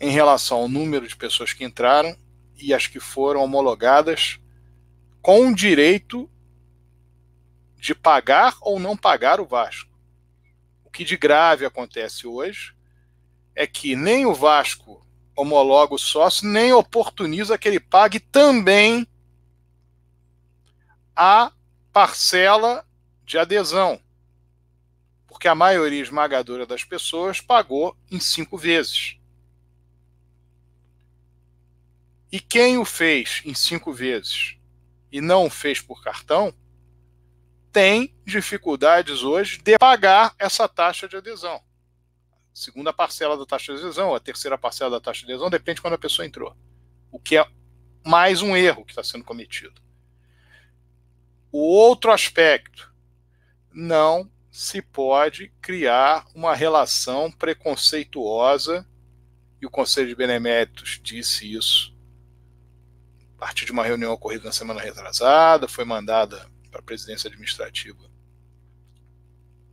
[0.00, 2.16] em relação ao número de pessoas que entraram
[2.56, 4.38] e as que foram homologadas
[5.20, 6.30] com direito
[7.76, 9.96] de pagar ou não pagar o Vasco.
[10.84, 12.74] O que de grave acontece hoje
[13.54, 19.06] é que nem o Vasco homologa o sócio, nem oportuniza que ele pague também
[21.14, 21.52] a
[21.92, 22.84] parcela
[23.24, 24.00] de adesão.
[25.28, 29.18] Porque a maioria esmagadora das pessoas pagou em cinco vezes.
[32.32, 34.56] E quem o fez em cinco vezes
[35.12, 36.52] e não o fez por cartão,
[37.70, 41.62] tem dificuldades hoje de pagar essa taxa de adesão.
[42.52, 45.82] Segunda parcela da taxa de adesão, a terceira parcela da taxa de adesão, depende de
[45.82, 46.56] quando a pessoa entrou.
[47.12, 47.46] O que é
[48.04, 49.80] mais um erro que está sendo cometido.
[51.52, 52.92] O outro aspecto,
[53.72, 58.84] não se pode criar uma relação preconceituosa,
[59.62, 61.96] e o Conselho de Beneméritos disse isso
[63.36, 68.10] a partir de uma reunião ocorrida na semana retrasada, foi mandada para a presidência administrativa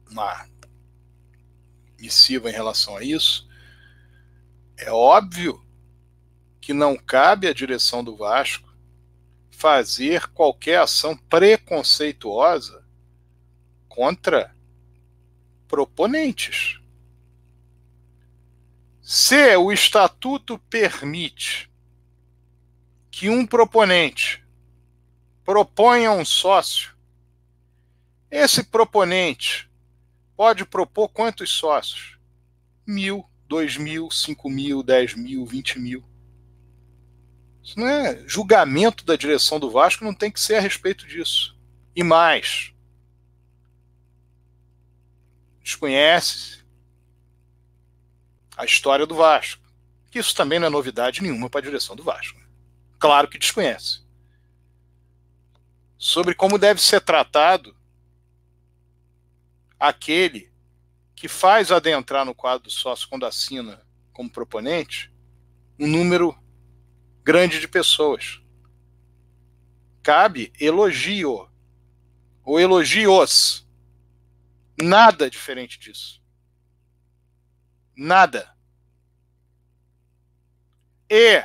[0.07, 0.47] uma
[1.99, 3.49] missiva em relação a isso.
[4.77, 5.65] É óbvio
[6.61, 8.71] que não cabe à direção do Vasco
[9.49, 12.85] fazer qualquer ação preconceituosa
[13.89, 14.54] contra
[15.67, 16.79] proponentes.
[19.01, 21.71] Se o estatuto permite
[23.11, 24.43] que um proponente
[25.43, 26.95] proponha um sócio,
[28.29, 29.69] esse proponente
[30.35, 32.17] pode propor quantos sócios?
[32.85, 36.03] Mil, dois mil, cinco mil, dez mil, vinte mil.
[37.63, 41.57] Isso não é julgamento da direção do Vasco, não tem que ser a respeito disso.
[41.95, 42.73] E mais,
[45.65, 46.63] desconhece
[48.55, 49.63] a história do Vasco.
[50.13, 52.39] Isso também não é novidade nenhuma para a direção do Vasco.
[52.99, 54.05] Claro que desconhece
[55.97, 57.75] sobre como deve ser tratado
[59.79, 60.53] aquele
[61.15, 63.81] que faz adentrar no quadro do sócio quando assina
[64.13, 65.11] como proponente
[65.79, 66.37] um número
[67.23, 68.39] grande de pessoas.
[70.03, 71.49] Cabe elogio
[72.43, 73.64] ou elogios.
[74.81, 76.21] Nada diferente disso.
[77.95, 78.53] Nada.
[81.09, 81.43] E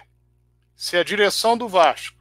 [0.75, 2.19] se a direção do Vasco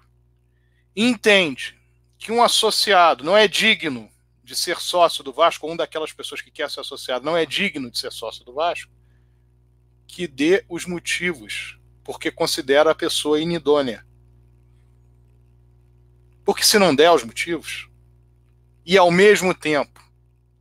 [0.95, 1.79] entende
[2.17, 4.09] que um associado não é digno
[4.43, 7.45] de ser sócio do Vasco, ou um daquelas pessoas que quer ser associado não é
[7.45, 8.91] digno de ser sócio do Vasco,
[10.05, 14.05] que dê os motivos, porque considera a pessoa inidônea.
[16.43, 17.87] Porque se não der os motivos,
[18.85, 20.03] e ao mesmo tempo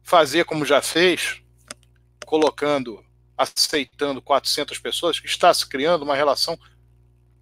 [0.09, 1.43] fazer como já fez,
[2.25, 3.05] colocando,
[3.37, 6.59] aceitando 400 pessoas, está se criando uma relação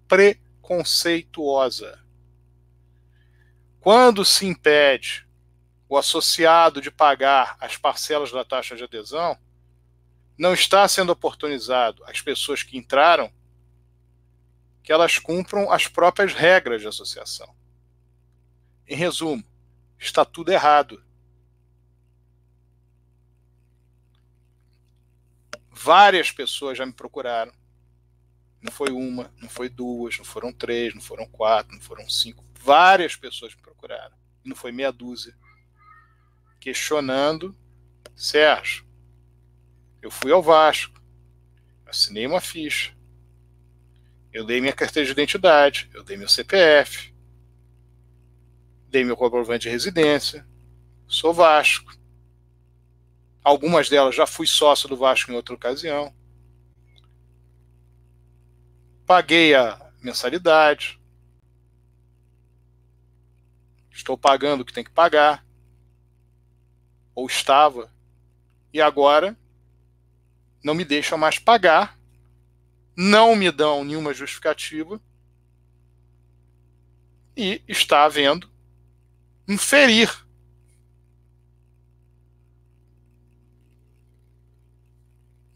[0.05, 1.97] preconceituosa.
[3.79, 5.25] Quando se impede
[5.87, 9.39] o associado de pagar as parcelas da taxa de adesão,
[10.37, 13.31] não está sendo oportunizado as pessoas que entraram
[14.83, 17.55] que elas cumpram as próprias regras de associação.
[18.85, 19.41] Em resumo,
[19.97, 21.01] está tudo errado.
[25.77, 27.53] Várias pessoas já me procuraram.
[28.59, 32.43] Não foi uma, não foi duas, não foram três, não foram quatro, não foram cinco.
[32.59, 34.15] Várias pessoas me procuraram.
[34.43, 35.37] Não foi meia dúzia.
[36.59, 37.55] Questionando,
[38.15, 38.85] Sérgio,
[40.01, 40.99] eu fui ao Vasco,
[41.85, 42.97] assinei uma ficha,
[44.33, 47.13] eu dei minha carteira de identidade, eu dei meu CPF,
[48.89, 50.45] dei meu comprovante de residência,
[51.07, 51.96] sou Vasco.
[53.47, 56.13] Algumas delas já fui sócio do Vasco em outra ocasião.
[59.05, 60.99] Paguei a mensalidade.
[63.89, 65.45] Estou pagando o que tem que pagar.
[67.15, 67.89] Ou estava.
[68.73, 69.33] E agora
[70.61, 71.97] não me deixam mais pagar.
[72.97, 74.99] Não me dão nenhuma justificativa.
[77.33, 78.51] E está havendo
[79.47, 80.26] um ferir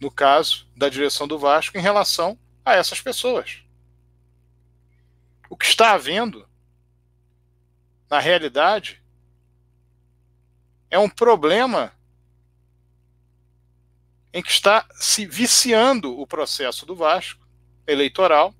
[0.01, 3.63] no caso da direção do Vasco, em relação a essas pessoas.
[5.47, 6.49] O que está havendo,
[8.09, 9.01] na realidade,
[10.89, 11.93] é um problema
[14.33, 17.45] em que está se viciando o processo do Vasco
[17.85, 18.55] eleitoral,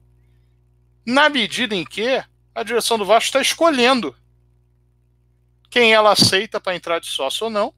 [1.04, 2.24] na medida em que
[2.54, 4.16] a direção do Vasco está escolhendo
[5.72, 7.74] quem ela aceita para entrar de sócio ou não,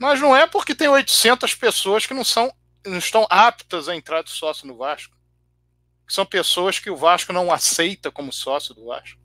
[0.00, 2.50] Mas não é porque tem 800 pessoas que não são
[2.86, 5.14] não estão aptas a entrar de sócio no Vasco.
[6.08, 9.20] São pessoas que o Vasco não aceita como sócio do Vasco.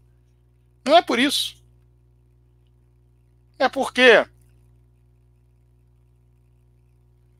[0.86, 1.64] Não é por isso.
[3.58, 4.28] É porque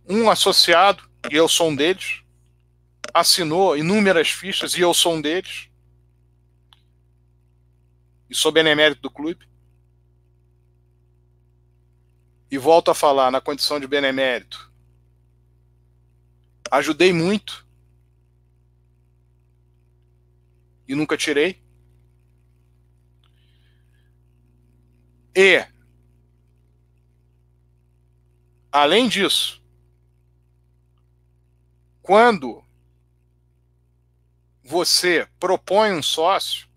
[0.08, 2.22] um associado, e eu sou um deles,
[3.14, 5.68] assinou inúmeras fichas e eu sou um deles.
[8.30, 9.46] E sou benemérito do clube
[12.50, 14.72] e volto a falar na condição de benemérito,
[16.72, 17.66] ajudei muito
[20.88, 21.64] e nunca tirei.
[25.36, 25.68] E,
[28.72, 29.62] além disso,
[32.02, 32.64] quando
[34.64, 36.70] você propõe um sócio,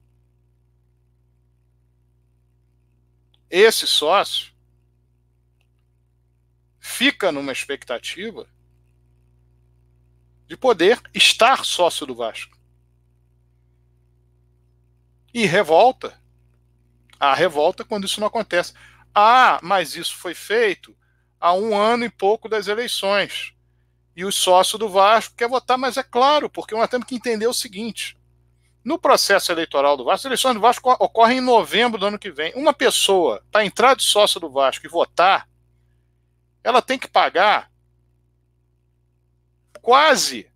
[3.48, 4.52] esse sócio
[6.98, 8.44] fica numa expectativa
[10.48, 12.58] de poder estar sócio do Vasco.
[15.32, 16.20] E revolta.
[17.20, 18.74] Há revolta quando isso não acontece.
[19.14, 20.96] Ah, mas isso foi feito
[21.38, 23.54] há um ano e pouco das eleições.
[24.16, 27.46] E o sócio do Vasco quer votar, mas é claro, porque nós temos que entender
[27.46, 28.18] o seguinte:
[28.82, 32.32] no processo eleitoral do Vasco, as eleições do Vasco ocorrem em novembro do ano que
[32.32, 32.52] vem.
[32.56, 35.47] Uma pessoa, para entrar de sócio do Vasco e votar,
[36.68, 37.72] ela tem que pagar
[39.80, 40.52] quase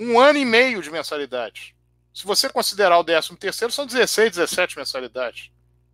[0.00, 1.76] um ano e meio de mensalidade.
[2.14, 5.50] Se você considerar o 13 terceiro, são 16, 17 mensalidades.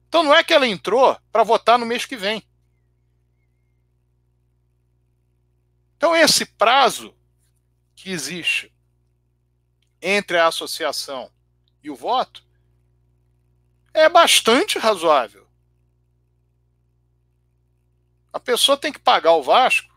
[0.08, 2.46] Então não é que ela entrou para votar no mês que vem.
[5.96, 7.12] Então esse prazo
[7.96, 8.72] que existe
[10.00, 11.28] entre a associação
[11.82, 12.44] e o voto
[13.92, 15.48] é bastante razoável.
[18.32, 19.92] A pessoa tem que pagar o Vasco,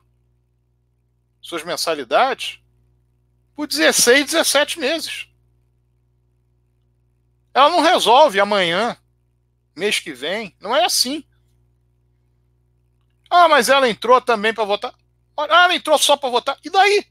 [1.41, 2.59] suas mensalidades,
[3.55, 5.27] por 16, 17 meses.
[7.53, 8.97] Ela não resolve amanhã,
[9.75, 10.55] mês que vem.
[10.59, 11.23] Não é assim.
[13.29, 14.93] Ah, mas ela entrou também para votar.
[15.37, 16.57] Ah, ela entrou só para votar.
[16.63, 17.05] E daí?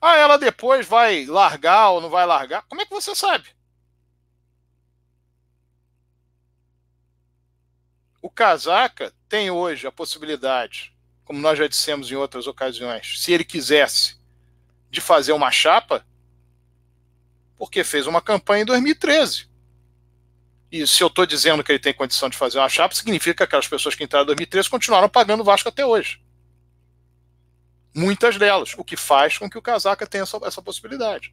[0.00, 2.62] Ah, ela depois vai largar ou não vai largar?
[2.68, 3.55] Como é que você sabe?
[8.26, 10.92] O Casaca tem hoje a possibilidade,
[11.24, 14.18] como nós já dissemos em outras ocasiões, se ele quisesse,
[14.90, 16.04] de fazer uma chapa,
[17.56, 19.48] porque fez uma campanha em 2013.
[20.72, 23.42] E se eu estou dizendo que ele tem condição de fazer uma chapa, significa que
[23.44, 26.20] aquelas pessoas que entraram em 2013 continuaram pagando o Vasco até hoje.
[27.94, 31.32] Muitas delas, o que faz com que o Casaca tenha essa, essa possibilidade.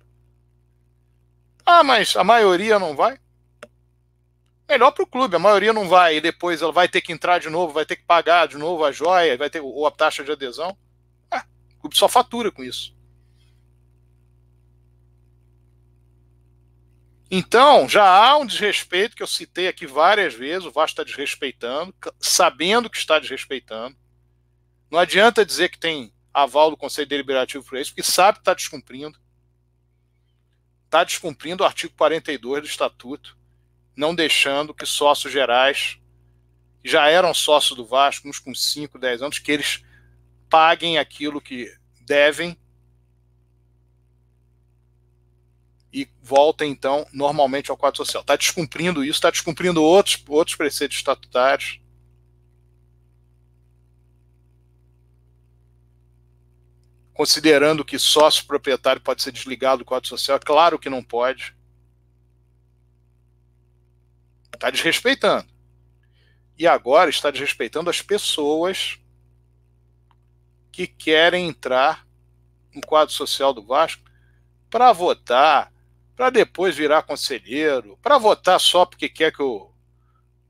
[1.66, 3.20] Ah, mas a maioria não vai?
[4.68, 5.36] É, melhor é para o clube.
[5.36, 7.96] A maioria não vai e depois ela vai ter que entrar de novo, vai ter
[7.96, 10.78] que pagar de novo a joia, vai ter ou a taxa de adesão.
[11.32, 11.40] É,
[11.78, 12.94] o clube só fatura com isso.
[17.36, 21.94] Então, já há um desrespeito que eu citei aqui várias vezes, o Vasco está desrespeitando,
[22.20, 23.98] sabendo que está desrespeitando.
[24.92, 28.54] Não adianta dizer que tem aval do Conselho Deliberativo para isso, porque sabe que está
[28.54, 29.18] descumprindo.
[30.86, 33.36] Está descumprindo o artigo 42 do Estatuto
[33.96, 36.00] não deixando que sócios gerais,
[36.82, 39.84] que já eram sócios do Vasco, uns com 5, 10 anos, que eles
[40.50, 41.72] paguem aquilo que
[42.02, 42.58] devem
[45.94, 48.22] e voltem, então, normalmente ao quadro social.
[48.22, 51.80] Está descumprindo isso, está descumprindo outros, outros preceitos estatutários.
[57.14, 61.56] Considerando que sócio proprietário pode ser desligado do quadro social, é claro que não pode.
[64.64, 65.46] Está desrespeitando.
[66.58, 68.98] E agora está desrespeitando as pessoas
[70.72, 72.08] que querem entrar
[72.74, 74.02] no quadro social do Vasco
[74.70, 75.70] para votar,
[76.16, 79.70] para depois virar conselheiro, para votar só porque quer que o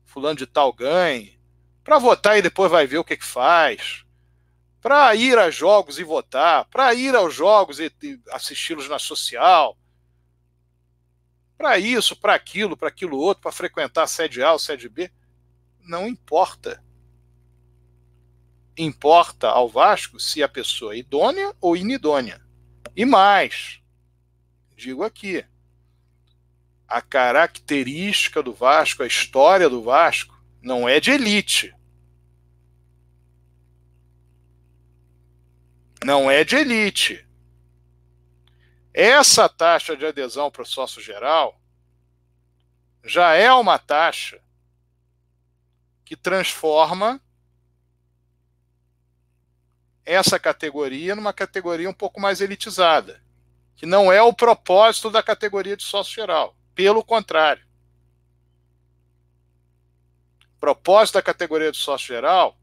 [0.04, 1.36] fulano de tal ganhe,
[1.82, 4.04] para votar e depois vai ver o que, que faz,
[4.80, 7.92] para ir a jogos e votar, para ir aos jogos e,
[8.30, 9.76] assisti-los na social,
[11.56, 15.10] para isso, para aquilo, para aquilo outro, para frequentar a sede A ou sede B,
[15.80, 16.82] não importa
[18.76, 22.40] importa ao Vasco se a pessoa é idônea ou inidônea.
[22.96, 23.80] E mais,
[24.76, 25.44] digo aqui,
[26.86, 31.74] a característica do Vasco, a história do Vasco, não é de elite.
[36.04, 37.23] Não é de elite.
[38.94, 41.60] Essa taxa de adesão para o sócio geral
[43.02, 44.40] já é uma taxa
[46.04, 47.20] que transforma
[50.06, 53.20] essa categoria numa categoria um pouco mais elitizada,
[53.74, 56.54] que não é o propósito da categoria de sócio geral.
[56.72, 57.66] Pelo contrário.
[60.56, 62.56] O propósito da categoria de sócio geral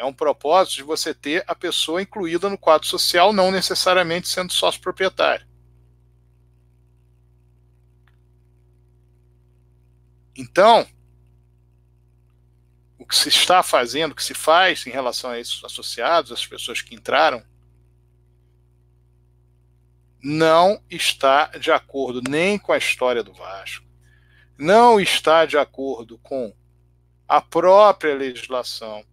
[0.00, 4.50] é um propósito de você ter a pessoa incluída no quadro social, não necessariamente sendo
[4.50, 5.46] sócio proprietário.
[10.34, 10.88] Então,
[12.98, 16.46] o que se está fazendo, o que se faz em relação a esses associados, as
[16.46, 17.44] pessoas que entraram,
[20.22, 23.84] não está de acordo nem com a história do Vasco,
[24.56, 26.54] não está de acordo com
[27.28, 29.04] a própria legislação,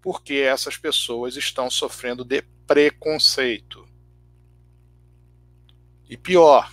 [0.00, 3.86] porque essas pessoas estão sofrendo de preconceito.
[6.08, 6.72] E pior,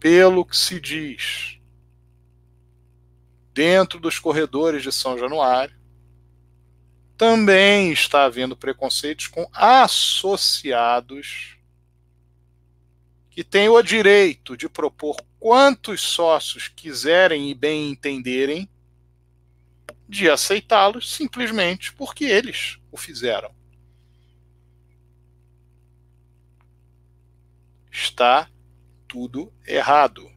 [0.00, 1.60] pelo que se diz,
[3.52, 5.76] dentro dos corredores de São Januário,
[7.16, 11.56] também está havendo preconceitos com associados
[13.30, 18.68] que têm o direito de propor quantos sócios quiserem e bem entenderem,
[20.08, 23.54] de aceitá-los simplesmente porque eles o fizeram.
[27.90, 28.48] Está
[29.06, 30.30] tudo errado.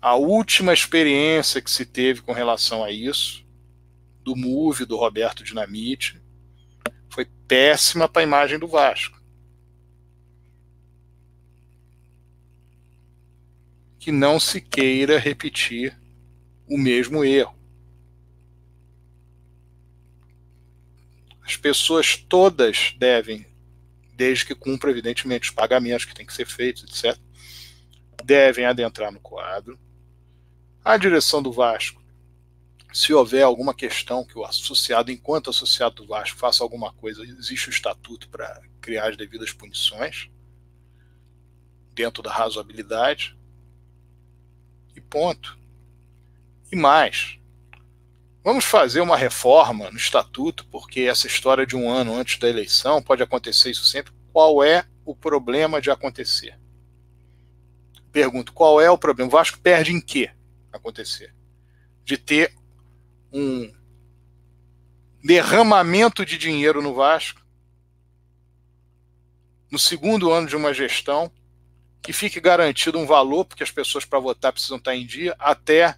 [0.00, 3.46] A última experiência que se teve com relação a isso,
[4.22, 6.20] do Move, do Roberto Dinamite,
[7.08, 9.20] foi péssima para a imagem do Vasco.
[13.98, 15.96] Que não se queira repetir
[16.72, 17.54] o mesmo erro.
[21.42, 23.46] As pessoas todas devem,
[24.14, 27.20] desde que cumpra, evidentemente, os pagamentos que têm que ser feitos, etc.,
[28.24, 29.78] devem adentrar no quadro,
[30.82, 32.02] a direção do Vasco,
[32.90, 37.68] se houver alguma questão que o associado, enquanto associado do Vasco, faça alguma coisa, existe
[37.68, 40.30] o estatuto para criar as devidas punições,
[41.92, 43.36] dentro da razoabilidade,
[44.96, 45.61] e ponto.
[46.72, 47.38] E mais,
[48.42, 53.02] vamos fazer uma reforma no estatuto, porque essa história de um ano antes da eleição
[53.02, 54.12] pode acontecer isso sempre.
[54.32, 56.58] Qual é o problema de acontecer?
[58.10, 59.28] Pergunto, qual é o problema?
[59.28, 60.30] O Vasco perde em quê?
[60.72, 61.34] acontecer.
[62.04, 62.54] De ter
[63.32, 63.72] um
[65.22, 67.40] derramamento de dinheiro no Vasco
[69.70, 71.30] no segundo ano de uma gestão
[72.02, 75.96] que fique garantido um valor, porque as pessoas para votar precisam estar em dia, até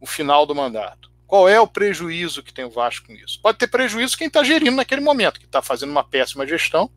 [0.00, 1.10] o final do mandato.
[1.26, 3.40] Qual é o prejuízo que tem o Vasco com isso?
[3.42, 6.90] Pode ter prejuízo quem está gerindo naquele momento, que está fazendo uma péssima gestão,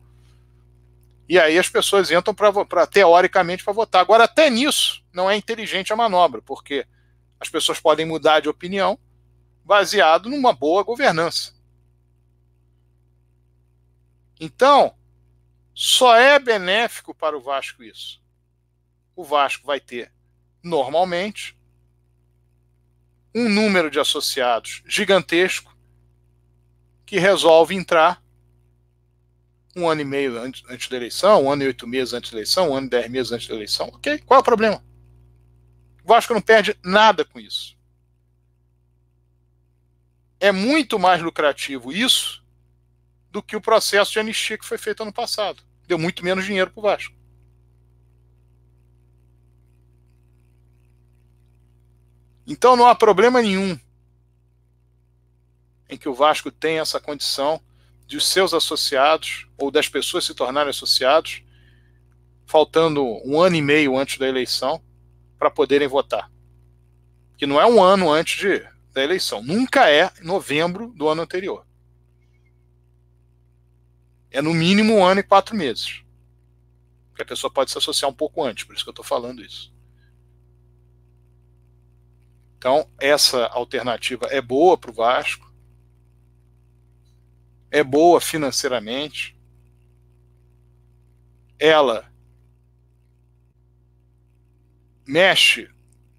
[1.28, 4.00] e aí as pessoas entram para teoricamente para votar.
[4.00, 6.86] Agora, até nisso, não é inteligente a manobra, porque
[7.38, 8.98] as pessoas podem mudar de opinião
[9.64, 11.54] baseado numa boa governança.
[14.40, 14.94] Então,
[15.74, 18.22] Só é benéfico para o Vasco isso.
[19.16, 20.12] O Vasco vai ter,
[20.62, 21.56] normalmente,
[23.34, 25.76] um número de associados gigantesco
[27.06, 28.22] que resolve entrar
[29.76, 32.36] um ano e meio antes, antes da eleição, um ano e oito meses antes da
[32.36, 33.88] eleição, um ano e dez meses antes da eleição.
[33.88, 34.84] Ok, qual é o problema?
[36.04, 37.78] O Vasco não perde nada com isso.
[40.40, 42.42] É muito mais lucrativo isso
[43.30, 45.62] do que o processo de anistia que foi feito ano passado.
[45.86, 47.19] Deu muito menos dinheiro para o Vasco.
[52.50, 53.78] Então não há problema nenhum
[55.88, 57.60] em que o Vasco tenha essa condição
[58.08, 61.44] de os seus associados ou das pessoas se tornarem associados,
[62.44, 64.82] faltando um ano e meio antes da eleição,
[65.38, 66.28] para poderem votar.
[67.38, 69.44] Que não é um ano antes de, da eleição.
[69.44, 71.64] Nunca é novembro do ano anterior.
[74.28, 76.02] É no mínimo um ano e quatro meses.
[77.16, 79.72] A pessoa pode se associar um pouco antes, por isso que eu estou falando isso.
[82.60, 85.50] Então, essa alternativa é boa para o Vasco.
[87.70, 89.34] É boa financeiramente,
[91.58, 92.12] ela
[95.06, 95.70] mexe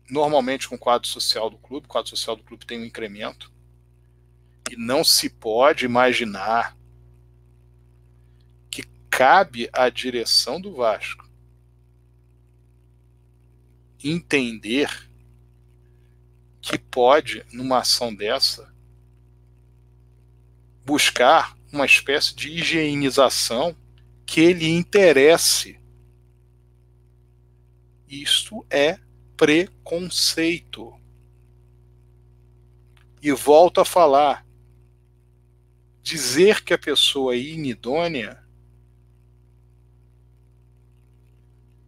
[0.09, 3.53] normalmente com o quadro social do clube, o quadro social do clube tem um incremento,
[4.72, 6.76] e não se pode imaginar
[8.72, 8.81] que
[9.11, 11.30] cabe à direção do Vasco
[14.03, 15.11] entender
[16.62, 18.72] que pode, numa ação dessa,
[20.86, 23.76] buscar uma espécie de higienização
[24.26, 25.80] que lhe interesse.
[28.08, 29.00] Isto é
[29.36, 30.94] preconceito.
[33.22, 34.46] E volto a falar:
[36.04, 38.42] dizer que a pessoa é inidônea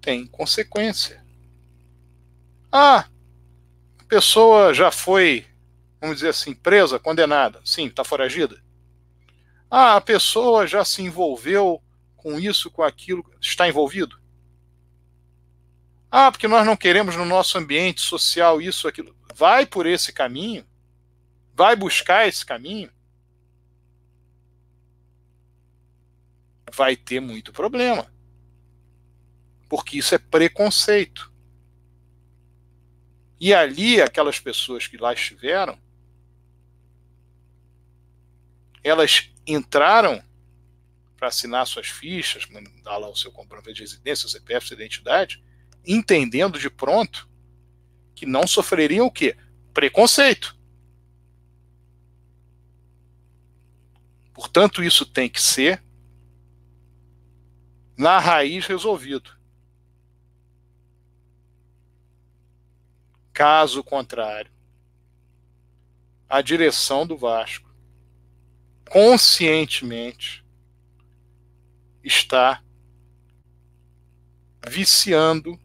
[0.03, 1.25] tem consequência.
[2.69, 3.07] Ah,
[4.13, 5.43] pessoa já foi,
[5.99, 7.59] vamos dizer assim, presa, condenada.
[7.65, 8.63] Sim, está foragida.
[9.71, 11.81] Ah, a pessoa já se envolveu
[12.15, 14.21] com isso, com aquilo, está envolvido?
[16.11, 19.17] Ah, porque nós não queremos no nosso ambiente social isso, aquilo.
[19.33, 20.63] Vai por esse caminho,
[21.55, 22.91] vai buscar esse caminho,
[26.71, 28.05] vai ter muito problema.
[29.67, 31.32] Porque isso é preconceito.
[33.43, 35.77] E ali, aquelas pessoas que lá estiveram,
[38.81, 40.23] elas entraram
[41.17, 45.43] para assinar suas fichas, mandar lá o seu comprovante de residência, o CPF, sua identidade,
[45.85, 47.29] entendendo de pronto
[48.15, 49.35] que não sofreriam o quê?
[49.73, 50.57] Preconceito.
[54.33, 55.83] Portanto, isso tem que ser
[57.97, 59.37] na raiz resolvido.
[63.33, 64.51] Caso contrário,
[66.29, 67.73] a direção do Vasco
[68.87, 70.45] conscientemente
[72.03, 72.63] está
[74.67, 75.59] viciando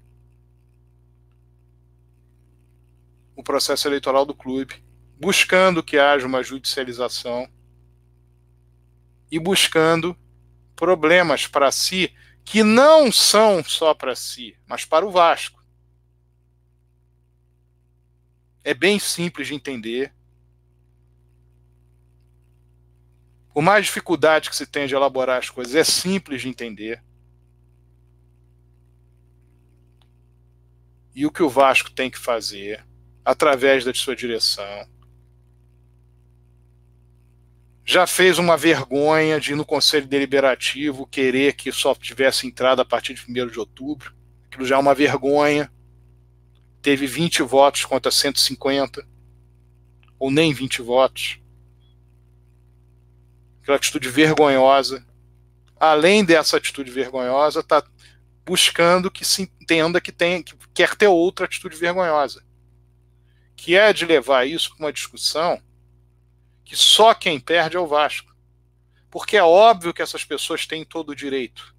[3.37, 4.83] o processo eleitoral do clube,
[5.21, 7.49] buscando que haja uma judicialização
[9.31, 10.17] e buscando
[10.75, 12.15] problemas para si
[12.45, 15.58] que não são só para si, mas para o Vasco.
[18.65, 20.13] É bem simples de entender.
[23.53, 27.03] Por mais dificuldade que se tem de elaborar as coisas, é simples de entender.
[31.15, 32.87] E o que o Vasco tem que fazer,
[33.25, 34.89] através da sua direção,
[37.85, 43.15] já fez uma vergonha de, no Conselho Deliberativo, querer que só tivesse entrada a partir
[43.15, 44.15] de 1 de outubro.
[44.47, 45.73] Aquilo já é uma vergonha.
[46.81, 49.07] Teve 20 votos contra 150,
[50.19, 51.41] ou nem 20 votos
[53.69, 55.07] aquela atitude vergonhosa.
[55.79, 57.85] Além dessa atitude vergonhosa, está
[58.45, 62.43] buscando que se entenda que tem que quer ter outra atitude vergonhosa,
[63.55, 65.61] que é de levar isso para uma discussão
[66.65, 68.35] que só quem perde é o Vasco,
[69.11, 71.75] porque é óbvio que essas pessoas têm todo o direito.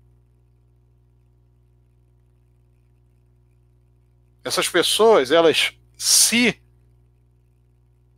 [4.43, 6.61] Essas pessoas, elas se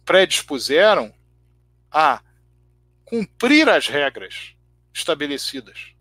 [0.06, 1.14] predispuseram
[1.91, 2.22] a
[3.06, 4.56] cumprir as regras
[4.93, 5.93] estabelecidas.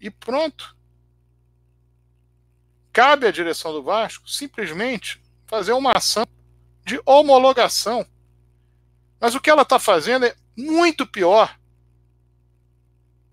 [0.00, 0.76] E pronto.
[2.92, 6.26] Cabe à direção do Vasco simplesmente fazer uma ação
[6.84, 8.06] de homologação.
[9.18, 11.58] Mas o que ela está fazendo é muito pior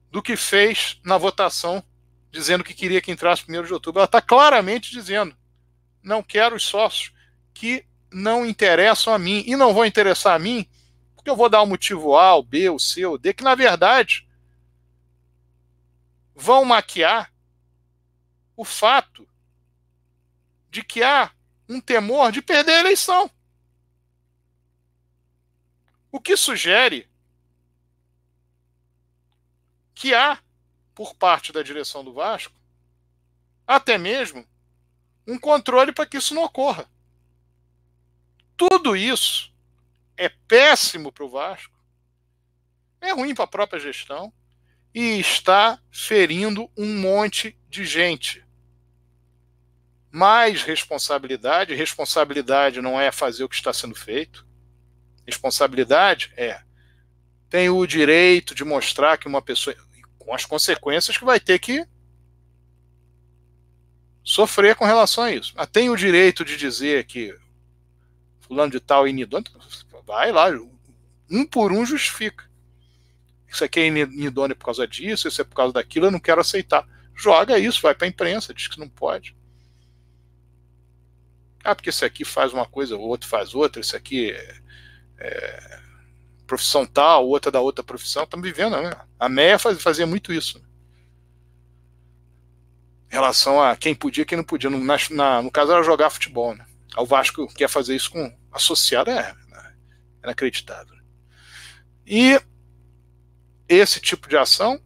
[0.09, 1.83] do que fez na votação,
[2.31, 3.99] dizendo que queria que entrasse 1 de outubro.
[3.99, 5.35] Ela está claramente dizendo:
[6.01, 7.11] não quero os sócios
[7.53, 9.43] que não interessam a mim.
[9.45, 10.67] E não vão interessar a mim
[11.21, 13.43] porque eu vou dar o um motivo A, o B, o C, o D, que
[13.43, 14.27] na verdade
[16.35, 17.31] vão maquiar
[18.57, 19.29] o fato
[20.71, 21.31] de que há
[21.69, 23.29] um temor de perder a eleição.
[26.11, 27.07] O que sugere
[29.93, 30.39] que há,
[30.93, 32.53] por parte da direção do Vasco,
[33.65, 34.45] até mesmo
[35.27, 36.89] um controle para que isso não ocorra.
[38.57, 39.51] Tudo isso
[40.17, 41.73] é péssimo para o Vasco,
[42.99, 44.31] é ruim para a própria gestão
[44.93, 48.45] e está ferindo um monte de gente.
[50.11, 54.45] Mais responsabilidade, responsabilidade não é fazer o que está sendo feito.
[55.25, 56.61] Responsabilidade é
[57.49, 59.75] tem o direito de mostrar que uma pessoa
[60.23, 61.85] com as consequências que vai ter que
[64.23, 65.53] sofrer com relação a isso.
[65.55, 67.35] Mas tem o direito de dizer que
[68.41, 69.51] fulano de tal é inidôneo,
[70.05, 70.47] vai lá,
[71.29, 72.49] um por um justifica.
[73.47, 76.41] Isso aqui é inidôneo por causa disso, isso é por causa daquilo, eu não quero
[76.41, 76.87] aceitar.
[77.15, 79.35] Joga isso, vai para a imprensa, diz que não pode.
[81.63, 84.55] Ah, porque esse aqui faz uma coisa, o outro faz outra, esse aqui é,
[85.19, 85.79] é
[86.51, 88.23] profissão tal, outra da outra profissão.
[88.23, 88.91] Estamos vivendo, né?
[89.17, 90.61] A MEA fazia muito isso.
[93.09, 94.69] Em relação a quem podia quem não podia.
[94.69, 96.53] No, na, no caso, era jogar futebol.
[96.53, 96.65] Né?
[96.97, 99.73] O Vasco quer fazer isso com associado, é, é
[100.25, 100.97] inacreditável.
[102.05, 102.37] E
[103.69, 104.81] esse tipo de ação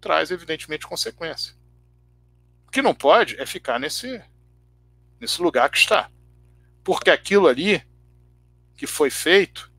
[0.00, 1.54] traz, evidentemente, consequência.
[2.66, 4.22] O que não pode é ficar nesse,
[5.20, 6.10] nesse lugar que está.
[6.82, 7.86] Porque aquilo ali
[8.74, 9.69] que foi feito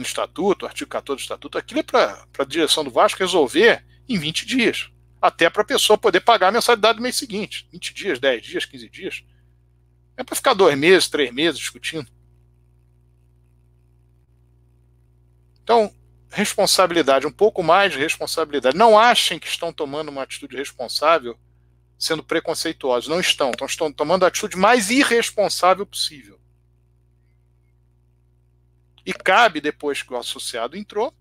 [0.00, 4.18] no estatuto, artigo 14 do estatuto, aquilo é para a direção do Vasco resolver em
[4.18, 4.90] 20 dias.
[5.20, 7.68] Até para a pessoa poder pagar a mensalidade do mês seguinte.
[7.70, 9.24] 20 dias, 10 dias, 15 dias.
[10.16, 12.10] É para ficar dois meses, três meses discutindo.
[15.62, 15.94] Então,
[16.30, 18.76] responsabilidade, um pouco mais de responsabilidade.
[18.76, 21.38] Não achem que estão tomando uma atitude responsável
[21.98, 23.08] sendo preconceituosos.
[23.08, 23.50] Não estão.
[23.50, 26.39] Então, estão tomando a atitude mais irresponsável possível.
[29.10, 31.12] E cabe, depois que o associado entrou,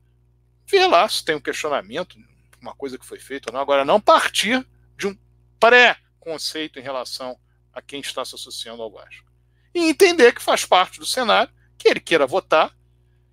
[0.67, 2.19] ver lá se tem um questionamento,
[2.61, 3.59] uma coisa que foi feita ou não.
[3.59, 4.63] Agora, não partir
[4.95, 5.17] de um
[5.59, 7.35] pré-conceito em relação
[7.73, 9.27] a quem está se associando ao Vasco.
[9.73, 12.77] E entender que faz parte do cenário, que ele queira votar,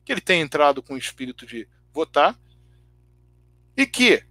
[0.03, 2.35] que ele tenha entrado com o espírito de votar,
[3.77, 4.25] e que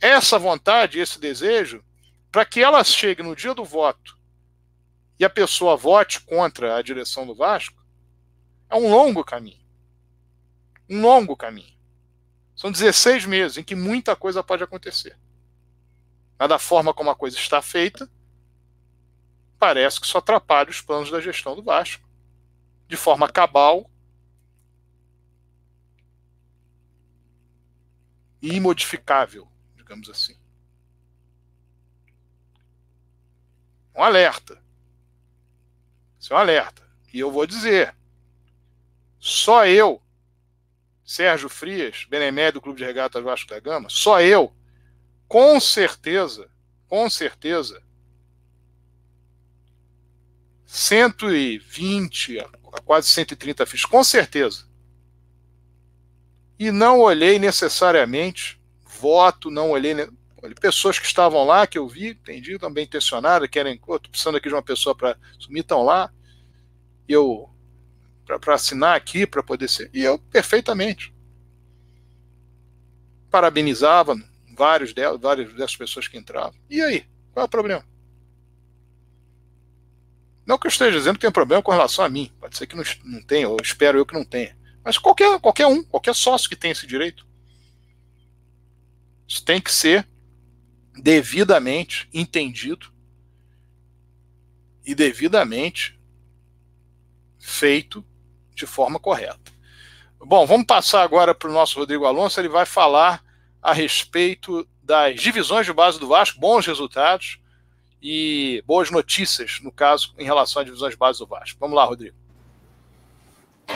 [0.00, 1.84] essa vontade, esse desejo,
[2.30, 4.18] para que ela chegue no dia do voto
[5.18, 7.81] e a pessoa vote contra a direção do Vasco,
[8.72, 9.60] é um longo caminho.
[10.88, 11.76] Um longo caminho.
[12.56, 15.18] São 16 meses em que muita coisa pode acontecer.
[16.38, 18.10] Mas da forma como a coisa está feita,
[19.58, 22.08] parece que só atrapalha os planos da gestão do Vasco.
[22.88, 23.90] De forma cabal
[28.40, 29.46] e imodificável,
[29.76, 30.36] digamos assim.
[33.94, 34.62] Um alerta.
[36.18, 36.82] Isso é um alerta.
[37.12, 37.94] E eu vou dizer:
[39.24, 40.02] só eu,
[41.04, 44.52] Sérgio Frias, Benemé do Clube de Regatas Vasco da Gama, só eu,
[45.28, 46.50] com certeza,
[46.88, 47.80] com certeza,
[50.66, 52.48] 120 a
[52.84, 54.66] quase 130 fichas, com certeza.
[56.58, 59.94] E não olhei necessariamente voto, não olhei
[60.60, 64.54] pessoas que estavam lá, que eu vi, entendi, também intencionadas, querem, estou precisando aqui de
[64.54, 66.12] uma pessoa para sumir, estão lá.
[67.06, 67.52] Eu
[68.24, 69.90] para assinar aqui, para poder ser.
[69.92, 71.12] E eu, perfeitamente.
[73.30, 74.16] Parabenizava
[74.56, 76.54] vários delas, várias dessas pessoas que entravam.
[76.68, 77.06] E aí?
[77.32, 77.84] Qual é o problema?
[80.44, 82.30] Não que eu esteja dizendo que tem problema com relação a mim.
[82.40, 84.56] Pode ser que não, não tenha, ou espero eu que não tenha.
[84.84, 87.26] Mas qualquer, qualquer um, qualquer sócio que tenha esse direito.
[89.26, 90.06] Isso tem que ser
[91.00, 92.92] devidamente entendido
[94.84, 95.98] e devidamente
[97.38, 98.04] feito
[98.54, 99.52] de forma correta.
[100.24, 102.40] Bom, vamos passar agora para o nosso Rodrigo Alonso.
[102.40, 103.22] Ele vai falar
[103.60, 107.38] a respeito das divisões de base do Vasco, bons resultados
[108.00, 111.58] e boas notícias, no caso, em relação às divisões de base do Vasco.
[111.60, 112.16] Vamos lá, Rodrigo.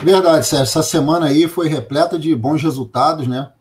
[0.02, 0.64] Verdade, Sérgio.
[0.64, 3.52] Essa semana aí foi repleta de bons resultados, né?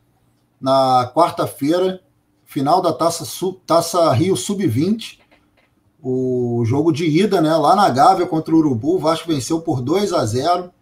[0.59, 2.01] Na quarta-feira,
[2.43, 3.25] final da Taça,
[3.65, 5.19] Taça Rio Sub-20,
[6.01, 7.55] o jogo de ida, né?
[7.55, 10.73] Lá na Gávea contra o Urubu, o Vasco venceu por 2 a 0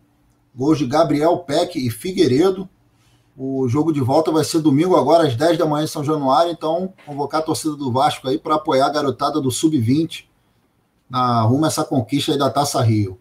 [0.56, 2.70] Gols de Gabriel Peck e Figueiredo.
[3.36, 6.52] O jogo de volta vai ser domingo agora às 10 da manhã em São Januário,
[6.52, 10.26] então convocar a torcida do Vasco aí para apoiar a garotada do Sub-20
[11.10, 13.20] na rumo a essa conquista da Taça Rio.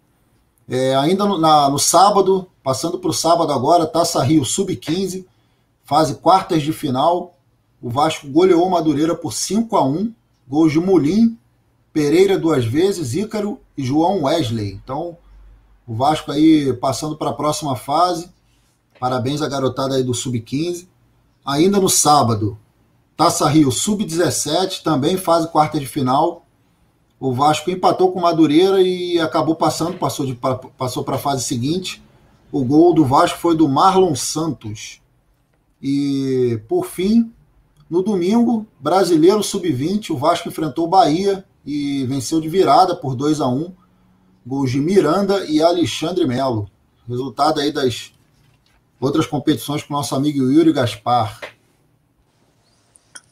[0.69, 5.25] É, ainda no, na, no sábado, passando para o sábado agora, Taça Rio Sub-15,
[5.85, 7.35] fase quartas de final.
[7.81, 10.13] O Vasco goleou Madureira por 5 a 1
[10.47, 11.39] gols de Mulim,
[11.93, 14.73] Pereira duas vezes, Ícaro e João Wesley.
[14.73, 15.17] Então,
[15.87, 18.31] o Vasco aí passando para a próxima fase.
[18.99, 20.87] Parabéns à garotada aí do Sub-15.
[21.45, 22.57] Ainda no sábado,
[23.17, 26.47] Taça Rio Sub-17, também fase quarta de final.
[27.19, 30.39] O Vasco empatou com Madureira e acabou passando, passou, de,
[30.77, 32.03] passou para a fase seguinte.
[32.51, 35.01] O gol do Vasco foi do Marlon Santos.
[35.81, 37.33] E, por fim,
[37.91, 43.41] no domingo, Brasileiro Sub-20, o Vasco enfrentou o Bahia e venceu de virada por 2
[43.41, 43.73] a 1
[44.45, 46.69] Gols de Miranda e Alexandre Melo.
[47.09, 48.13] Resultado aí das
[49.01, 51.41] outras competições com o nosso amigo Yuri Gaspar.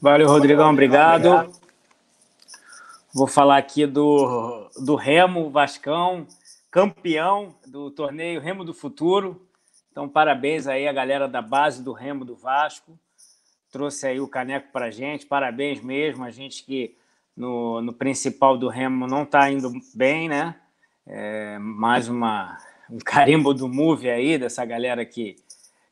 [0.00, 1.52] Valeu, Rodrigão, obrigado.
[3.12, 6.26] Vou falar aqui do, do Remo Vascão,
[6.70, 9.44] campeão do torneio Remo do Futuro.
[9.90, 12.96] Então, parabéns aí a galera da base do Remo do Vasco.
[13.72, 15.26] Trouxe aí o caneco para gente.
[15.26, 16.24] Parabéns mesmo.
[16.24, 16.96] A gente que
[17.36, 20.59] no, no principal do Remo não está indo bem, né?
[21.12, 22.56] É, mais uma,
[22.88, 25.34] um carimbo do Move aí, dessa galera que,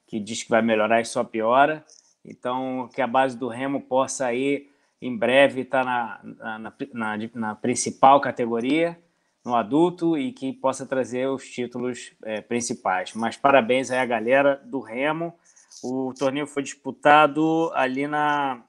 [0.07, 1.85] que diz que vai melhorar e só piora.
[2.24, 4.69] Então, que a base do Remo possa aí,
[5.03, 8.97] em breve, estar tá na, na, na, na, principal categoria,
[9.45, 13.12] no adulto, e que possa trazer os títulos é, principais.
[13.12, 15.35] Mas parabéns aí à galera do Remo.
[15.82, 18.62] O torneio foi disputado ali na,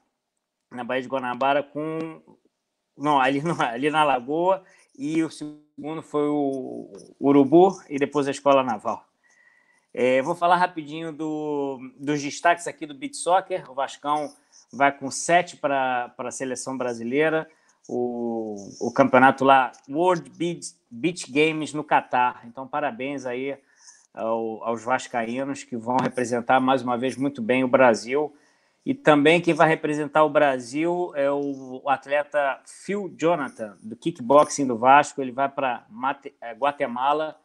[0.72, 2.24] na Baía de Guanabara com.
[2.98, 4.64] Não, ali, no, ali na Lagoa,
[4.98, 5.30] e o
[5.80, 6.92] segundo foi o
[7.22, 9.02] Urubu e depois a Escola Naval.
[9.94, 13.72] É, vou falar rapidinho do, dos destaques aqui do Beat Soccer.
[13.72, 14.30] O Vascão
[14.74, 17.50] vai com sete para a seleção brasileira.
[17.88, 22.42] O, o campeonato lá, World Beach, Beach Games no Catar.
[22.46, 23.58] Então, parabéns aí
[24.14, 28.36] ao, aos vascaínos que vão representar mais uma vez muito bem o Brasil.
[28.86, 34.78] E também quem vai representar o Brasil é o, atleta Phil Jonathan, do kickboxing do
[34.78, 35.22] Vasco.
[35.22, 35.86] Ele vai para
[36.42, 37.40] é, Guatemala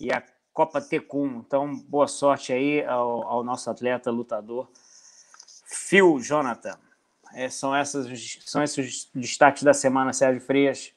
[0.00, 0.22] e a
[0.52, 1.42] Copa Tecum.
[1.46, 4.68] Então, boa sorte aí ao, ao nosso atleta lutador
[5.64, 6.76] Phil Jonathan.
[7.32, 10.92] É, são, essas, são esses destaques da semana, Sérgio Frias.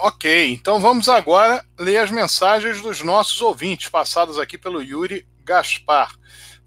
[0.00, 6.16] Ok, então vamos agora ler as mensagens dos nossos ouvintes, passadas aqui pelo Yuri Gaspar.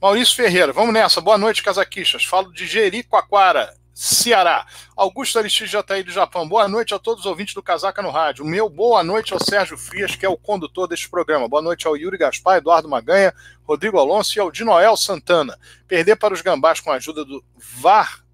[0.01, 1.21] Maurício Ferreira, vamos nessa.
[1.21, 2.25] Boa noite, casaquistas.
[2.25, 4.65] Falo de Jericoacoara, Ceará.
[4.97, 6.49] Augusto Aristide Jataí do Japão.
[6.49, 8.43] Boa noite a todos os ouvintes do Casaca no Rádio.
[8.43, 11.47] Meu boa noite ao Sérgio Frias, que é o condutor deste programa.
[11.47, 13.31] Boa noite ao Yuri Gaspar, Eduardo Maganha,
[13.63, 15.55] Rodrigo Alonso e ao Dinoel Santana.
[15.87, 17.43] Perder para os gambás com a ajuda do
[17.79, 18.25] VAR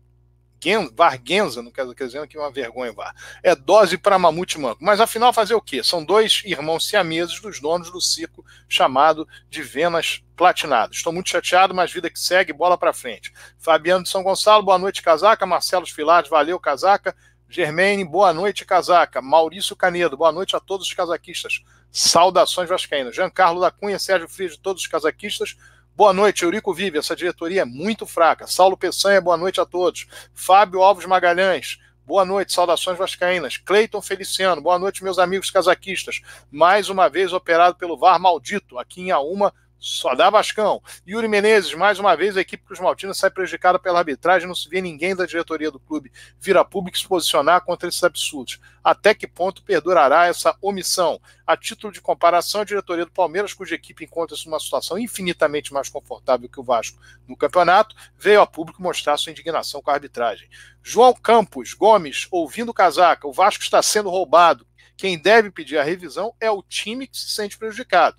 [0.96, 3.16] Varguenza, não quero dizer que é uma vergonha, VAR.
[3.44, 4.84] É dose para mamute manco.
[4.84, 5.84] Mas afinal, fazer o quê?
[5.84, 10.94] São dois irmãos siameses dos donos do circo chamado de Venas Platinado.
[10.94, 13.32] Estou muito chateado, mas vida que segue, bola para frente.
[13.58, 15.46] Fabiano de São Gonçalo, boa noite, casaca.
[15.46, 17.16] Marcelo Filares, valeu, casaca.
[17.50, 19.22] Germaine, boa noite, casaca.
[19.22, 21.64] Maurício Canedo, boa noite a todos os casaquistas.
[21.92, 23.16] Saudações vascaínas.
[23.16, 25.56] Giancarlo da Cunha, Sérgio Frias, todos os casaquistas.
[25.98, 26.99] Boa noite, Eurico Vive.
[26.99, 28.45] Essa diretoria é muito fraca.
[28.45, 30.06] Saulo Peçanha, boa noite a todos.
[30.32, 33.57] Fábio Alves Magalhães, boa noite, saudações vascaínas.
[33.57, 36.22] Cleiton Feliciano, boa noite, meus amigos casaquistas.
[36.52, 40.82] Mais uma vez operado pelo VAR maldito, aqui em Auma, só dá Vascão.
[41.08, 44.48] Yuri Menezes, mais uma vez, a equipe Cruz Maltina sai prejudicada pela arbitragem.
[44.48, 48.04] Não se vê ninguém da diretoria do clube vir a público se posicionar contra esses
[48.04, 48.60] absurdos.
[48.84, 51.22] Até que ponto perdurará essa omissão?
[51.45, 55.90] A título de comparação, a diretoria do Palmeiras, cuja equipe encontra-se numa situação infinitamente mais
[55.90, 60.49] confortável que o Vasco no campeonato, veio a público mostrar sua indignação com a arbitragem.
[60.82, 64.66] João Campos Gomes, ouvindo casaca, o Vasco está sendo roubado.
[64.95, 68.18] Quem deve pedir a revisão é o time que se sente prejudicado.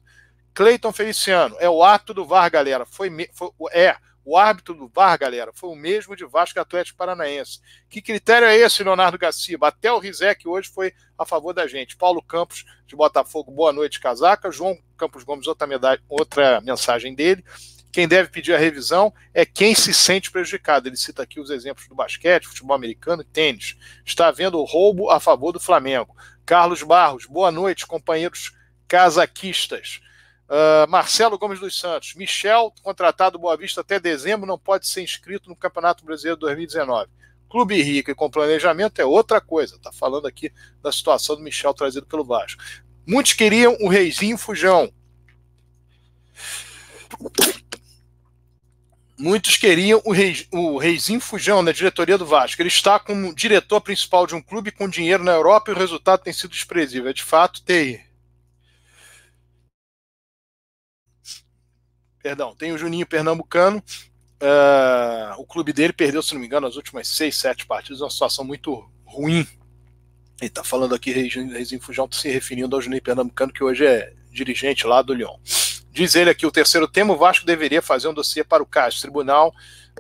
[0.59, 2.85] Cleiton Feliciano, é o árbitro do VAR, galera.
[2.85, 7.61] Foi, foi, é, o árbitro do VAR, galera, foi o mesmo de Vasco Atlético Paranaense.
[7.89, 9.69] Que critério é esse, Leonardo Gaciba?
[9.69, 11.97] Até o Rizek hoje foi a favor da gente.
[11.97, 14.51] Paulo Campos, de Botafogo, boa noite, casaca.
[14.51, 17.45] João Campos Gomes, outra, medalha, outra mensagem dele.
[17.93, 20.89] Quem deve pedir a revisão é quem se sente prejudicado.
[20.89, 23.77] Ele cita aqui os exemplos do basquete, futebol americano e tênis.
[24.05, 26.17] Está havendo roubo a favor do Flamengo.
[26.45, 28.51] Carlos Barros, boa noite, companheiros
[28.89, 30.01] casaquistas.
[30.49, 32.15] Uh, Marcelo Gomes dos Santos.
[32.15, 37.11] Michel, contratado do Boa Vista até dezembro, não pode ser inscrito no Campeonato Brasileiro 2019.
[37.51, 39.77] Clube rico e com planejamento é outra coisa.
[39.77, 40.53] Está falando aqui
[40.83, 42.63] da situação do Michel trazido pelo Vasco.
[43.07, 44.93] Muitos queriam o Reizinho Fujão.
[49.19, 52.63] Muitos queriam o, Rei, o Reizinho Fujão na diretoria do Vasco.
[52.63, 56.23] Ele está como diretor principal de um clube com dinheiro na Europa e o resultado
[56.23, 57.11] tem sido desprezível.
[57.11, 58.08] É de fato, tem.
[62.29, 63.79] Perdão, tem o Juninho Pernambucano.
[63.79, 68.03] Uh, o clube dele perdeu, se não me engano, as últimas seis, sete partidas.
[68.03, 69.47] Uma situação muito ruim.
[70.39, 74.87] Ele está falando aqui, Reizinho Fujão, se referindo ao Juninho Pernambucano, que hoje é dirigente
[74.87, 75.39] lá do Lyon.
[75.91, 79.01] Diz ele aqui, o terceiro tema, o Vasco deveria fazer um dossiê para o CAS,
[79.01, 79.55] Tribunal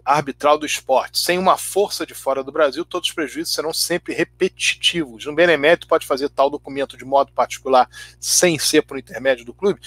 [0.05, 1.18] Arbitral do Esporte.
[1.18, 5.26] Sem uma força de fora do Brasil, todos os prejuízos serão sempre repetitivos.
[5.26, 7.88] Um benemérito pode fazer tal documento de modo particular
[8.20, 9.80] sem ser por intermédio do clube?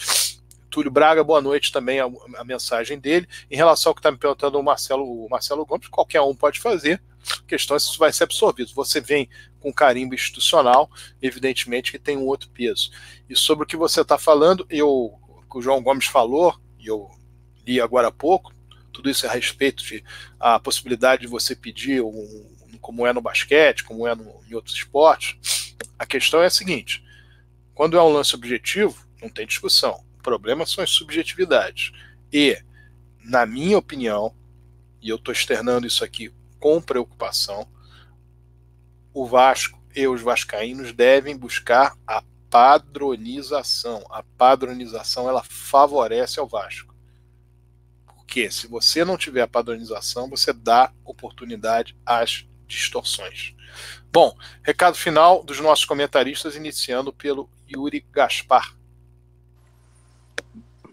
[0.71, 3.27] Túlio Braga, boa noite também a, a mensagem dele.
[3.51, 6.61] Em relação ao que está me perguntando o Marcelo, o Marcelo Gomes, qualquer um pode
[6.61, 7.01] fazer.
[7.43, 8.73] A questão é se isso vai ser absorvido.
[8.73, 9.29] Você vem
[9.59, 10.89] com carimbo institucional,
[11.21, 12.89] evidentemente que tem um outro peso.
[13.29, 15.13] E sobre o que você está falando, eu
[15.53, 17.11] o João Gomes falou, e eu
[17.67, 18.53] li agora há pouco,
[18.93, 20.01] tudo isso é a respeito de
[20.39, 24.75] a possibilidade de você pedir, um, como é no basquete, como é no, em outros
[24.75, 25.75] esportes.
[25.99, 27.03] A questão é a seguinte:
[27.73, 30.01] quando é um lance objetivo, não tem discussão.
[30.21, 31.91] Problema são as subjetividades.
[32.31, 32.61] E,
[33.23, 34.35] na minha opinião,
[35.01, 37.67] e eu estou externando isso aqui com preocupação,
[39.13, 44.05] o Vasco e os vascaínos devem buscar a padronização.
[44.09, 46.93] A padronização ela favorece ao Vasco.
[48.05, 53.53] Porque se você não tiver a padronização, você dá oportunidade às distorções.
[54.11, 58.75] Bom, recado final dos nossos comentaristas, iniciando pelo Yuri Gaspar.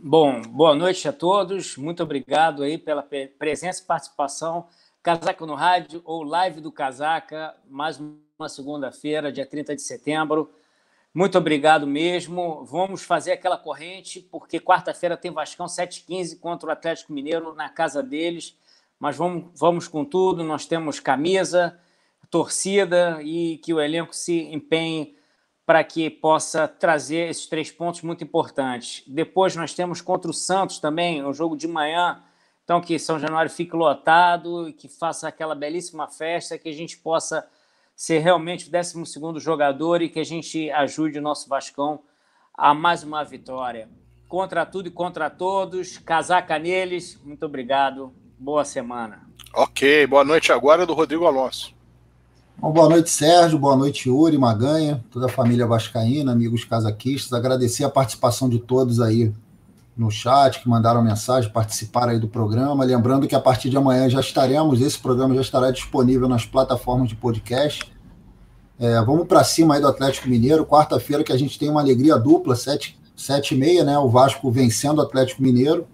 [0.00, 1.76] Bom, boa noite a todos.
[1.76, 3.04] Muito obrigado aí pela
[3.36, 4.68] presença e participação.
[5.02, 10.52] Casaca no Rádio ou Live do Casaca, mais uma segunda-feira, dia 30 de setembro.
[11.12, 12.64] Muito obrigado mesmo.
[12.64, 18.00] Vamos fazer aquela corrente, porque quarta-feira tem Vascão 7h15 contra o Atlético Mineiro na casa
[18.00, 18.56] deles.
[19.00, 20.44] Mas vamos, vamos com tudo.
[20.44, 21.76] Nós temos camisa,
[22.30, 25.17] torcida e que o elenco se empenhe
[25.68, 29.02] para que possa trazer esses três pontos muito importantes.
[29.06, 32.22] Depois nós temos contra o Santos também, um jogo de manhã.
[32.64, 36.96] Então, que São Januário fique lotado e que faça aquela belíssima festa, que a gente
[36.96, 37.46] possa
[37.94, 39.04] ser realmente o 12
[39.40, 42.00] jogador e que a gente ajude o nosso Vascão
[42.54, 43.90] a mais uma vitória.
[44.26, 47.20] Contra tudo e contra todos, casaca neles.
[47.22, 48.10] Muito obrigado.
[48.38, 49.28] Boa semana.
[49.52, 51.77] Ok, boa noite agora do Rodrigo Alonso.
[52.60, 53.56] Bom, boa noite, Sérgio.
[53.56, 57.32] Boa noite, Yuri, Maganha, toda a família vascaína, amigos casaquistas.
[57.32, 59.32] Agradecer a participação de todos aí
[59.96, 62.84] no chat, que mandaram mensagem, participaram aí do programa.
[62.84, 67.08] Lembrando que a partir de amanhã já estaremos, esse programa já estará disponível nas plataformas
[67.08, 67.92] de podcast.
[68.76, 72.16] É, vamos para cima aí do Atlético Mineiro, quarta-feira que a gente tem uma alegria
[72.16, 73.96] dupla, sete, sete e meia, né?
[74.00, 75.86] O Vasco vencendo o Atlético Mineiro.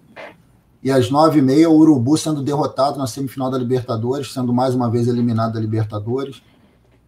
[0.81, 4.73] E às nove e meia, o Urubu sendo derrotado na semifinal da Libertadores, sendo mais
[4.73, 6.41] uma vez eliminado da Libertadores.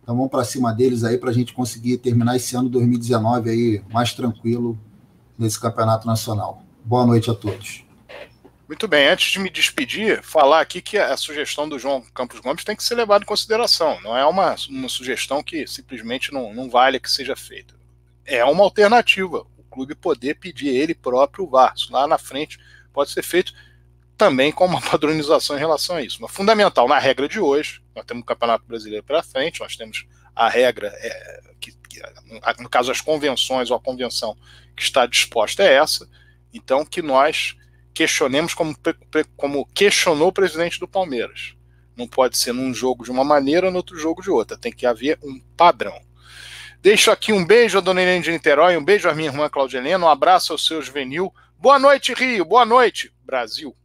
[0.08, 3.84] Então vamos para cima deles aí para a gente conseguir terminar esse ano 2019 aí
[3.92, 4.80] mais tranquilo
[5.38, 6.64] nesse campeonato nacional.
[6.82, 7.84] Boa noite a todos.
[8.70, 12.64] Muito bem, antes de me despedir, falar aqui que a sugestão do João Campos Gomes
[12.64, 14.00] tem que ser levada em consideração.
[14.02, 17.76] Não é uma, uma sugestão que simplesmente não, não vale que seja feita.
[18.24, 19.46] É uma alternativa.
[19.58, 21.74] O clube poder pedir ele próprio o VAR.
[21.76, 22.58] Isso lá na frente
[22.94, 23.52] pode ser feito
[24.18, 26.22] também com uma padronização em relação a isso.
[26.22, 30.06] Mas fundamental, na regra de hoje, nós temos o Campeonato Brasileiro pela frente, nós temos
[30.36, 32.02] a regra, é, que, que,
[32.60, 34.38] no caso as convenções ou a convenção
[34.76, 36.07] que está disposta é essa,
[36.53, 37.56] então, que nós
[37.94, 38.76] questionemos como,
[39.36, 41.56] como questionou o presidente do Palmeiras.
[41.95, 44.56] Não pode ser num jogo de uma maneira, no outro jogo de outra.
[44.56, 45.99] Tem que haver um padrão.
[46.80, 49.80] Deixo aqui um beijo a dona Helena de Niterói, um beijo à minha irmã Claudia
[49.80, 51.34] Helena, um abraço ao seu juvenil.
[51.57, 52.45] Boa noite, Rio.
[52.45, 53.76] Boa noite, Brasil.